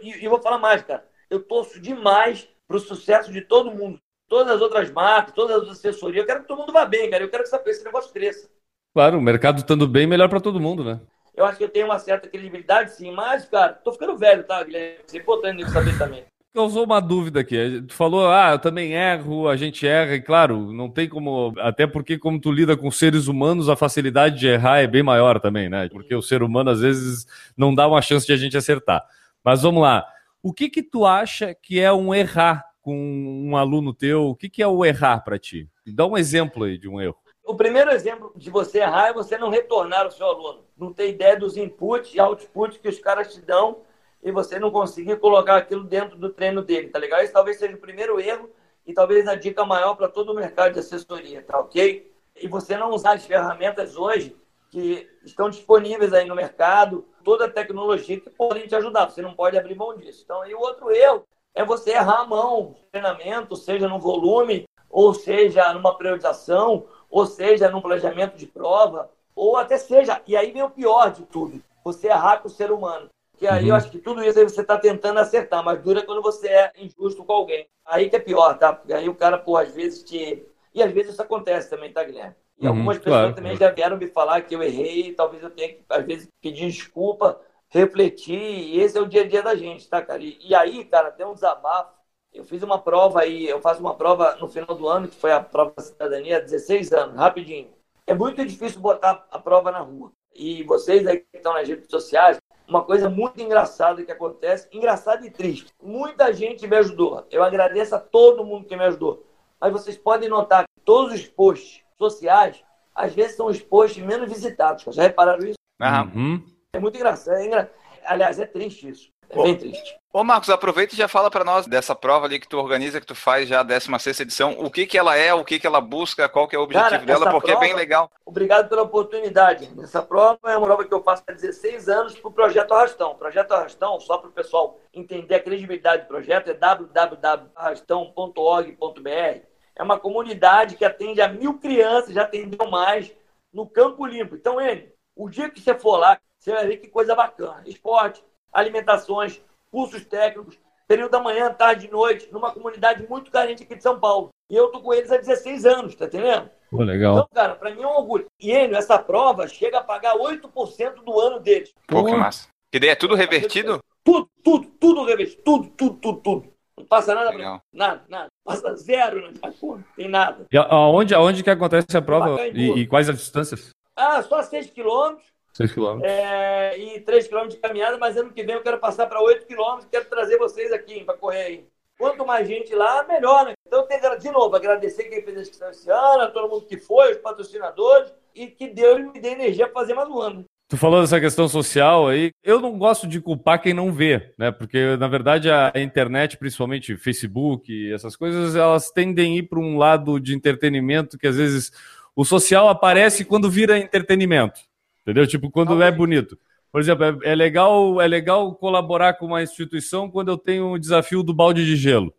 e, 0.00 0.24
e 0.24 0.28
vou 0.28 0.40
falar 0.40 0.58
mais, 0.58 0.82
cara. 0.82 1.04
Eu 1.28 1.42
torço 1.42 1.80
demais 1.80 2.48
para 2.68 2.76
o 2.76 2.80
sucesso 2.80 3.32
de 3.32 3.40
todo 3.40 3.72
mundo. 3.72 3.98
Todas 4.28 4.54
as 4.54 4.62
outras 4.62 4.90
marcas, 4.92 5.34
todas 5.34 5.62
as 5.64 5.68
assessorias. 5.70 6.22
Eu 6.22 6.26
quero 6.26 6.42
que 6.42 6.48
todo 6.48 6.60
mundo 6.60 6.72
vá 6.72 6.86
bem, 6.86 7.10
cara. 7.10 7.24
Eu 7.24 7.28
quero 7.28 7.42
que 7.42 7.70
esse 7.70 7.84
negócio 7.84 8.12
cresça. 8.12 8.48
Claro, 8.94 9.18
o 9.18 9.20
mercado 9.20 9.58
estando 9.58 9.88
bem, 9.88 10.06
melhor 10.06 10.28
para 10.28 10.40
todo 10.40 10.60
mundo, 10.60 10.84
né? 10.84 11.00
Eu 11.34 11.44
acho 11.44 11.58
que 11.58 11.64
eu 11.64 11.68
tenho 11.68 11.86
uma 11.86 11.98
certa 11.98 12.28
credibilidade, 12.28 12.92
sim. 12.92 13.10
Mas, 13.10 13.44
cara, 13.44 13.72
tô 13.72 13.92
ficando 13.92 14.16
velho, 14.16 14.44
tá, 14.44 14.62
Guilherme? 14.62 15.00
É 15.12 15.16
importante 15.16 15.68
saber 15.68 15.98
também 15.98 16.24
causou 16.54 16.84
uma 16.84 17.00
dúvida 17.00 17.40
aqui. 17.40 17.82
Tu 17.82 17.92
falou, 17.92 18.28
ah, 18.28 18.52
eu 18.52 18.58
também 18.60 18.92
erro, 18.92 19.48
a 19.48 19.56
gente 19.56 19.86
erra, 19.86 20.14
e 20.14 20.22
claro, 20.22 20.72
não 20.72 20.88
tem 20.88 21.08
como. 21.08 21.52
Até 21.58 21.86
porque, 21.86 22.16
como 22.16 22.40
tu 22.40 22.52
lida 22.52 22.76
com 22.76 22.90
seres 22.90 23.26
humanos, 23.26 23.68
a 23.68 23.74
facilidade 23.76 24.38
de 24.38 24.46
errar 24.46 24.78
é 24.78 24.86
bem 24.86 25.02
maior 25.02 25.40
também, 25.40 25.68
né? 25.68 25.88
Porque 25.88 26.14
o 26.14 26.22
ser 26.22 26.42
humano, 26.42 26.70
às 26.70 26.80
vezes, 26.80 27.26
não 27.56 27.74
dá 27.74 27.88
uma 27.88 28.00
chance 28.00 28.24
de 28.24 28.32
a 28.32 28.36
gente 28.36 28.56
acertar. 28.56 29.04
Mas 29.42 29.62
vamos 29.62 29.82
lá. 29.82 30.06
O 30.40 30.52
que 30.52 30.68
que 30.68 30.82
tu 30.82 31.04
acha 31.04 31.54
que 31.54 31.80
é 31.80 31.92
um 31.92 32.14
errar 32.14 32.64
com 32.80 32.96
um 32.96 33.56
aluno 33.56 33.92
teu? 33.92 34.26
O 34.26 34.36
que 34.36 34.48
que 34.48 34.62
é 34.62 34.66
o 34.66 34.84
errar 34.84 35.20
para 35.24 35.38
ti? 35.38 35.68
Dá 35.86 36.06
um 36.06 36.16
exemplo 36.16 36.64
aí 36.64 36.78
de 36.78 36.88
um 36.88 37.00
erro. 37.00 37.16
O 37.44 37.54
primeiro 37.54 37.90
exemplo 37.90 38.32
de 38.36 38.48
você 38.48 38.78
errar 38.78 39.08
é 39.08 39.12
você 39.12 39.36
não 39.36 39.50
retornar 39.50 40.04
ao 40.04 40.10
seu 40.10 40.26
aluno. 40.26 40.64
Não 40.78 40.92
ter 40.92 41.10
ideia 41.10 41.36
dos 41.38 41.56
inputs 41.56 42.14
e 42.14 42.20
outputs 42.20 42.78
que 42.78 42.88
os 42.88 42.98
caras 42.98 43.34
te 43.34 43.40
dão 43.40 43.78
e 44.24 44.32
você 44.32 44.58
não 44.58 44.70
conseguir 44.70 45.18
colocar 45.18 45.56
aquilo 45.56 45.84
dentro 45.84 46.16
do 46.16 46.30
treino 46.30 46.62
dele, 46.62 46.88
tá 46.88 46.98
legal? 46.98 47.20
Esse 47.20 47.32
talvez 47.32 47.58
seja 47.58 47.76
o 47.76 47.80
primeiro 47.80 48.18
erro 48.18 48.48
e 48.86 48.94
talvez 48.94 49.28
a 49.28 49.34
dica 49.34 49.64
maior 49.66 49.94
para 49.94 50.08
todo 50.08 50.32
o 50.32 50.34
mercado 50.34 50.72
de 50.72 50.78
assessoria, 50.78 51.42
tá 51.42 51.58
ok? 51.58 52.10
E 52.34 52.48
você 52.48 52.76
não 52.76 52.90
usar 52.90 53.12
as 53.12 53.26
ferramentas 53.26 53.96
hoje 53.96 54.34
que 54.70 55.08
estão 55.22 55.50
disponíveis 55.50 56.12
aí 56.12 56.26
no 56.26 56.34
mercado, 56.34 57.06
toda 57.22 57.44
a 57.44 57.50
tecnologia 57.50 58.18
que 58.18 58.30
podem 58.30 58.66
te 58.66 58.74
ajudar. 58.74 59.08
Você 59.08 59.22
não 59.22 59.34
pode 59.34 59.56
abrir 59.56 59.76
mão 59.76 59.96
disso. 59.96 60.22
Então, 60.24 60.44
e 60.44 60.54
o 60.54 60.58
outro 60.58 60.90
erro 60.90 61.24
é 61.54 61.64
você 61.64 61.90
errar 61.90 62.22
a 62.22 62.26
mão 62.26 62.74
treinamento, 62.90 63.54
seja 63.54 63.86
no 63.86 64.00
volume, 64.00 64.64
ou 64.90 65.14
seja 65.14 65.72
numa 65.72 65.96
priorização, 65.96 66.86
ou 67.10 67.26
seja 67.26 67.70
num 67.70 67.80
planejamento 67.80 68.36
de 68.36 68.46
prova, 68.46 69.10
ou 69.34 69.56
até 69.56 69.76
seja, 69.76 70.20
e 70.26 70.36
aí 70.36 70.50
vem 70.50 70.62
o 70.62 70.70
pior 70.70 71.12
de 71.12 71.22
tudo, 71.26 71.62
você 71.84 72.08
errar 72.08 72.38
com 72.38 72.48
o 72.48 72.50
ser 72.50 72.72
humano. 72.72 73.08
Que 73.36 73.46
aí 73.46 73.64
uhum. 73.64 73.68
eu 73.70 73.74
acho 73.74 73.90
que 73.90 73.98
tudo 73.98 74.22
isso 74.22 74.38
aí 74.38 74.44
você 74.44 74.60
está 74.60 74.78
tentando 74.78 75.18
acertar, 75.18 75.64
mas 75.64 75.82
dura 75.82 76.02
quando 76.02 76.22
você 76.22 76.48
é 76.48 76.72
injusto 76.78 77.24
com 77.24 77.32
alguém. 77.32 77.68
Aí 77.84 78.08
que 78.08 78.16
é 78.16 78.20
pior, 78.20 78.56
tá? 78.58 78.72
Porque 78.72 78.92
aí 78.92 79.08
o 79.08 79.14
cara, 79.14 79.38
pô, 79.38 79.56
às 79.56 79.72
vezes 79.74 80.02
te. 80.02 80.46
E 80.72 80.82
às 80.82 80.92
vezes 80.92 81.12
isso 81.12 81.22
acontece 81.22 81.68
também, 81.70 81.92
tá, 81.92 82.02
Guilherme? 82.04 82.34
E 82.58 82.64
uhum, 82.64 82.72
algumas 82.72 82.98
pessoas 82.98 83.20
claro, 83.20 83.34
também 83.34 83.56
já 83.56 83.70
vieram 83.70 83.96
me 83.96 84.06
falar 84.06 84.42
que 84.42 84.54
eu 84.54 84.62
errei, 84.62 85.12
talvez 85.12 85.42
eu 85.42 85.50
tenha 85.50 85.68
que, 85.68 85.84
às 85.88 86.04
vezes, 86.04 86.28
pedir 86.40 86.70
desculpa, 86.70 87.40
refletir, 87.68 88.38
e 88.38 88.80
esse 88.80 88.96
é 88.96 89.00
o 89.00 89.06
dia 89.06 89.22
a 89.22 89.28
dia 89.28 89.42
da 89.42 89.54
gente, 89.56 89.88
tá, 89.88 90.00
cara? 90.00 90.22
E, 90.22 90.38
e 90.40 90.54
aí, 90.54 90.84
cara, 90.84 91.10
tem 91.10 91.26
um 91.26 91.34
desabafo. 91.34 91.92
Eu 92.32 92.44
fiz 92.44 92.62
uma 92.62 92.80
prova 92.80 93.20
aí, 93.20 93.48
eu 93.48 93.60
faço 93.60 93.80
uma 93.80 93.94
prova 93.94 94.36
no 94.36 94.48
final 94.48 94.76
do 94.76 94.88
ano, 94.88 95.08
que 95.08 95.16
foi 95.16 95.32
a 95.32 95.40
prova 95.40 95.72
da 95.76 95.82
cidadania, 95.82 96.40
16 96.40 96.92
anos, 96.92 97.16
rapidinho. 97.16 97.72
É 98.06 98.14
muito 98.14 98.44
difícil 98.44 98.80
botar 98.80 99.26
a 99.30 99.38
prova 99.38 99.70
na 99.70 99.80
rua. 99.80 100.12
E 100.34 100.64
vocês 100.64 101.06
aí 101.06 101.18
que 101.18 101.36
estão 101.36 101.52
nas 101.54 101.68
redes 101.68 101.88
sociais, 101.88 102.38
uma 102.66 102.82
coisa 102.82 103.08
muito 103.10 103.40
engraçada 103.40 104.04
que 104.04 104.12
acontece, 104.12 104.68
engraçada 104.72 105.26
e 105.26 105.30
triste. 105.30 105.72
Muita 105.82 106.32
gente 106.32 106.66
me 106.66 106.76
ajudou. 106.76 107.26
Eu 107.30 107.42
agradeço 107.42 107.94
a 107.94 108.00
todo 108.00 108.44
mundo 108.44 108.66
que 108.66 108.76
me 108.76 108.84
ajudou. 108.84 109.24
Mas 109.60 109.72
vocês 109.72 109.96
podem 109.96 110.28
notar 110.28 110.64
que 110.64 110.84
todos 110.84 111.14
os 111.14 111.26
posts 111.26 111.82
sociais, 111.96 112.62
às 112.94 113.14
vezes 113.14 113.36
são 113.36 113.46
os 113.46 113.60
posts 113.60 114.02
menos 114.02 114.28
visitados. 114.28 114.84
Já 114.94 115.02
repararam 115.02 115.44
isso? 115.44 115.58
Uhum. 115.80 116.42
É 116.74 116.78
muito 116.78 116.96
engraçado. 116.96 117.36
É 117.36 117.46
engra... 117.46 117.72
Aliás, 118.04 118.38
é 118.38 118.46
triste 118.46 118.88
isso. 118.88 119.10
É 119.30 119.42
bem 119.42 119.56
triste. 119.56 119.96
Ô 120.12 120.22
Marcos, 120.22 120.48
aproveita 120.48 120.94
e 120.94 120.98
já 120.98 121.08
fala 121.08 121.28
para 121.28 121.44
nós 121.44 121.66
dessa 121.66 121.92
prova 121.92 122.26
ali 122.26 122.38
que 122.38 122.46
tu 122.46 122.56
organiza, 122.56 123.00
que 123.00 123.06
tu 123.06 123.16
faz 123.16 123.48
já 123.48 123.60
a 123.60 123.64
16 123.64 124.20
edição, 124.20 124.52
o 124.60 124.70
que 124.70 124.86
que 124.86 124.96
ela 124.96 125.16
é, 125.16 125.34
o 125.34 125.44
que 125.44 125.58
que 125.58 125.66
ela 125.66 125.80
busca, 125.80 126.28
qual 126.28 126.46
que 126.46 126.54
é 126.54 126.58
o 126.58 126.62
objetivo 126.62 126.90
Cara, 126.90 127.04
dela, 127.04 127.30
porque 127.32 127.50
é 127.50 127.58
bem 127.58 127.70
prova- 127.70 127.80
legal. 127.80 128.08
Obrigado 128.24 128.68
pela 128.68 128.82
oportunidade. 128.82 129.68
Essa 129.82 130.00
prova 130.00 130.38
é 130.46 130.56
uma 130.56 130.66
prova 130.66 130.84
que 130.84 130.94
eu 130.94 131.02
faço 131.02 131.24
há 131.26 131.32
16 131.32 131.88
anos 131.88 132.14
para 132.14 132.28
o 132.28 132.32
Projeto 132.32 132.72
Arrastão. 132.72 133.10
O 133.10 133.14
Projeto 133.16 133.50
Arrastão, 133.52 133.98
só 133.98 134.18
para 134.18 134.28
o 134.28 134.32
pessoal 134.32 134.78
entender 134.92 135.34
a 135.34 135.42
credibilidade 135.42 136.02
do 136.02 136.08
projeto, 136.08 136.48
é 136.48 136.54
www.arrastão.org.br. 136.54 139.40
É 139.76 139.82
uma 139.82 139.98
comunidade 139.98 140.76
que 140.76 140.84
atende 140.84 141.20
a 141.20 141.26
mil 141.28 141.58
crianças, 141.58 142.14
já 142.14 142.22
atendeu 142.22 142.70
mais, 142.70 143.12
no 143.52 143.66
Campo 143.68 144.06
Limpo. 144.06 144.36
Então, 144.36 144.60
ele, 144.60 144.94
o 145.16 145.28
dia 145.28 145.50
que 145.50 145.60
você 145.60 145.74
for 145.74 145.96
lá, 145.96 146.16
você 146.38 146.52
vai 146.52 146.66
ver 146.68 146.76
que 146.76 146.86
coisa 146.88 147.14
bacana. 147.16 147.62
Esporte, 147.66 148.22
alimentações, 148.54 149.42
cursos 149.70 150.04
técnicos, 150.04 150.56
período 150.86 151.10
da 151.10 151.20
manhã, 151.20 151.52
tarde 151.52 151.86
e 151.86 151.90
noite, 151.90 152.28
numa 152.30 152.52
comunidade 152.52 153.06
muito 153.08 153.30
carente 153.30 153.64
aqui 153.64 153.74
de 153.74 153.82
São 153.82 153.98
Paulo. 153.98 154.30
E 154.48 154.54
eu 154.54 154.68
tô 154.68 154.80
com 154.80 154.94
eles 154.94 155.10
há 155.10 155.16
16 155.16 155.66
anos, 155.66 155.94
tá 155.94 156.04
entendendo? 156.04 156.48
Pô, 156.70 156.82
legal. 156.82 157.14
Então, 157.14 157.28
cara, 157.34 157.54
pra 157.54 157.70
mim 157.74 157.82
é 157.82 157.86
um 157.86 157.96
orgulho. 157.96 158.26
E 158.40 158.52
Enio, 158.52 158.76
essa 158.76 158.98
prova 158.98 159.48
chega 159.48 159.78
a 159.78 159.84
pagar 159.84 160.14
8% 160.14 161.02
do 161.04 161.20
ano 161.20 161.40
deles. 161.40 161.74
Pô, 161.86 162.04
que 162.04 162.14
massa. 162.14 162.48
Que 162.70 162.78
daí 162.78 162.90
é 162.90 162.94
tudo 162.94 163.14
revertido? 163.14 163.80
Tudo, 164.04 164.28
tudo, 164.42 164.66
tudo 164.78 165.04
revestido. 165.04 165.42
Tudo, 165.42 165.68
tudo, 165.70 165.96
tudo, 165.96 166.20
tudo. 166.20 166.54
Não 166.76 166.84
passa 166.84 167.14
nada 167.14 167.32
pra. 167.32 167.62
Nada, 167.72 168.04
nada. 168.08 168.28
Passa 168.44 168.74
zero 168.74 169.22
na 169.22 169.30
minha 169.30 169.52
conta. 169.58 169.84
Tem 169.96 170.08
nada. 170.08 170.46
E 170.52 170.56
aonde, 170.58 171.14
aonde 171.14 171.42
que 171.42 171.50
acontece 171.50 171.96
a 171.96 172.02
prova 172.02 172.46
e, 172.48 172.80
e 172.80 172.86
quais 172.86 173.08
as 173.08 173.16
distâncias? 173.16 173.70
Ah, 173.96 174.22
só 174.22 174.42
6 174.42 174.70
quilômetros 174.70 175.33
6 175.54 175.72
quilômetros. 175.72 176.12
é, 176.12 176.76
e 176.76 177.00
3 177.00 177.28
quilômetros 177.28 177.54
de 177.54 177.60
caminhada, 177.60 177.96
mas 177.96 178.16
ano 178.16 178.32
que 178.32 178.42
vem 178.42 178.56
eu 178.56 178.62
quero 178.62 178.78
passar 178.78 179.06
para 179.06 179.22
8 179.22 179.46
quilômetros. 179.46 179.88
Quero 179.90 180.04
trazer 180.06 180.36
vocês 180.36 180.72
aqui 180.72 181.04
para 181.04 181.16
correr 181.16 181.42
aí. 181.42 181.64
Quanto 181.96 182.26
mais 182.26 182.48
gente 182.48 182.74
lá, 182.74 183.04
melhor, 183.04 183.44
né? 183.44 183.52
Então 183.66 183.80
eu 183.80 183.86
tenho 183.86 184.18
de 184.18 184.30
novo, 184.30 184.56
agradecer 184.56 185.04
quem 185.04 185.22
fez 185.22 185.38
a 185.38 185.40
inscrição 185.40 185.70
esse 185.70 185.88
ano, 185.88 186.22
a 186.22 186.30
todo 186.30 186.50
mundo 186.50 186.66
que 186.66 186.76
foi, 186.76 187.12
os 187.12 187.18
patrocinadores, 187.18 188.12
e 188.34 188.48
que 188.48 188.68
Deus 188.68 189.00
me 189.00 189.20
dê 189.20 189.28
energia 189.28 189.66
para 189.66 189.80
fazer 189.80 189.94
mais 189.94 190.08
um 190.08 190.20
ano. 190.20 190.44
Tu 190.68 190.76
falou 190.76 191.00
dessa 191.00 191.20
questão 191.20 191.46
social 191.46 192.08
aí. 192.08 192.30
Eu 192.42 192.60
não 192.60 192.76
gosto 192.76 193.06
de 193.06 193.20
culpar 193.20 193.62
quem 193.62 193.72
não 193.72 193.92
vê, 193.92 194.34
né? 194.36 194.50
Porque, 194.50 194.96
na 194.96 195.06
verdade, 195.06 195.48
a 195.50 195.70
internet, 195.76 196.36
principalmente 196.36 196.96
Facebook, 196.96 197.72
e 197.72 197.92
essas 197.92 198.16
coisas, 198.16 198.56
elas 198.56 198.90
tendem 198.90 199.34
a 199.34 199.36
ir 199.36 199.42
para 199.44 199.60
um 199.60 199.78
lado 199.78 200.18
de 200.18 200.34
entretenimento 200.34 201.16
que 201.16 201.28
às 201.28 201.36
vezes 201.36 201.70
o 202.16 202.24
social 202.24 202.68
aparece 202.68 203.24
quando 203.24 203.48
vira 203.48 203.78
entretenimento. 203.78 204.60
Entendeu? 205.04 205.26
Tipo, 205.26 205.50
quando 205.50 205.82
é 205.82 205.92
bonito. 205.92 206.38
Por 206.72 206.80
exemplo, 206.80 207.04
é, 207.04 207.32
é 207.32 207.34
legal, 207.34 208.00
é 208.00 208.06
legal 208.08 208.54
colaborar 208.56 209.14
com 209.14 209.26
uma 209.26 209.42
instituição 209.42 210.10
quando 210.10 210.30
eu 210.30 210.38
tenho 210.38 210.72
o 210.72 210.78
desafio 210.78 211.22
do 211.22 211.32
balde 211.32 211.64
de 211.64 211.76
gelo. 211.76 212.12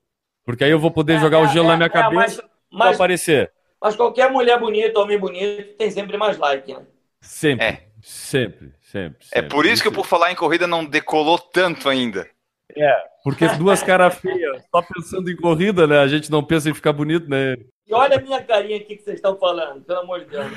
Porque 0.46 0.64
aí 0.64 0.72
eu 0.72 0.80
vou 0.80 0.92
poder 0.92 1.20
jogar 1.20 1.40
o 1.40 1.48
gelo 1.48 1.68
na 1.68 1.76
minha 1.76 1.90
cabeça 1.90 2.14
mas, 2.14 2.34
e 2.38 2.42
vou 2.42 2.80
mas, 2.80 2.96
aparecer. 2.96 3.52
mas 3.82 3.96
qualquer 3.96 4.32
mulher 4.32 4.60
bonita, 4.60 5.00
homem 5.00 5.20
bonito, 5.20 5.76
tem 5.76 5.90
sempre 5.90 6.16
mais 6.16 6.38
like, 6.38 6.72
né? 6.72 6.86
Sempre. 7.20 7.66
É. 7.66 7.86
Sempre, 8.06 8.72
sempre. 8.84 9.18
É 9.32 9.38
sempre. 9.38 9.50
por 9.50 9.66
isso 9.66 9.82
que, 9.82 9.90
por 9.90 10.06
falar 10.06 10.32
em 10.32 10.36
corrida, 10.36 10.68
não 10.68 10.86
decolou 10.86 11.40
tanto 11.40 11.90
ainda. 11.90 12.30
Porque 13.24 13.48
duas 13.58 13.82
caras 13.82 14.14
feias, 14.22 14.64
só 14.70 14.82
pensando 14.82 15.32
em 15.32 15.36
corrida, 15.36 15.88
né? 15.88 15.98
A 15.98 16.08
gente 16.08 16.30
não 16.30 16.44
pensa 16.44 16.70
em 16.70 16.74
ficar 16.74 16.94
bonito, 16.94 17.28
né? 17.28 17.56
E 17.88 17.94
olha 17.94 18.18
a 18.18 18.22
minha 18.22 18.44
carinha 18.44 18.78
aqui 18.78 18.96
que 18.96 19.04
vocês 19.04 19.16
estão 19.16 19.36
falando, 19.38 19.84
pelo 19.84 20.00
amor 20.02 20.20
de 20.20 20.28
Deus. 20.28 20.52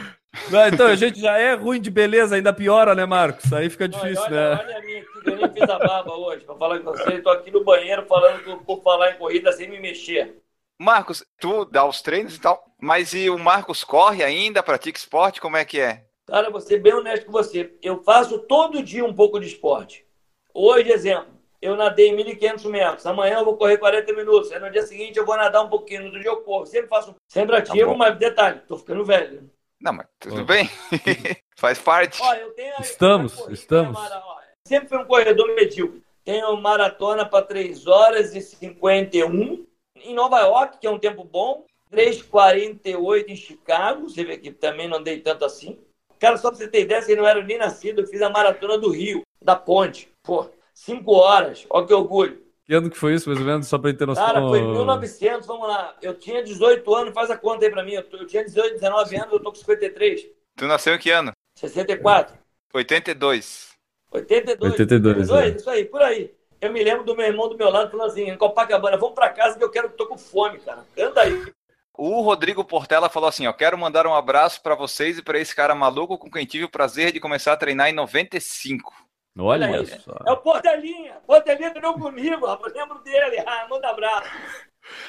Não, 0.50 0.68
então, 0.68 0.86
a 0.86 0.94
gente 0.94 1.20
já 1.20 1.38
é 1.38 1.54
ruim 1.54 1.80
de 1.80 1.90
beleza, 1.90 2.36
ainda 2.36 2.52
piora, 2.52 2.94
né, 2.94 3.04
Marcos? 3.06 3.52
Aí 3.52 3.68
fica 3.68 3.88
difícil, 3.88 4.22
olha, 4.24 4.56
né? 4.56 4.62
olha 4.62 4.78
a 4.78 4.82
minha 4.82 5.00
aqui, 5.00 5.20
que 5.22 5.30
eu 5.30 5.36
nem 5.36 5.52
fiz 5.52 5.62
a 5.62 5.78
barba 5.78 6.14
hoje, 6.14 6.44
pra 6.44 6.54
falar 6.54 6.78
com 6.78 6.84
vocês. 6.84 7.22
Tô 7.22 7.30
aqui 7.30 7.50
no 7.50 7.64
banheiro 7.64 8.06
falando 8.06 8.58
por, 8.64 8.82
falar 8.82 9.12
em 9.12 9.18
corrida 9.18 9.52
sem 9.52 9.68
me 9.68 9.80
mexer. 9.80 10.36
Marcos, 10.80 11.24
tu 11.40 11.64
dá 11.64 11.84
os 11.84 12.00
treinos 12.02 12.36
e 12.36 12.40
tal, 12.40 12.62
mas 12.80 13.12
e 13.12 13.28
o 13.28 13.38
Marcos 13.38 13.82
corre 13.82 14.22
ainda, 14.22 14.62
pratica 14.62 14.98
esporte, 14.98 15.40
como 15.40 15.56
é 15.56 15.64
que 15.64 15.80
é? 15.80 16.04
Cara, 16.26 16.50
vou 16.50 16.60
ser 16.60 16.78
bem 16.78 16.92
honesto 16.92 17.26
com 17.26 17.32
você. 17.32 17.74
Eu 17.82 18.02
faço 18.04 18.38
todo 18.40 18.82
dia 18.82 19.04
um 19.04 19.14
pouco 19.14 19.40
de 19.40 19.46
esporte. 19.46 20.06
Hoje, 20.54 20.92
exemplo, 20.92 21.32
eu 21.60 21.74
nadei 21.74 22.14
1.500 22.14 22.68
metros. 22.68 23.06
Amanhã 23.06 23.38
eu 23.38 23.44
vou 23.44 23.56
correr 23.56 23.78
40 23.78 24.12
minutos. 24.12 24.52
Aí 24.52 24.60
no 24.60 24.70
dia 24.70 24.82
seguinte 24.82 25.18
eu 25.18 25.26
vou 25.26 25.36
nadar 25.36 25.62
um 25.62 25.68
pouquinho. 25.68 26.00
No 26.00 26.06
outro 26.06 26.20
dia 26.20 26.30
eu 26.30 26.42
corro. 26.42 26.66
Sempre 26.66 26.88
faço, 26.88 27.14
sempre 27.26 27.56
ativo, 27.56 27.92
Tá 27.92 27.96
mas 27.96 28.18
detalhe, 28.18 28.60
tô 28.68 28.76
ficando 28.76 29.04
velho. 29.04 29.50
Não, 29.80 29.92
mas 29.92 30.06
tudo 30.18 30.44
bem. 30.44 30.68
Faz 31.56 31.78
parte. 31.78 32.20
Ó, 32.22 32.34
eu 32.34 32.50
tenho 32.54 32.74
Estamos, 32.80 33.32
a 33.32 33.36
corrida, 33.36 33.54
estamos. 33.54 33.92
mara- 33.92 34.22
ó, 34.24 34.38
Sempre 34.66 34.88
fui 34.88 34.98
um 34.98 35.04
corredor 35.06 35.54
medíocre. 35.54 36.02
Tenho 36.24 36.54
maratona 36.56 37.24
para 37.24 37.44
3 37.44 37.86
horas 37.86 38.34
e 38.34 38.40
51 38.42 39.66
em 39.96 40.14
Nova 40.14 40.40
York, 40.40 40.78
que 40.78 40.86
é 40.86 40.90
um 40.90 40.98
tempo 40.98 41.24
bom. 41.24 41.64
3,48 41.90 43.28
em 43.28 43.36
Chicago. 43.36 44.08
Você 44.08 44.24
vê 44.24 44.36
que 44.36 44.50
também 44.52 44.86
não 44.88 44.98
andei 44.98 45.20
tanto 45.20 45.44
assim. 45.44 45.78
Cara, 46.18 46.36
só 46.36 46.50
pra 46.50 46.58
você 46.58 46.68
ter 46.68 46.82
ideia, 46.82 47.00
vocês 47.00 47.16
não 47.16 47.26
eram 47.26 47.42
nem 47.44 47.56
nascidos. 47.56 48.04
Eu 48.04 48.10
fiz 48.10 48.20
a 48.20 48.28
maratona 48.28 48.76
do 48.76 48.90
Rio, 48.90 49.22
da 49.40 49.56
Ponte. 49.56 50.08
Pô, 50.22 50.50
5 50.74 51.12
horas. 51.12 51.64
Ó, 51.70 51.82
que 51.84 51.94
orgulho. 51.94 52.42
Que 52.68 52.74
ano 52.74 52.90
que 52.90 52.98
foi 52.98 53.14
isso, 53.14 53.30
mais 53.30 53.40
ou 53.40 53.46
menos, 53.46 53.66
só 53.66 53.78
pra 53.78 53.94
ter 53.94 54.06
noção? 54.06 54.26
Cara, 54.26 54.42
foi 54.42 54.58
em 54.58 54.70
1900, 54.70 55.46
vamos 55.46 55.66
lá. 55.66 55.96
Eu 56.02 56.12
tinha 56.12 56.44
18 56.44 56.94
anos, 56.94 57.14
faz 57.14 57.30
a 57.30 57.36
conta 57.38 57.64
aí 57.64 57.70
pra 57.70 57.82
mim. 57.82 57.94
Eu, 57.94 58.26
tinha 58.26 58.44
18, 58.44 58.74
19 58.74 59.16
anos, 59.16 59.32
eu 59.32 59.40
tô 59.40 59.50
com 59.50 59.56
53. 59.56 60.26
Tu 60.54 60.66
nasceu 60.66 60.94
em 60.94 60.98
que 60.98 61.08
ano? 61.08 61.32
64. 61.54 62.36
82. 62.74 63.70
82. 64.12 64.72
82, 64.72 65.30
é. 65.30 65.48
Isso 65.48 65.70
aí, 65.70 65.86
por 65.86 66.02
aí. 66.02 66.30
Eu 66.60 66.70
me 66.70 66.84
lembro 66.84 67.04
do 67.04 67.16
meu 67.16 67.24
irmão 67.24 67.48
do 67.48 67.56
meu 67.56 67.70
lado 67.70 67.90
falando 67.90 68.10
assim, 68.10 68.28
em 68.28 68.36
Copacabana, 68.36 68.98
vamos 68.98 69.14
pra 69.14 69.30
casa 69.30 69.56
que 69.56 69.64
eu 69.64 69.70
quero 69.70 69.88
que 69.88 69.96
tô 69.96 70.06
com 70.06 70.18
fome, 70.18 70.58
cara. 70.58 70.84
Anda 70.98 71.22
aí. 71.22 71.50
O 71.96 72.20
Rodrigo 72.20 72.62
Portela 72.62 73.08
falou 73.08 73.30
assim: 73.30 73.46
ó, 73.46 73.52
quero 73.54 73.78
mandar 73.78 74.06
um 74.06 74.14
abraço 74.14 74.62
pra 74.62 74.74
vocês 74.74 75.16
e 75.16 75.22
pra 75.22 75.38
esse 75.38 75.56
cara 75.56 75.74
maluco 75.74 76.18
com 76.18 76.30
quem 76.30 76.44
tive 76.44 76.64
o 76.64 76.70
prazer 76.70 77.12
de 77.12 77.18
começar 77.18 77.54
a 77.54 77.56
treinar 77.56 77.88
em 77.88 77.94
95. 77.94 79.07
Olha 79.36 79.68
Olha 79.68 79.80
aí. 79.80 79.86
só. 79.86 80.16
É 80.26 80.32
o 80.32 80.36
Portelinha. 80.36 81.16
Portelinha 81.26 81.70
treinou 81.70 81.94
comigo, 81.94 82.46
rapaz. 82.46 82.72
Lembro 82.72 82.98
dele. 83.00 83.38
Ah, 83.46 83.66
manda 83.68 83.88
abraço. 83.88 84.28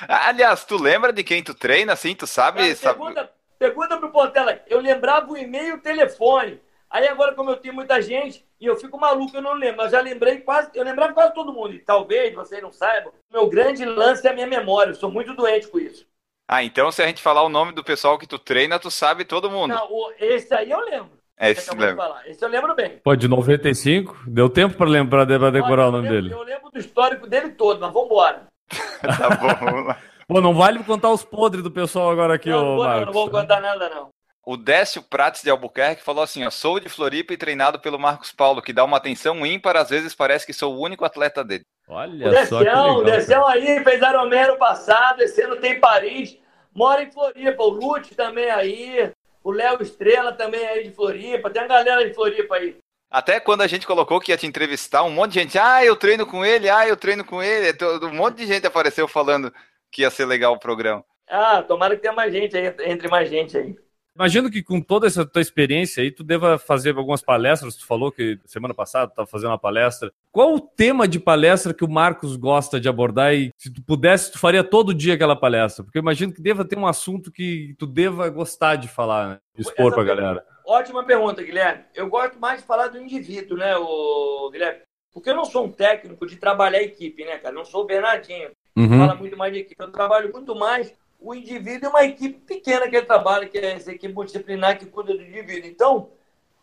Aliás, 0.07 0.65
tu 0.65 0.77
lembra 0.81 1.11
de 1.11 1.23
quem 1.23 1.43
tu 1.43 1.53
treina, 1.53 1.93
assim? 1.93 2.15
Tu 2.15 2.27
sabe? 2.27 2.59
Cara, 2.59 2.75
sabe... 2.75 2.99
pergunta, 2.99 3.33
pergunta 3.57 3.97
pro 3.97 4.11
Portela. 4.11 4.61
Eu 4.67 4.79
lembrava 4.79 5.31
o 5.31 5.37
e-mail 5.37 5.67
e 5.67 5.73
o 5.73 5.81
telefone. 5.81 6.61
Aí 6.89 7.07
agora, 7.07 7.35
como 7.35 7.51
eu 7.51 7.57
tenho 7.57 7.73
muita 7.73 8.01
gente, 8.01 8.43
e 8.59 8.65
eu 8.65 8.75
fico 8.75 8.99
maluco, 8.99 9.35
eu 9.37 9.41
não 9.41 9.53
lembro. 9.53 9.77
Mas 9.77 9.91
já 9.91 10.01
lembrei 10.01 10.39
quase, 10.39 10.71
eu 10.73 10.83
lembrava 10.83 11.13
quase 11.13 11.33
todo 11.33 11.53
mundo. 11.53 11.73
E 11.73 11.79
talvez 11.79 12.33
vocês 12.33 12.61
não 12.61 12.71
saibam, 12.71 13.13
meu 13.31 13.47
grande 13.47 13.85
lance 13.85 14.25
é 14.27 14.31
a 14.31 14.33
minha 14.33 14.47
memória. 14.47 14.91
Eu 14.91 14.95
sou 14.95 15.11
muito 15.11 15.33
doente 15.35 15.67
com 15.67 15.79
isso. 15.79 16.07
Ah, 16.47 16.63
então 16.63 16.91
se 16.91 17.03
a 17.03 17.05
gente 17.05 17.21
falar 17.21 17.43
o 17.43 17.49
nome 17.49 17.73
do 17.73 17.83
pessoal 17.83 18.17
que 18.17 18.25
tu 18.25 18.39
treina, 18.39 18.79
tu 18.79 18.89
sabe 18.89 19.23
todo 19.23 19.51
mundo. 19.51 19.69
Não, 19.69 19.87
esse 20.17 20.51
aí 20.51 20.71
eu 20.71 20.79
lembro. 20.79 21.18
É, 21.39 21.51
esse 21.51 21.61
acabou 21.69 21.85
de 21.85 21.89
lembra. 21.91 22.05
falar. 22.07 22.27
Esse 22.27 22.43
eu 22.43 22.49
lembro 22.49 22.75
bem. 22.75 22.99
Pô, 23.03 23.15
de 23.15 23.27
95, 23.27 24.17
deu 24.27 24.49
tempo 24.49 24.75
pra 24.75 24.85
lembrar, 24.87 25.25
pra 25.25 25.49
decorar 25.49 25.83
Olha, 25.83 25.89
o 25.89 25.91
nome 25.93 26.07
eu 26.07 26.11
lembro, 26.13 26.29
dele. 26.29 26.33
Eu 26.41 26.43
lembro 26.43 26.69
do 26.71 26.79
histórico 26.79 27.27
dele 27.27 27.49
todo, 27.51 27.79
mas 27.79 27.93
vamos 27.93 28.07
embora. 28.09 28.43
Tá 29.01 29.29
bom, 29.37 29.65
vamos 29.65 29.87
lá. 29.87 29.97
Pô, 30.27 30.41
não 30.41 30.53
vale 30.53 30.83
contar 30.83 31.09
os 31.09 31.23
podres 31.23 31.63
do 31.63 31.71
pessoal 31.71 32.11
agora 32.11 32.35
aqui, 32.35 32.49
Não, 32.49 32.61
não, 32.61 32.67
ô 32.73 32.75
vou, 32.75 32.83
não, 32.83 32.89
Marcos. 32.91 33.05
não 33.07 33.13
vou 33.13 33.29
contar 33.31 33.59
nada, 33.61 33.89
não. 33.89 34.09
O 34.45 34.57
Décio 34.57 35.01
Prates 35.01 35.41
de 35.43 35.49
Albuquerque 35.49 36.03
falou 36.03 36.23
assim: 36.23 36.45
ó, 36.45 36.49
sou 36.49 36.79
de 36.79 36.89
Floripa 36.89 37.33
e 37.33 37.37
treinado 37.37 37.79
pelo 37.79 37.97
Marcos 37.97 38.31
Paulo, 38.31 38.61
que 38.61 38.73
dá 38.73 38.83
uma 38.83 38.97
atenção 38.97 39.45
ímpar, 39.45 39.75
às 39.77 39.89
vezes 39.89 40.13
parece 40.13 40.45
que 40.45 40.53
sou 40.53 40.75
o 40.75 40.81
único 40.83 41.05
atleta 41.05 41.43
dele. 41.43 41.63
Olha 41.87 42.29
O 42.29 42.45
só 42.45 42.57
que 42.59 42.65
legal. 42.65 42.97
o 42.97 43.03
Decião 43.03 43.47
aí 43.47 43.83
fez 43.83 44.01
Ironman 44.01 44.41
ano 44.43 44.57
passado, 44.57 45.21
esse 45.21 45.41
ano 45.41 45.55
tem 45.55 45.79
Paris, 45.79 46.37
mora 46.75 47.01
em 47.01 47.11
Floripa, 47.11 47.63
o 47.63 47.69
Lute 47.69 48.13
também 48.15 48.49
aí, 48.51 49.11
o 49.43 49.51
Léo 49.51 49.81
Estrela 49.81 50.31
também 50.33 50.65
aí 50.65 50.83
de 50.83 50.91
Floripa, 50.91 51.49
tem 51.49 51.61
uma 51.61 51.67
galera 51.67 52.07
de 52.07 52.13
Floripa 52.13 52.55
aí. 52.55 52.77
Até 53.11 53.39
quando 53.39 53.61
a 53.61 53.67
gente 53.67 53.87
colocou 53.87 54.19
que 54.19 54.31
ia 54.31 54.37
te 54.37 54.45
entrevistar, 54.45 55.03
um 55.03 55.09
monte 55.09 55.33
de 55.33 55.39
gente, 55.39 55.57
ah, 55.57 55.83
eu 55.83 55.95
treino 55.95 56.25
com 56.27 56.45
ele, 56.45 56.69
ah, 56.69 56.87
eu 56.87 56.95
treino 56.95 57.25
com 57.25 57.41
ele. 57.41 57.73
Todo- 57.73 58.07
Um 58.07 58.13
monte 58.13 58.37
de 58.37 58.45
gente 58.47 58.67
apareceu 58.67 59.07
falando 59.07 59.51
que 59.91 60.03
ia 60.03 60.11
ser 60.11 60.25
legal 60.25 60.53
o 60.53 60.59
programa. 60.59 61.03
Ah, 61.27 61.63
tomara 61.63 61.95
que 61.95 62.01
tenha 62.01 62.13
mais 62.13 62.31
gente 62.31 62.55
aí, 62.55 62.73
entre 62.85 63.07
mais 63.07 63.29
gente 63.29 63.57
aí. 63.57 63.75
Imagino 64.19 64.51
que 64.51 64.61
com 64.61 64.81
toda 64.81 65.07
essa 65.07 65.25
tua 65.25 65.41
experiência 65.41 66.03
aí, 66.03 66.11
tu 66.11 66.25
deva 66.25 66.57
fazer 66.59 66.93
algumas 66.97 67.21
palestras. 67.21 67.75
Tu 67.77 67.85
falou 67.85 68.11
que 68.11 68.37
semana 68.45 68.73
passada 68.73 69.07
tu 69.07 69.11
estava 69.11 69.25
fazendo 69.27 69.51
uma 69.51 69.57
palestra. 69.57 70.11
Qual 70.29 70.53
o 70.55 70.59
tema 70.59 71.07
de 71.07 71.21
palestra 71.21 71.73
que 71.73 71.85
o 71.85 71.89
Marcos 71.89 72.35
gosta 72.35 72.81
de 72.81 72.89
abordar 72.89 73.33
e 73.33 73.49
se 73.57 73.71
tu 73.73 73.81
pudesse, 73.81 74.29
tu 74.33 74.37
faria 74.37 74.61
todo 74.61 74.93
dia 74.93 75.13
aquela 75.13 75.37
palestra? 75.37 75.85
Porque 75.85 75.97
eu 75.97 76.01
imagino 76.01 76.33
que 76.33 76.41
deva 76.41 76.65
ter 76.65 76.77
um 76.77 76.85
assunto 76.85 77.31
que 77.31 77.73
tu 77.79 77.87
deva 77.87 78.27
gostar 78.27 78.75
de 78.75 78.89
falar, 78.89 79.29
né? 79.29 79.37
De 79.55 79.61
expor 79.61 79.85
Essa 79.87 79.95
pra 79.95 80.03
pergunta- 80.03 80.21
galera. 80.21 80.45
Ótima 80.67 81.03
pergunta, 81.05 81.41
Guilherme. 81.41 81.85
Eu 81.95 82.09
gosto 82.09 82.37
mais 82.39 82.59
de 82.59 82.67
falar 82.67 82.89
do 82.89 82.99
indivíduo, 83.01 83.57
né, 83.57 83.75
o 83.77 84.49
Guilherme? 84.51 84.81
Porque 85.13 85.29
eu 85.29 85.35
não 85.35 85.45
sou 85.45 85.65
um 85.65 85.71
técnico 85.71 86.27
de 86.27 86.35
trabalhar 86.35 86.79
a 86.79 86.83
equipe, 86.83 87.23
né, 87.23 87.37
cara? 87.37 87.55
Eu 87.55 87.59
não 87.59 87.65
sou 87.65 87.83
o 87.83 87.87
Bernardinho. 87.87 88.49
Uhum. 88.77 88.99
fala 88.99 89.15
muito 89.15 89.35
mais 89.35 89.51
de 89.51 89.59
equipe. 89.59 89.75
Eu 89.83 89.91
trabalho 89.91 90.31
muito 90.31 90.55
mais 90.55 90.93
o 91.19 91.33
indivíduo 91.33 91.87
é 91.87 91.89
uma 91.89 92.05
equipe 92.05 92.39
pequena 92.39 92.89
que 92.89 92.95
ele 92.95 93.05
trabalha, 93.05 93.47
que 93.47 93.57
é 93.57 93.73
essa 93.73 93.91
equipe 93.91 94.13
multidisciplinar 94.13 94.79
que 94.79 94.85
cuida 94.85 95.13
do 95.13 95.21
indivíduo. 95.21 95.69
Então, 95.69 96.11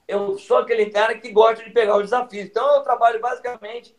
eu 0.09 0.39
sou 0.39 0.59
aquele 0.59 0.91
cara 0.91 1.19
que 1.19 1.31
gosta 1.31 1.63
de 1.65 1.71
pegar 1.71 1.97
os 1.97 2.05
desafios. 2.05 2.47
Então, 2.47 2.77
eu 2.77 2.83
trabalho 2.83 3.21
basicamente, 3.21 3.95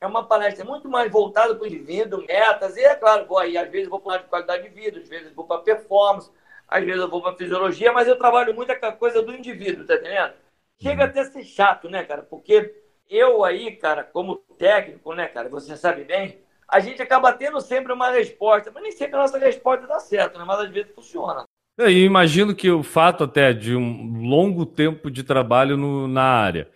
é 0.00 0.06
uma 0.06 0.26
palestra 0.26 0.64
muito 0.64 0.88
mais 0.88 1.10
voltada 1.10 1.54
para 1.54 1.62
o 1.62 1.66
indivíduo, 1.66 2.26
metas, 2.26 2.76
e 2.76 2.80
é 2.80 2.94
claro, 2.94 3.26
vou 3.26 3.38
aí, 3.38 3.56
às 3.56 3.70
vezes 3.70 3.88
vou 3.88 4.00
para 4.00 4.22
de 4.22 4.28
qualidade 4.28 4.64
de 4.64 4.68
vida, 4.70 4.98
às 4.98 5.08
vezes 5.08 5.32
vou 5.32 5.46
para 5.46 5.62
performance, 5.62 6.30
às 6.66 6.84
vezes 6.84 7.00
eu 7.00 7.08
vou 7.08 7.22
para 7.22 7.36
fisiologia, 7.36 7.92
mas 7.92 8.08
eu 8.08 8.18
trabalho 8.18 8.54
muito 8.54 8.74
com 8.78 8.86
a 8.86 8.92
coisa 8.92 9.22
do 9.22 9.32
indivíduo, 9.32 9.86
tá 9.86 9.94
entendendo? 9.94 10.34
Chega 10.80 11.04
até 11.04 11.20
a 11.20 11.24
ser 11.26 11.44
chato, 11.44 11.88
né, 11.88 12.02
cara? 12.02 12.22
Porque 12.22 12.74
eu 13.08 13.44
aí, 13.44 13.76
cara, 13.76 14.02
como 14.02 14.36
técnico, 14.58 15.14
né, 15.14 15.28
cara, 15.28 15.48
você 15.48 15.76
sabe 15.76 16.02
bem, 16.02 16.42
a 16.72 16.80
gente 16.80 17.02
acaba 17.02 17.30
tendo 17.34 17.60
sempre 17.60 17.92
uma 17.92 18.10
resposta, 18.10 18.70
mas 18.72 18.82
nem 18.82 18.92
sempre 18.92 19.16
a 19.16 19.18
nossa 19.18 19.38
resposta 19.38 19.86
dá 19.86 20.00
certo, 20.00 20.38
né? 20.38 20.44
Mas 20.46 20.60
às 20.60 20.70
vezes 20.70 20.90
funciona. 20.94 21.44
Eu 21.76 21.90
imagino 21.90 22.54
que 22.54 22.70
o 22.70 22.82
fato 22.82 23.24
até 23.24 23.52
de 23.52 23.76
um 23.76 24.26
longo 24.26 24.64
tempo 24.64 25.10
de 25.10 25.22
trabalho 25.22 25.76
no, 25.76 26.08
na 26.08 26.22
área 26.22 26.70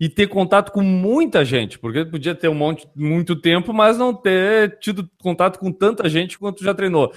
e 0.00 0.08
ter 0.08 0.26
contato 0.26 0.72
com 0.72 0.80
muita 0.80 1.44
gente, 1.44 1.78
porque 1.78 2.04
podia 2.04 2.34
ter 2.34 2.48
um 2.48 2.54
monte, 2.54 2.88
muito 2.96 3.36
tempo, 3.36 3.74
mas 3.74 3.98
não 3.98 4.14
ter 4.14 4.78
tido 4.78 5.08
contato 5.22 5.58
com 5.58 5.70
tanta 5.70 6.08
gente 6.08 6.38
quanto 6.38 6.64
já 6.64 6.74
treinou. 6.74 7.12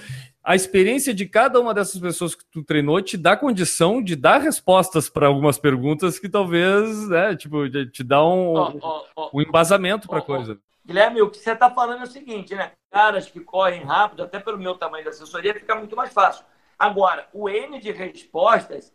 A 0.46 0.54
experiência 0.54 1.12
de 1.12 1.26
cada 1.26 1.60
uma 1.60 1.74
dessas 1.74 2.00
pessoas 2.00 2.36
que 2.36 2.44
tu 2.44 2.62
treinou 2.62 3.02
te 3.02 3.16
dá 3.16 3.36
condição 3.36 4.00
de 4.00 4.14
dar 4.14 4.40
respostas 4.40 5.08
para 5.08 5.26
algumas 5.26 5.58
perguntas 5.58 6.20
que 6.20 6.28
talvez, 6.28 7.08
né, 7.08 7.34
tipo, 7.34 7.68
te 7.68 8.04
dá 8.04 8.24
um, 8.24 8.54
oh, 8.54 8.78
oh, 8.80 9.04
oh, 9.16 9.30
um 9.34 9.42
embasamento 9.42 10.06
para 10.06 10.20
a 10.20 10.22
coisa. 10.22 10.56
Guilherme, 10.86 11.20
o 11.20 11.28
que 11.28 11.38
você 11.38 11.50
está 11.50 11.68
falando 11.68 12.02
é 12.02 12.04
o 12.04 12.06
seguinte, 12.06 12.54
né? 12.54 12.70
Caras 12.92 13.28
que 13.28 13.40
correm 13.40 13.82
rápido, 13.82 14.22
até 14.22 14.38
pelo 14.38 14.56
meu 14.56 14.76
tamanho 14.76 15.02
de 15.02 15.08
assessoria, 15.08 15.52
fica 15.52 15.74
muito 15.74 15.96
mais 15.96 16.12
fácil. 16.12 16.44
Agora, 16.78 17.26
o 17.32 17.48
N 17.48 17.80
de 17.80 17.90
respostas, 17.90 18.94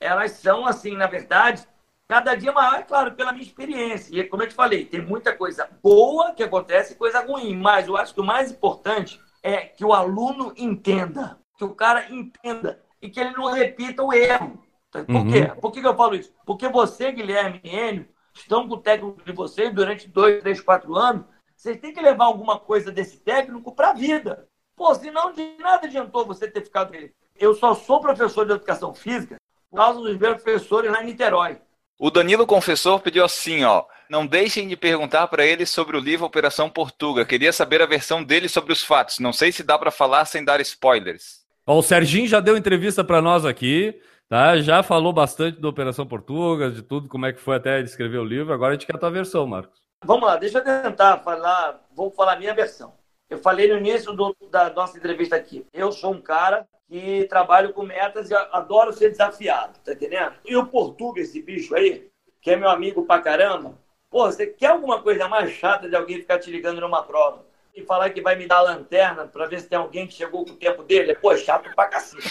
elas 0.00 0.32
são, 0.32 0.66
assim, 0.66 0.96
na 0.96 1.06
verdade, 1.06 1.64
cada 2.08 2.34
dia 2.34 2.50
maior, 2.50 2.80
é 2.80 2.82
claro, 2.82 3.12
pela 3.12 3.30
minha 3.30 3.44
experiência. 3.44 4.18
E 4.18 4.24
como 4.24 4.42
eu 4.42 4.48
te 4.48 4.54
falei, 4.54 4.84
tem 4.84 5.00
muita 5.00 5.32
coisa 5.32 5.68
boa 5.80 6.32
que 6.32 6.42
acontece 6.42 6.94
e 6.94 6.96
coisa 6.96 7.20
ruim, 7.20 7.54
mas 7.54 7.86
eu 7.86 7.96
acho 7.96 8.12
que 8.12 8.20
o 8.20 8.24
mais 8.24 8.50
importante 8.50 9.20
é 9.48 9.60
que 9.66 9.84
o 9.84 9.92
aluno 9.92 10.52
entenda, 10.56 11.38
que 11.56 11.64
o 11.64 11.74
cara 11.74 12.10
entenda 12.10 12.82
e 13.00 13.08
que 13.08 13.18
ele 13.18 13.32
não 13.32 13.50
repita 13.50 14.02
o 14.02 14.12
erro. 14.12 14.62
Por 14.90 15.08
uhum. 15.08 15.30
quê? 15.30 15.46
Por 15.60 15.72
que 15.72 15.86
eu 15.86 15.96
falo 15.96 16.14
isso? 16.14 16.32
Porque 16.44 16.68
você, 16.68 17.12
Guilherme 17.12 17.60
e 17.62 17.76
Enio, 17.76 18.08
estão 18.34 18.68
com 18.68 18.74
o 18.74 18.80
técnico 18.80 19.22
de 19.24 19.32
vocês 19.32 19.74
durante 19.74 20.08
dois, 20.08 20.40
três, 20.40 20.60
quatro 20.60 20.96
anos, 20.96 21.24
vocês 21.56 21.78
têm 21.78 21.92
que 21.92 22.00
levar 22.00 22.26
alguma 22.26 22.58
coisa 22.58 22.90
desse 22.92 23.18
técnico 23.18 23.74
para 23.74 23.90
a 23.90 23.94
vida. 23.94 24.48
Pô, 24.76 24.94
senão 24.94 25.32
de 25.32 25.56
nada 25.58 25.86
adiantou 25.86 26.24
você 26.24 26.48
ter 26.48 26.62
ficado 26.62 26.94
ele. 26.94 27.12
Eu 27.36 27.54
só 27.54 27.74
sou 27.74 28.00
professor 28.00 28.46
de 28.46 28.52
educação 28.52 28.94
física 28.94 29.36
por 29.70 29.76
causa 29.76 30.00
dos 30.00 30.16
meus 30.16 30.42
professores 30.42 30.90
lá 30.90 31.02
em 31.02 31.06
Niterói. 31.06 31.60
O 31.98 32.10
Danilo 32.10 32.46
Confessor 32.46 33.00
pediu 33.00 33.24
assim, 33.24 33.64
ó. 33.64 33.84
Não 34.10 34.26
deixem 34.26 34.66
de 34.66 34.76
perguntar 34.76 35.28
para 35.28 35.44
ele 35.44 35.66
sobre 35.66 35.96
o 35.96 36.00
livro 36.00 36.24
Operação 36.24 36.70
Portuga. 36.70 37.26
Queria 37.26 37.52
saber 37.52 37.82
a 37.82 37.86
versão 37.86 38.24
dele 38.24 38.48
sobre 38.48 38.72
os 38.72 38.82
fatos. 38.82 39.18
Não 39.18 39.32
sei 39.32 39.52
se 39.52 39.62
dá 39.62 39.78
para 39.78 39.90
falar 39.90 40.24
sem 40.24 40.42
dar 40.42 40.60
spoilers. 40.60 41.46
Ó, 41.66 41.78
o 41.78 41.82
Serginho 41.82 42.26
já 42.26 42.40
deu 42.40 42.56
entrevista 42.56 43.04
para 43.04 43.20
nós 43.20 43.44
aqui. 43.44 44.00
Tá? 44.28 44.58
Já 44.58 44.82
falou 44.82 45.12
bastante 45.12 45.60
da 45.60 45.68
Operação 45.68 46.06
Portugas, 46.06 46.74
de 46.74 46.82
tudo, 46.82 47.08
como 47.08 47.24
é 47.24 47.32
que 47.32 47.40
foi 47.40 47.56
até 47.56 47.78
ele 47.78 47.86
escrever 47.86 48.18
o 48.18 48.24
livro. 48.24 48.52
Agora 48.52 48.72
a 48.72 48.74
gente 48.74 48.86
quer 48.86 48.96
a 48.96 48.98
tua 48.98 49.10
versão, 49.10 49.46
Marcos. 49.46 49.80
Vamos 50.04 50.26
lá, 50.26 50.36
deixa 50.36 50.58
eu 50.58 50.64
tentar 50.64 51.18
falar, 51.18 51.80
vou 51.94 52.10
falar 52.10 52.34
a 52.34 52.38
minha 52.38 52.54
versão. 52.54 52.92
Eu 53.28 53.38
falei 53.38 53.68
no 53.68 53.78
início 53.78 54.12
do, 54.12 54.36
da 54.50 54.70
nossa 54.70 54.96
entrevista 54.96 55.34
aqui. 55.34 55.66
Eu 55.72 55.90
sou 55.92 56.12
um 56.12 56.20
cara 56.20 56.66
que 56.88 57.24
trabalho 57.24 57.72
com 57.72 57.82
metas 57.82 58.30
e 58.30 58.34
adoro 58.34 58.92
ser 58.92 59.10
desafiado, 59.10 59.78
tá 59.84 59.92
entendendo? 59.92 60.34
E 60.44 60.56
o 60.56 60.66
Portugas, 60.66 61.28
esse 61.28 61.42
bicho 61.42 61.74
aí, 61.74 62.08
que 62.40 62.50
é 62.50 62.56
meu 62.56 62.70
amigo 62.70 63.04
pra 63.04 63.20
caramba, 63.20 63.74
pô, 64.10 64.26
você 64.26 64.46
quer 64.46 64.68
alguma 64.68 65.02
coisa 65.02 65.28
mais 65.28 65.50
chata 65.52 65.88
de 65.88 65.96
alguém 65.96 66.18
ficar 66.18 66.38
te 66.38 66.50
ligando 66.50 66.80
numa 66.80 67.02
prova? 67.02 67.48
e 67.78 67.84
falar 67.84 68.10
que 68.10 68.20
vai 68.20 68.34
me 68.34 68.46
dar 68.46 68.60
lanterna 68.60 69.26
para 69.26 69.46
ver 69.46 69.60
se 69.60 69.68
tem 69.68 69.78
alguém 69.78 70.06
que 70.06 70.14
chegou 70.14 70.44
com 70.44 70.52
o 70.52 70.56
tempo 70.56 70.82
dele. 70.82 71.14
Pô, 71.14 71.36
chato 71.36 71.72
pra 71.74 71.86
cacete. 71.86 72.28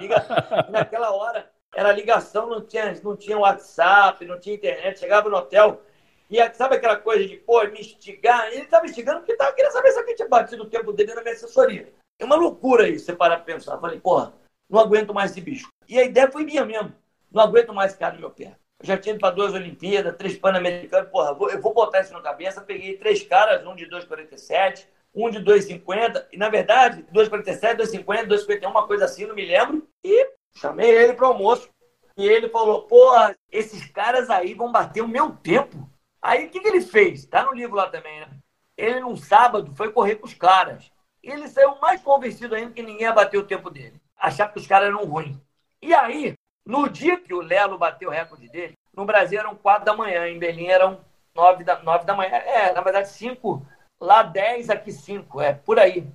Liga... 0.00 0.24
Naquela 0.70 1.10
hora 1.12 1.50
era 1.74 1.92
ligação, 1.92 2.48
não 2.48 2.64
tinha, 2.64 2.98
não 3.02 3.16
tinha 3.16 3.38
WhatsApp, 3.38 4.24
não 4.24 4.40
tinha 4.40 4.56
internet. 4.56 4.98
Chegava 4.98 5.28
no 5.28 5.36
hotel 5.36 5.82
e 6.30 6.38
sabe 6.54 6.76
aquela 6.76 6.96
coisa 6.96 7.26
de, 7.26 7.36
pô, 7.36 7.62
me 7.64 7.80
instigar? 7.80 8.48
Ele 8.52 8.62
estava 8.62 8.86
instigando 8.86 9.20
porque 9.20 9.36
tava 9.36 9.52
querendo 9.52 9.72
saber 9.72 9.92
se 9.92 9.98
alguém 9.98 10.14
tinha 10.14 10.28
batido 10.28 10.62
o 10.62 10.70
tempo 10.70 10.92
dele 10.92 11.14
na 11.14 11.22
minha 11.22 11.34
assessoria. 11.34 11.92
É 12.18 12.24
uma 12.24 12.36
loucura 12.36 12.88
isso, 12.88 13.06
você 13.06 13.14
parar 13.14 13.36
pra 13.36 13.54
pensar. 13.54 13.74
Eu 13.74 13.80
falei, 13.80 14.00
porra, 14.00 14.32
não 14.68 14.80
aguento 14.80 15.12
mais 15.12 15.30
esse 15.30 15.40
bicho. 15.40 15.68
E 15.88 15.98
a 15.98 16.04
ideia 16.04 16.30
foi 16.30 16.44
minha 16.44 16.64
mesmo. 16.64 16.94
Não 17.30 17.42
aguento 17.42 17.72
mais 17.74 17.90
esse 17.90 18.00
cara 18.00 18.14
no 18.14 18.20
meu 18.20 18.30
pé. 18.30 18.56
Eu 18.80 18.86
já 18.86 18.94
ido 18.94 19.18
para 19.18 19.34
duas 19.34 19.52
Olimpíadas, 19.52 20.16
três 20.16 20.38
Pan-Americanos. 20.38 21.10
Porra, 21.10 21.36
eu 21.52 21.60
vou 21.60 21.74
botar 21.74 22.00
isso 22.00 22.14
na 22.14 22.22
cabeça. 22.22 22.62
Peguei 22.62 22.96
três 22.96 23.22
caras, 23.22 23.66
um 23.66 23.76
de 23.76 23.86
2,47, 23.86 24.86
um 25.14 25.28
de 25.28 25.38
2,50. 25.38 26.26
E, 26.32 26.38
na 26.38 26.48
verdade, 26.48 27.04
2,47, 27.12 27.76
2,50, 27.76 28.26
2,51, 28.26 28.70
uma 28.70 28.86
coisa 28.86 29.04
assim, 29.04 29.26
não 29.26 29.34
me 29.34 29.44
lembro. 29.44 29.86
E 30.02 30.30
chamei 30.56 30.90
ele 30.90 31.12
para 31.12 31.26
almoço. 31.26 31.68
E 32.16 32.26
ele 32.26 32.48
falou, 32.48 32.86
porra, 32.86 33.36
esses 33.52 33.84
caras 33.90 34.30
aí 34.30 34.54
vão 34.54 34.72
bater 34.72 35.02
o 35.02 35.08
meu 35.08 35.30
tempo. 35.36 35.88
Aí, 36.22 36.46
o 36.46 36.50
que, 36.50 36.60
que 36.60 36.68
ele 36.68 36.80
fez? 36.80 37.26
Tá 37.26 37.44
no 37.44 37.54
livro 37.54 37.76
lá 37.76 37.88
também, 37.88 38.20
né? 38.20 38.30
Ele, 38.76 39.00
num 39.00 39.16
sábado, 39.16 39.74
foi 39.74 39.92
correr 39.92 40.16
com 40.16 40.26
os 40.26 40.34
caras. 40.34 40.90
E 41.22 41.30
ele 41.30 41.48
saiu 41.48 41.76
mais 41.80 42.00
convencido 42.00 42.54
ainda 42.54 42.72
que 42.72 42.82
ninguém 42.82 43.02
ia 43.02 43.12
bater 43.12 43.36
o 43.36 43.46
tempo 43.46 43.68
dele. 43.68 44.00
Achava 44.16 44.52
que 44.52 44.58
os 44.58 44.66
caras 44.66 44.88
eram 44.88 45.04
ruins. 45.04 45.36
E 45.82 45.92
aí, 45.94 46.34
no 46.70 46.88
dia 46.88 47.18
que 47.18 47.34
o 47.34 47.40
Lelo 47.40 47.76
bateu 47.76 48.08
o 48.08 48.12
recorde 48.12 48.48
dele, 48.48 48.74
no 48.94 49.04
Brasil 49.04 49.40
eram 49.40 49.56
quatro 49.56 49.84
da 49.84 49.92
manhã, 49.92 50.28
em 50.28 50.38
Berlim 50.38 50.68
eram 50.68 51.04
nove 51.34 51.64
da, 51.64 51.82
nove 51.82 52.04
da 52.04 52.14
manhã. 52.14 52.30
É, 52.30 52.72
na 52.72 52.80
verdade, 52.80 53.08
cinco. 53.08 53.66
Lá 54.00 54.22
dez, 54.22 54.70
aqui 54.70 54.92
cinco. 54.92 55.40
É, 55.40 55.52
por 55.52 55.80
aí. 55.80 56.08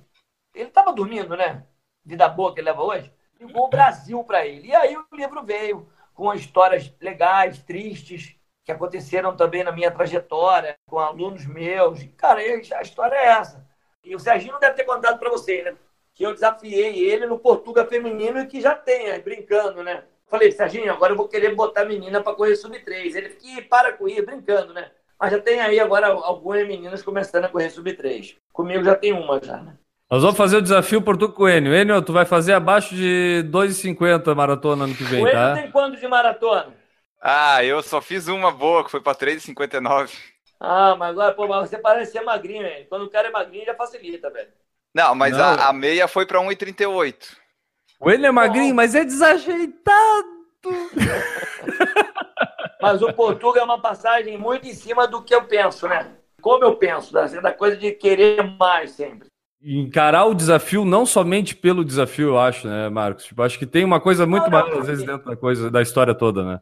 Ele 0.54 0.68
estava 0.68 0.94
dormindo, 0.94 1.36
né? 1.36 1.62
Vida 2.02 2.26
boa 2.28 2.54
que 2.54 2.60
ele 2.60 2.70
leva 2.70 2.82
hoje. 2.82 3.12
Ligou 3.38 3.66
o 3.66 3.68
Brasil 3.68 4.24
para 4.24 4.46
ele. 4.46 4.68
E 4.68 4.74
aí 4.74 4.96
o 4.96 5.06
livro 5.12 5.42
veio 5.42 5.88
com 6.14 6.32
histórias 6.32 6.90
legais, 6.98 7.58
tristes, 7.58 8.34
que 8.64 8.72
aconteceram 8.72 9.36
também 9.36 9.62
na 9.62 9.70
minha 9.70 9.90
trajetória, 9.90 10.76
com 10.88 10.98
alunos 10.98 11.44
meus. 11.44 12.02
Cara, 12.16 12.40
a 12.40 12.82
história 12.82 13.14
é 13.14 13.26
essa. 13.26 13.68
E 14.02 14.16
o 14.16 14.18
Serginho 14.18 14.58
deve 14.58 14.74
ter 14.74 14.84
contado 14.84 15.18
para 15.18 15.28
você, 15.28 15.62
né? 15.62 15.76
Que 16.14 16.24
eu 16.24 16.32
desafiei 16.32 16.98
ele 16.98 17.26
no 17.26 17.38
Portuga 17.38 17.84
Feminino 17.84 18.40
e 18.40 18.46
que 18.46 18.60
já 18.60 18.74
tem, 18.74 19.10
aí, 19.10 19.20
brincando, 19.20 19.82
né? 19.82 20.04
Falei, 20.28 20.50
Serginho, 20.50 20.92
agora 20.92 21.12
eu 21.12 21.16
vou 21.16 21.28
querer 21.28 21.54
botar 21.54 21.82
a 21.82 21.84
menina 21.84 22.20
para 22.20 22.34
correr 22.34 22.56
sub-3. 22.56 23.14
Ele 23.14 23.30
fica, 23.30 23.62
para 23.68 23.92
com 23.92 24.08
isso, 24.08 24.26
brincando, 24.26 24.72
né? 24.72 24.90
Mas 25.18 25.32
já 25.32 25.40
tem 25.40 25.60
aí 25.60 25.78
agora 25.80 26.08
algumas 26.08 26.66
meninas 26.66 27.02
começando 27.02 27.44
a 27.44 27.48
correr 27.48 27.70
sub-3. 27.70 28.36
Comigo 28.52 28.84
já 28.84 28.94
tem 28.94 29.12
uma 29.12 29.40
já, 29.42 29.56
né? 29.58 29.74
Nós 30.10 30.22
vamos 30.22 30.36
fazer 30.36 30.58
o 30.58 30.62
desafio 30.62 31.02
por 31.02 31.16
tu 31.16 31.30
com 31.32 31.44
o 31.44 31.48
Enio. 31.48 31.74
Enio, 31.74 32.02
tu 32.02 32.12
vai 32.12 32.24
fazer 32.24 32.52
abaixo 32.52 32.94
de 32.94 33.44
2,50 33.50 34.34
maratona 34.34 34.84
ano 34.84 34.94
que 34.94 35.02
vem, 35.04 35.24
o 35.24 35.30
tá? 35.30 35.52
O 35.52 35.54
tem 35.54 35.70
quanto 35.70 35.98
de 35.98 36.06
maratona? 36.06 36.74
Ah, 37.20 37.64
eu 37.64 37.82
só 37.82 38.00
fiz 38.00 38.28
uma 38.28 38.52
boa, 38.52 38.84
que 38.84 38.90
foi 38.90 39.00
para 39.00 39.16
3,59. 39.16 40.10
Ah, 40.60 40.94
mas 40.96 41.10
agora, 41.10 41.34
pô, 41.34 41.46
mas 41.48 41.68
você 41.68 41.78
parece 41.78 42.12
ser 42.12 42.20
magrinho, 42.20 42.62
velho. 42.62 42.86
Quando 42.88 43.02
o 43.02 43.10
cara 43.10 43.28
é 43.28 43.30
magrinho, 43.30 43.64
já 43.64 43.74
facilita, 43.74 44.30
velho. 44.30 44.48
Não, 44.94 45.14
mas 45.14 45.36
Não. 45.36 45.44
A, 45.44 45.68
a 45.68 45.72
meia 45.72 46.06
foi 46.08 46.24
para 46.24 46.40
1,38. 46.40 47.36
O 48.00 48.10
ele 48.10 48.26
é 48.26 48.30
magrinho, 48.30 48.74
mas 48.74 48.94
é 48.94 49.04
desajeitado. 49.04 50.36
mas 52.80 53.02
o 53.02 53.12
Portugal 53.12 53.62
é 53.62 53.64
uma 53.64 53.80
passagem 53.80 54.36
muito 54.36 54.66
em 54.66 54.74
cima 54.74 55.06
do 55.06 55.22
que 55.22 55.34
eu 55.34 55.44
penso, 55.44 55.88
né? 55.88 56.12
Como 56.40 56.64
eu 56.64 56.76
penso, 56.76 57.12
da, 57.12 57.26
da 57.26 57.52
coisa 57.52 57.76
de 57.76 57.92
querer 57.92 58.42
mais 58.58 58.92
sempre. 58.92 59.28
Encarar 59.62 60.26
o 60.26 60.34
desafio 60.34 60.84
não 60.84 61.06
somente 61.06 61.56
pelo 61.56 61.84
desafio, 61.84 62.28
eu 62.28 62.38
acho, 62.38 62.68
né, 62.68 62.88
Marcos? 62.88 63.24
Tipo, 63.24 63.42
acho 63.42 63.58
que 63.58 63.66
tem 63.66 63.84
uma 63.84 64.00
coisa 64.00 64.26
muito 64.26 64.50
não, 64.50 64.68
não, 64.68 64.78
às 64.78 64.86
vezes, 64.86 65.04
dentro 65.04 65.26
da 65.26 65.36
coisa, 65.36 65.70
da 65.70 65.82
história 65.82 66.14
toda, 66.14 66.44
né? 66.44 66.60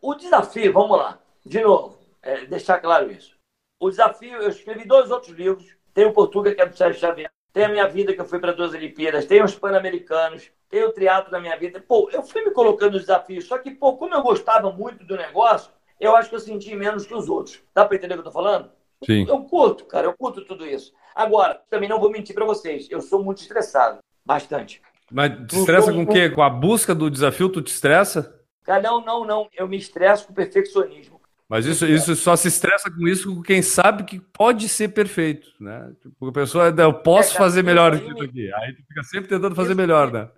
O 0.00 0.14
desafio, 0.14 0.72
vamos 0.72 0.96
lá, 0.96 1.18
de 1.44 1.60
novo, 1.60 1.98
é, 2.22 2.46
deixar 2.46 2.78
claro 2.78 3.10
isso. 3.10 3.34
O 3.80 3.90
desafio, 3.90 4.36
eu 4.36 4.48
escrevi 4.48 4.86
dois 4.86 5.10
outros 5.10 5.32
livros. 5.32 5.66
Tem 5.92 6.06
o 6.06 6.12
Portugal, 6.12 6.54
que 6.54 6.60
é 6.60 6.66
do 6.66 6.76
Sérgio 6.76 7.00
Xavier. 7.00 7.30
Tem 7.56 7.64
a 7.64 7.70
minha 7.70 7.88
vida, 7.88 8.12
que 8.12 8.20
eu 8.20 8.26
fui 8.26 8.38
para 8.38 8.52
duas 8.52 8.74
Olimpíadas. 8.74 9.24
Tem 9.24 9.42
os 9.42 9.54
Pan-Americanos 9.54 10.50
tem 10.68 10.84
o 10.84 10.92
triatlo 10.92 11.32
na 11.32 11.40
minha 11.40 11.56
vida. 11.56 11.82
Pô, 11.88 12.10
eu 12.12 12.22
fui 12.22 12.44
me 12.44 12.50
colocando 12.50 12.96
os 12.96 13.00
desafios, 13.00 13.46
só 13.46 13.56
que, 13.56 13.70
pô, 13.70 13.96
como 13.96 14.14
eu 14.14 14.22
gostava 14.22 14.70
muito 14.70 15.06
do 15.06 15.16
negócio, 15.16 15.70
eu 15.98 16.14
acho 16.14 16.28
que 16.28 16.34
eu 16.34 16.40
senti 16.40 16.74
menos 16.74 17.06
que 17.06 17.14
os 17.14 17.30
outros. 17.30 17.62
Dá 17.74 17.86
para 17.86 17.96
entender 17.96 18.12
o 18.12 18.16
que 18.18 18.20
eu 18.20 18.30
tô 18.30 18.30
falando? 18.30 18.70
Sim. 19.02 19.24
Eu 19.26 19.40
curto, 19.44 19.86
cara, 19.86 20.06
eu 20.06 20.12
curto 20.12 20.44
tudo 20.44 20.66
isso. 20.66 20.92
Agora, 21.14 21.58
também 21.70 21.88
não 21.88 21.98
vou 21.98 22.10
mentir 22.10 22.34
para 22.34 22.44
vocês, 22.44 22.88
eu 22.90 23.00
sou 23.00 23.24
muito 23.24 23.38
estressado, 23.38 24.00
bastante. 24.22 24.82
Mas 25.10 25.30
te 25.48 25.58
estressa 25.58 25.90
com 25.90 26.02
o 26.02 26.06
quê? 26.06 26.28
Com 26.28 26.42
a 26.42 26.50
busca 26.50 26.94
do 26.94 27.10
desafio, 27.10 27.48
tu 27.48 27.62
te 27.62 27.72
estressa? 27.72 28.38
Cara, 28.64 28.82
não, 28.82 29.02
não, 29.02 29.24
não. 29.24 29.48
Eu 29.56 29.66
me 29.66 29.78
estresso 29.78 30.26
com 30.26 30.32
o 30.32 30.36
perfeccionismo. 30.36 31.15
Mas 31.48 31.64
isso, 31.64 31.86
isso 31.86 32.16
só 32.16 32.34
se 32.34 32.48
estressa 32.48 32.90
com 32.90 33.06
isso 33.06 33.34
com 33.36 33.40
quem 33.42 33.62
sabe 33.62 34.02
que 34.04 34.18
pode 34.18 34.68
ser 34.68 34.88
perfeito, 34.88 35.48
né? 35.60 35.92
Tipo, 36.02 36.28
a 36.28 36.32
pessoa, 36.32 36.74
eu 36.76 36.92
posso 36.94 37.34
É, 37.34 37.38
fazer 37.38 37.62
melhor 37.62 37.94
isso 37.94 38.04
me- 38.14 38.24
aqui. 38.24 38.52
Aí 38.52 38.72
tu 38.74 38.82
fica 38.88 39.02
sempre 39.04 39.28
tentando 39.28 39.54
fazer 39.54 39.70
Isso 39.70 39.76
melhor, 39.80 40.08
me- 40.08 40.12
né? 40.18 40.28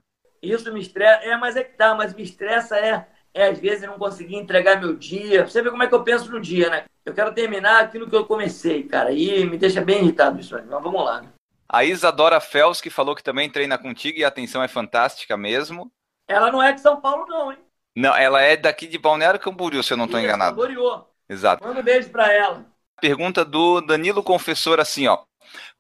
Isso 0.42 0.72
me 0.72 0.80
estressa. 0.80 1.24
É, 1.24 1.36
mas 1.36 1.56
é 1.56 1.64
que 1.64 1.76
tá, 1.76 1.94
mas 1.94 2.14
me 2.14 2.22
estressa 2.22 2.76
é, 2.78 3.06
é 3.32 3.48
às 3.48 3.58
vezes 3.58 3.86
não 3.86 3.98
conseguir 3.98 4.36
entregar 4.36 4.78
meu 4.80 4.94
dia. 4.94 5.46
Você 5.46 5.62
vê 5.62 5.70
como 5.70 5.82
é 5.82 5.86
que 5.86 5.94
eu 5.94 6.04
penso 6.04 6.30
no 6.30 6.40
dia, 6.40 6.68
né? 6.68 6.84
Eu 7.06 7.14
quero 7.14 7.32
terminar 7.32 7.80
aquilo 7.80 8.08
que 8.08 8.14
eu 8.14 8.26
comecei, 8.26 8.82
cara. 8.82 9.10
E 9.10 9.46
me 9.46 9.56
deixa 9.56 9.80
bem 9.80 10.02
irritado 10.02 10.38
isso 10.38 10.54
aí. 10.56 10.64
Mas 10.66 10.82
vamos 10.82 11.02
lá, 11.04 11.22
né? 11.22 11.28
A 11.66 11.84
Isadora 11.84 12.38
Fels, 12.38 12.80
que 12.82 12.90
falou 12.90 13.14
que 13.16 13.22
também 13.22 13.48
treina 13.50 13.78
contigo 13.78 14.18
e 14.18 14.24
a 14.24 14.28
atenção 14.28 14.62
é 14.62 14.68
fantástica 14.68 15.36
mesmo. 15.38 15.90
Ela 16.28 16.52
não 16.52 16.62
é 16.62 16.72
de 16.72 16.80
São 16.82 17.00
Paulo, 17.00 17.26
não, 17.26 17.50
hein? 17.52 17.58
Não, 17.98 18.14
ela 18.14 18.40
é 18.40 18.56
daqui 18.56 18.86
de 18.86 18.96
Balneário 18.96 19.40
Camboriú, 19.40 19.82
se 19.82 19.92
eu 19.92 19.96
não 19.96 20.04
estou 20.04 20.20
enganado. 20.20 20.54
Camboriú. 20.54 21.04
Exato. 21.28 21.66
Manda 21.66 21.80
um 21.80 21.82
beijo 21.82 22.08
pra 22.10 22.32
ela. 22.32 22.64
Pergunta 23.00 23.44
do 23.44 23.80
Danilo 23.80 24.22
Confessor 24.22 24.78
assim, 24.78 25.08
ó. 25.08 25.18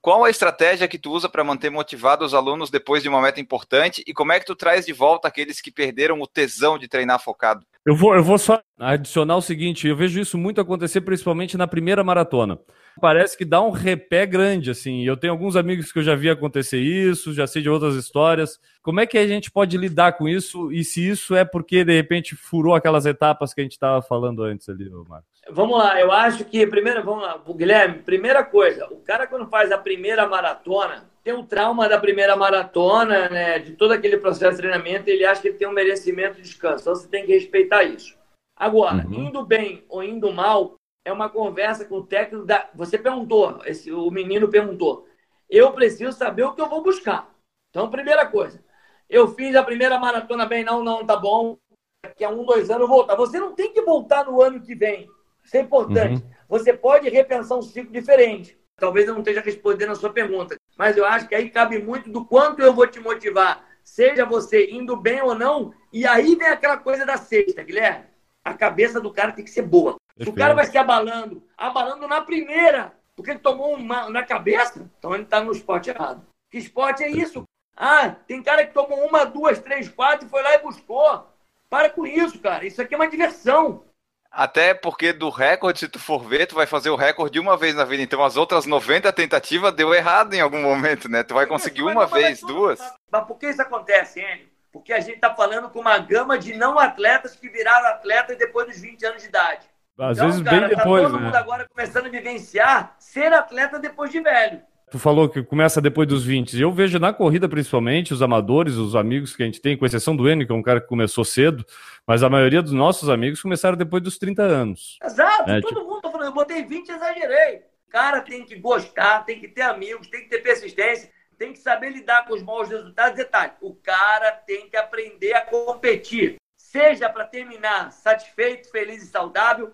Qual 0.00 0.24
a 0.24 0.30
estratégia 0.30 0.88
que 0.88 0.98
tu 0.98 1.12
usa 1.12 1.28
para 1.28 1.44
manter 1.44 1.70
motivados 1.70 2.28
os 2.28 2.34
alunos 2.34 2.70
depois 2.70 3.04
de 3.04 3.08
uma 3.08 3.22
meta 3.22 3.40
importante 3.40 4.02
e 4.04 4.12
como 4.12 4.32
é 4.32 4.40
que 4.40 4.46
tu 4.46 4.56
traz 4.56 4.84
de 4.84 4.92
volta 4.92 5.28
aqueles 5.28 5.60
que 5.60 5.70
perderam 5.70 6.20
o 6.20 6.26
tesão 6.26 6.76
de 6.76 6.88
treinar 6.88 7.22
focado? 7.22 7.64
Eu 7.86 7.94
vou, 7.94 8.14
eu 8.16 8.22
vou 8.22 8.38
só 8.38 8.60
adicionar 8.80 9.36
o 9.36 9.42
seguinte: 9.42 9.86
eu 9.86 9.96
vejo 9.96 10.20
isso 10.20 10.36
muito 10.36 10.60
acontecer, 10.60 11.02
principalmente 11.02 11.56
na 11.56 11.68
primeira 11.68 12.02
maratona. 12.02 12.58
Parece 13.00 13.36
que 13.36 13.44
dá 13.44 13.60
um 13.62 13.70
repé 13.70 14.26
grande, 14.26 14.70
assim. 14.70 15.04
Eu 15.04 15.16
tenho 15.16 15.32
alguns 15.32 15.56
amigos 15.56 15.92
que 15.92 15.98
eu 15.98 16.02
já 16.02 16.14
vi 16.14 16.28
acontecer 16.28 16.78
isso, 16.78 17.32
já 17.32 17.46
sei 17.46 17.62
de 17.62 17.70
outras 17.70 17.94
histórias. 17.94 18.58
Como 18.82 19.00
é 19.00 19.06
que 19.06 19.18
a 19.18 19.26
gente 19.26 19.50
pode 19.50 19.76
lidar 19.76 20.12
com 20.12 20.28
isso? 20.28 20.72
E 20.72 20.82
se 20.84 21.08
isso 21.08 21.34
é 21.34 21.44
porque, 21.44 21.84
de 21.84 21.92
repente, 21.94 22.34
furou 22.34 22.74
aquelas 22.74 23.06
etapas 23.06 23.54
que 23.54 23.60
a 23.60 23.64
gente 23.64 23.72
estava 23.72 24.02
falando 24.02 24.42
antes 24.42 24.68
ali, 24.68 24.88
Marcos? 25.08 25.28
Vamos 25.50 25.78
lá, 25.78 25.98
eu 25.98 26.12
acho 26.12 26.44
que, 26.44 26.66
primeiro, 26.66 27.02
vamos 27.02 27.22
lá, 27.22 27.40
Guilherme, 27.56 28.00
primeira 28.00 28.44
coisa, 28.44 28.86
o 28.90 28.96
cara 28.96 29.26
quando 29.26 29.48
faz 29.48 29.72
a 29.72 29.78
primeira 29.78 30.26
maratona, 30.28 31.08
tem 31.24 31.32
um 31.32 31.42
trauma 31.42 31.88
da 31.88 31.98
primeira 31.98 32.36
maratona, 32.36 33.30
né, 33.30 33.58
de 33.58 33.72
todo 33.72 33.92
aquele 33.92 34.18
processo 34.18 34.56
de 34.56 34.62
treinamento, 34.62 35.08
ele 35.08 35.24
acha 35.24 35.40
que 35.40 35.48
ele 35.48 35.56
tem 35.56 35.66
um 35.66 35.72
merecimento 35.72 36.36
de 36.36 36.42
descanso, 36.42 36.82
então 36.82 36.94
você 36.94 37.08
tem 37.08 37.24
que 37.24 37.32
respeitar 37.32 37.82
isso. 37.82 38.14
Agora, 38.54 39.06
Uhum. 39.06 39.28
indo 39.28 39.42
bem 39.44 39.84
ou 39.88 40.02
indo 40.02 40.30
mal, 40.32 40.74
é 41.08 41.12
uma 41.12 41.28
conversa 41.28 41.84
com 41.84 41.96
o 41.96 42.06
técnico 42.06 42.44
da... 42.44 42.68
Você 42.74 42.98
perguntou, 42.98 43.62
esse, 43.64 43.90
o 43.90 44.10
menino 44.10 44.48
perguntou, 44.48 45.06
eu 45.48 45.72
preciso 45.72 46.12
saber 46.12 46.44
o 46.44 46.52
que 46.52 46.60
eu 46.60 46.68
vou 46.68 46.82
buscar. 46.82 47.34
Então, 47.70 47.90
primeira 47.90 48.26
coisa, 48.26 48.62
eu 49.08 49.28
fiz 49.34 49.56
a 49.56 49.62
primeira 49.62 49.98
maratona 49.98 50.44
bem, 50.44 50.62
não, 50.62 50.84
não, 50.84 51.04
tá 51.06 51.16
bom, 51.16 51.56
daqui 52.04 52.24
a 52.24 52.28
um, 52.28 52.44
dois 52.44 52.68
anos 52.70 52.82
eu 52.82 52.88
voltar. 52.88 53.16
Você 53.16 53.40
não 53.40 53.54
tem 53.54 53.72
que 53.72 53.80
voltar 53.80 54.26
no 54.26 54.40
ano 54.42 54.60
que 54.60 54.74
vem. 54.74 55.08
Isso 55.42 55.56
é 55.56 55.60
importante. 55.60 56.22
Você 56.46 56.74
pode 56.74 57.08
repensar 57.08 57.56
um 57.56 57.62
ciclo 57.62 57.90
diferente. 57.90 58.58
Talvez 58.76 59.08
eu 59.08 59.14
não 59.14 59.22
esteja 59.22 59.40
respondendo 59.40 59.92
a 59.92 59.96
sua 59.96 60.12
pergunta, 60.12 60.56
mas 60.76 60.96
eu 60.96 61.04
acho 61.04 61.26
que 61.26 61.34
aí 61.34 61.50
cabe 61.50 61.78
muito 61.78 62.10
do 62.10 62.24
quanto 62.24 62.60
eu 62.60 62.72
vou 62.72 62.86
te 62.86 63.00
motivar, 63.00 63.66
seja 63.82 64.24
você 64.24 64.70
indo 64.70 64.96
bem 64.96 65.20
ou 65.20 65.34
não, 65.34 65.72
e 65.92 66.06
aí 66.06 66.36
vem 66.36 66.46
aquela 66.46 66.76
coisa 66.76 67.04
da 67.04 67.16
sexta, 67.16 67.64
Guilherme. 67.64 68.04
A 68.44 68.54
cabeça 68.54 69.00
do 69.00 69.12
cara 69.12 69.32
tem 69.32 69.44
que 69.44 69.50
ser 69.50 69.62
boa. 69.62 69.96
Se 70.18 70.22
o 70.22 70.32
Perfeito. 70.32 70.38
cara 70.38 70.54
vai 70.54 70.66
se 70.66 70.76
abalando, 70.76 71.42
abalando 71.56 72.08
na 72.08 72.20
primeira, 72.20 72.92
porque 73.14 73.30
ele 73.30 73.38
tomou 73.38 73.74
uma 73.74 74.10
na 74.10 74.24
cabeça, 74.24 74.90
então 74.98 75.14
ele 75.14 75.22
está 75.22 75.40
no 75.40 75.52
esporte 75.52 75.90
errado. 75.90 76.26
Que 76.50 76.58
esporte 76.58 77.04
é 77.04 77.08
isso? 77.08 77.44
Ah, 77.76 78.10
tem 78.26 78.42
cara 78.42 78.66
que 78.66 78.74
tomou 78.74 79.06
uma, 79.06 79.24
duas, 79.24 79.60
três, 79.60 79.88
quatro 79.88 80.26
e 80.26 80.28
foi 80.28 80.42
lá 80.42 80.54
e 80.54 80.62
buscou. 80.62 81.24
Para 81.70 81.88
com 81.88 82.04
isso, 82.04 82.40
cara. 82.40 82.66
Isso 82.66 82.82
aqui 82.82 82.94
é 82.94 82.96
uma 82.96 83.08
diversão. 83.08 83.84
Até 84.28 84.74
porque 84.74 85.12
do 85.12 85.30
recorde, 85.30 85.78
se 85.78 85.88
tu 85.88 86.00
for 86.00 86.24
ver, 86.24 86.46
tu 86.46 86.56
vai 86.56 86.66
fazer 86.66 86.90
o 86.90 86.96
recorde 86.96 87.38
uma 87.38 87.56
vez 87.56 87.76
na 87.76 87.84
vida, 87.84 88.02
então 88.02 88.24
as 88.24 88.36
outras 88.36 88.66
90 88.66 89.12
tentativas 89.12 89.72
deu 89.72 89.94
errado 89.94 90.34
em 90.34 90.40
algum 90.40 90.60
momento, 90.60 91.08
né? 91.08 91.22
Tu 91.22 91.32
vai 91.32 91.46
conseguir 91.46 91.82
uma 91.82 92.06
vez, 92.06 92.40
duas. 92.40 92.80
Mas 93.10 93.24
por 93.24 93.38
que 93.38 93.48
isso 93.48 93.62
acontece, 93.62 94.20
Enio? 94.20 94.48
Porque 94.72 94.92
a 94.92 95.00
gente 95.00 95.14
está 95.14 95.34
falando 95.34 95.70
com 95.70 95.80
uma 95.80 95.98
gama 95.98 96.38
de 96.38 96.54
não 96.54 96.78
atletas 96.78 97.36
que 97.36 97.48
viraram 97.48 97.86
atletas 97.86 98.36
depois 98.36 98.66
dos 98.66 98.80
20 98.80 99.06
anos 99.06 99.22
de 99.22 99.28
idade. 99.28 99.66
Às 99.98 100.16
então, 100.16 100.30
vezes 100.30 100.42
cara, 100.42 100.60
bem 100.60 100.68
tá 100.68 100.76
depois, 100.76 101.02
todo 101.02 101.18
né? 101.18 101.24
mundo 101.24 101.34
agora 101.34 101.68
começando 101.68 102.06
a 102.06 102.08
vivenciar 102.08 102.94
ser 103.00 103.32
atleta 103.32 103.78
depois 103.78 104.10
de 104.12 104.20
velho. 104.20 104.62
Tu 104.90 104.98
falou 104.98 105.28
que 105.28 105.42
começa 105.42 105.82
depois 105.82 106.08
dos 106.08 106.24
20. 106.24 106.58
Eu 106.58 106.72
vejo 106.72 106.98
na 106.98 107.12
corrida, 107.12 107.46
principalmente, 107.48 108.14
os 108.14 108.22
amadores, 108.22 108.74
os 108.76 108.96
amigos 108.96 109.36
que 109.36 109.42
a 109.42 109.46
gente 109.46 109.60
tem, 109.60 109.76
com 109.76 109.84
exceção 109.84 110.16
do 110.16 110.30
Enio, 110.30 110.46
que 110.46 110.52
é 110.52 110.54
um 110.54 110.62
cara 110.62 110.80
que 110.80 110.86
começou 110.86 111.24
cedo, 111.24 111.64
mas 112.06 112.22
a 112.22 112.30
maioria 112.30 112.62
dos 112.62 112.72
nossos 112.72 113.10
amigos 113.10 113.42
começaram 113.42 113.76
depois 113.76 114.02
dos 114.02 114.16
30 114.16 114.42
anos. 114.42 114.98
Exato, 115.04 115.50
É, 115.50 115.60
todo 115.60 115.84
mundo 115.84 116.00
tá 116.00 116.10
falando, 116.10 116.28
eu 116.28 116.32
botei 116.32 116.64
20 116.64 116.88
exagerei. 116.88 117.56
O 117.86 117.90
cara 117.90 118.20
tem 118.22 118.44
que 118.44 118.56
gostar, 118.56 119.24
tem 119.24 119.40
que 119.40 119.48
ter 119.48 119.62
amigos, 119.62 120.08
tem 120.08 120.22
que 120.22 120.30
ter 120.30 120.38
persistência, 120.38 121.10
tem 121.36 121.52
que 121.52 121.58
saber 121.58 121.90
lidar 121.90 122.24
com 122.26 122.34
os 122.34 122.42
maus 122.42 122.68
resultados. 122.68 123.16
Detalhe, 123.16 123.52
o 123.60 123.74
cara 123.74 124.30
tem 124.46 124.70
que 124.70 124.76
aprender 124.76 125.34
a 125.34 125.42
competir, 125.42 126.36
seja 126.56 127.10
para 127.10 127.24
terminar 127.24 127.92
satisfeito, 127.92 128.70
feliz 128.70 129.02
e 129.02 129.06
saudável, 129.06 129.72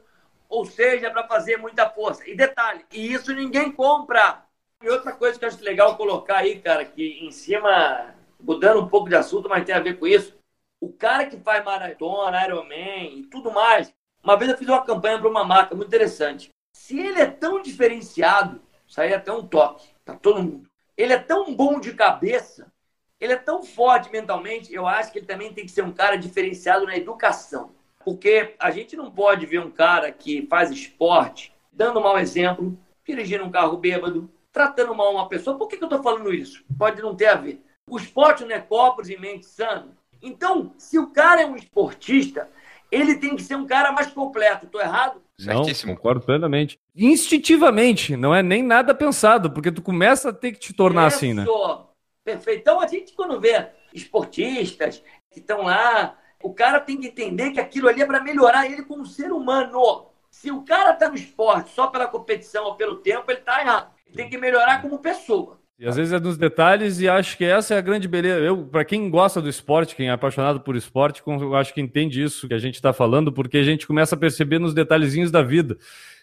ou 0.55 0.64
seja 0.64 1.11
para 1.11 1.26
fazer 1.26 1.57
muita 1.57 1.90
força. 1.90 2.28
E 2.28 2.36
detalhe, 2.36 2.84
e 2.92 3.12
isso 3.12 3.34
ninguém 3.34 3.72
compra. 3.72 4.44
E 4.80 4.88
outra 4.88 5.12
coisa 5.12 5.36
que 5.36 5.44
eu 5.44 5.48
acho 5.48 5.62
legal 5.64 5.96
colocar 5.96 6.38
aí, 6.38 6.61
cara, 6.61 6.84
que 6.84 7.18
em 7.24 7.30
cima, 7.32 8.14
mudando 8.38 8.80
um 8.80 8.88
pouco 8.88 9.09
de 9.09 9.16
assunto, 9.16 9.48
mas 9.48 9.64
tem 9.64 9.74
a 9.74 9.80
ver 9.80 9.98
com 9.98 10.07
isso, 10.07 10.38
o 10.80 10.92
cara 10.92 11.26
que 11.26 11.36
faz 11.38 11.64
maratona, 11.64 12.44
Ironman 12.44 13.18
e 13.18 13.22
tudo 13.24 13.50
mais, 13.50 13.92
uma 14.22 14.36
vez 14.36 14.50
eu 14.50 14.57
fiz 14.57 14.68
uma 14.68 14.84
campanha 14.84 15.18
para 15.18 15.28
uma 15.28 15.44
marca 15.44 15.74
muito 15.74 15.88
interessante. 15.88 16.50
Se 16.72 17.00
ele 17.00 17.20
é 17.20 17.26
tão 17.26 17.61
diferenciado, 17.61 18.62
aí 18.96 19.12
é 19.12 19.16
até 19.16 19.32
um 19.32 19.46
toque 19.46 19.88
para 20.05 20.14
todo 20.14 20.42
mundo. 20.42 20.70
Ele 20.96 21.12
é 21.12 21.18
tão 21.18 21.52
bom 21.55 21.80
de 21.80 21.94
cabeça, 21.94 22.72
ele 23.18 23.32
é 23.32 23.36
tão 23.36 23.64
forte 23.64 24.12
mentalmente, 24.12 24.72
eu 24.72 24.86
acho 24.86 25.11
que 25.11 25.18
ele 25.18 25.26
também 25.26 25.52
tem 25.52 25.64
que 25.64 25.72
ser 25.72 25.82
um 25.82 25.92
cara 25.92 26.16
diferenciado 26.16 26.86
na 26.86 26.96
educação. 26.96 27.74
Porque 28.05 28.55
a 28.59 28.70
gente 28.70 28.96
não 28.96 29.11
pode 29.11 29.46
ver 29.46 29.61
um 29.61 29.70
cara 29.70 30.12
que 30.12 30.46
faz 30.46 30.70
esporte 30.70 31.55
dando 31.72 32.00
mau 32.00 32.18
exemplo, 32.18 32.78
dirigindo 33.07 33.44
um 33.44 33.50
carro 33.50 33.76
bêbado, 33.76 34.30
tratando 34.52 34.94
mal 34.94 35.12
uma 35.12 35.28
pessoa. 35.28 35.59
Por 35.59 35.68
que, 35.68 35.76
que 35.76 35.84
eu 35.84 35.88
estou 35.88 36.02
falando 36.02 36.32
isso? 36.32 36.64
Pode 36.78 37.02
não 37.02 37.14
ter 37.14 37.26
a 37.26 37.34
ver. 37.34 37.61
O 37.88 37.98
esporte 37.98 38.44
não 38.44 38.55
é 38.55 38.61
corpos 38.61 39.11
e 39.11 39.18
mente 39.18 39.46
sano. 39.46 39.90
Então, 40.22 40.72
se 40.78 40.98
o 40.98 41.09
cara 41.09 41.42
é 41.42 41.46
um 41.46 41.57
esportista, 41.57 42.48
ele 42.90 43.16
tem 43.16 43.36
que 43.36 43.42
ser 43.42 43.57
um 43.57 43.66
cara 43.66 43.92
mais 43.92 44.07
completo. 44.11 44.66
Estou 44.66 44.80
errado? 44.80 45.20
Não, 45.38 45.64
Certíssimo. 45.64 45.94
concordo 45.94 46.24
plenamente. 46.24 46.78
Instintivamente, 46.94 48.16
não 48.16 48.34
é 48.34 48.42
nem 48.42 48.62
nada 48.62 48.94
pensado, 48.94 49.50
porque 49.50 49.72
tu 49.72 49.82
começa 49.82 50.30
a 50.30 50.32
ter 50.32 50.52
que 50.52 50.61
te 50.61 50.72
tornar 50.72 51.07
assim, 51.07 51.34
né? 51.34 51.42
Isso. 51.42 51.86
Perfeito. 52.24 52.61
Então, 52.61 52.80
a 52.80 52.86
gente, 52.86 53.12
quando 53.12 53.38
vê 53.38 53.66
esportistas 53.92 55.02
que 55.30 55.40
estão 55.40 55.62
lá, 55.62 56.16
o 56.45 56.53
cara 56.53 56.78
tem 56.78 57.01
que 57.01 57.07
entender 57.07 57.53
que 57.53 57.59
aquilo 57.59 57.88
ali 57.88 58.03
é 58.03 58.07
para 58.07 58.22
melhorar 58.22 58.66
ele 58.70 58.82
como 58.82 59.07
ser 59.07 59.32
humano. 59.32 60.09
Se 60.30 60.51
o 60.51 60.61
cara 60.61 60.90
está 60.90 61.09
no 61.09 61.14
esporte 61.14 61.70
só 61.70 61.86
pela 61.86 62.07
competição 62.07 62.66
ou 62.66 62.74
pelo 62.74 62.97
tempo, 62.97 63.24
ele 63.30 63.38
está 63.38 63.62
errado. 63.62 63.90
Ele 64.07 64.14
tem 64.14 64.28
que 64.28 64.36
melhorar 64.36 64.82
como 64.82 64.99
pessoa. 64.99 65.59
E 65.78 65.88
às 65.88 65.97
vezes 65.97 66.12
é 66.12 66.20
nos 66.20 66.36
detalhes 66.36 67.01
e 67.01 67.09
acho 67.09 67.38
que 67.38 67.47
essa 67.47 67.74
é 67.74 67.78
a 67.78 67.80
grande 67.80 68.07
beleza. 68.07 68.40
Eu, 68.40 68.66
para 68.66 68.84
quem 68.84 69.09
gosta 69.09 69.40
do 69.40 69.49
esporte, 69.49 69.97
quem 69.97 70.09
é 70.09 70.12
apaixonado 70.12 70.61
por 70.61 70.76
esporte, 70.76 71.22
acho 71.57 71.72
que 71.72 71.80
entende 71.80 72.22
isso 72.22 72.47
que 72.47 72.55
a 72.55 72.59
gente 72.59 72.74
está 72.74 72.92
falando, 72.92 73.32
porque 73.32 73.57
a 73.57 73.64
gente 73.64 73.86
começa 73.86 74.14
a 74.14 74.18
perceber 74.18 74.59
nos 74.59 74.74
detalhezinhos 74.74 75.30
da 75.30 75.42
vida. 75.42 75.78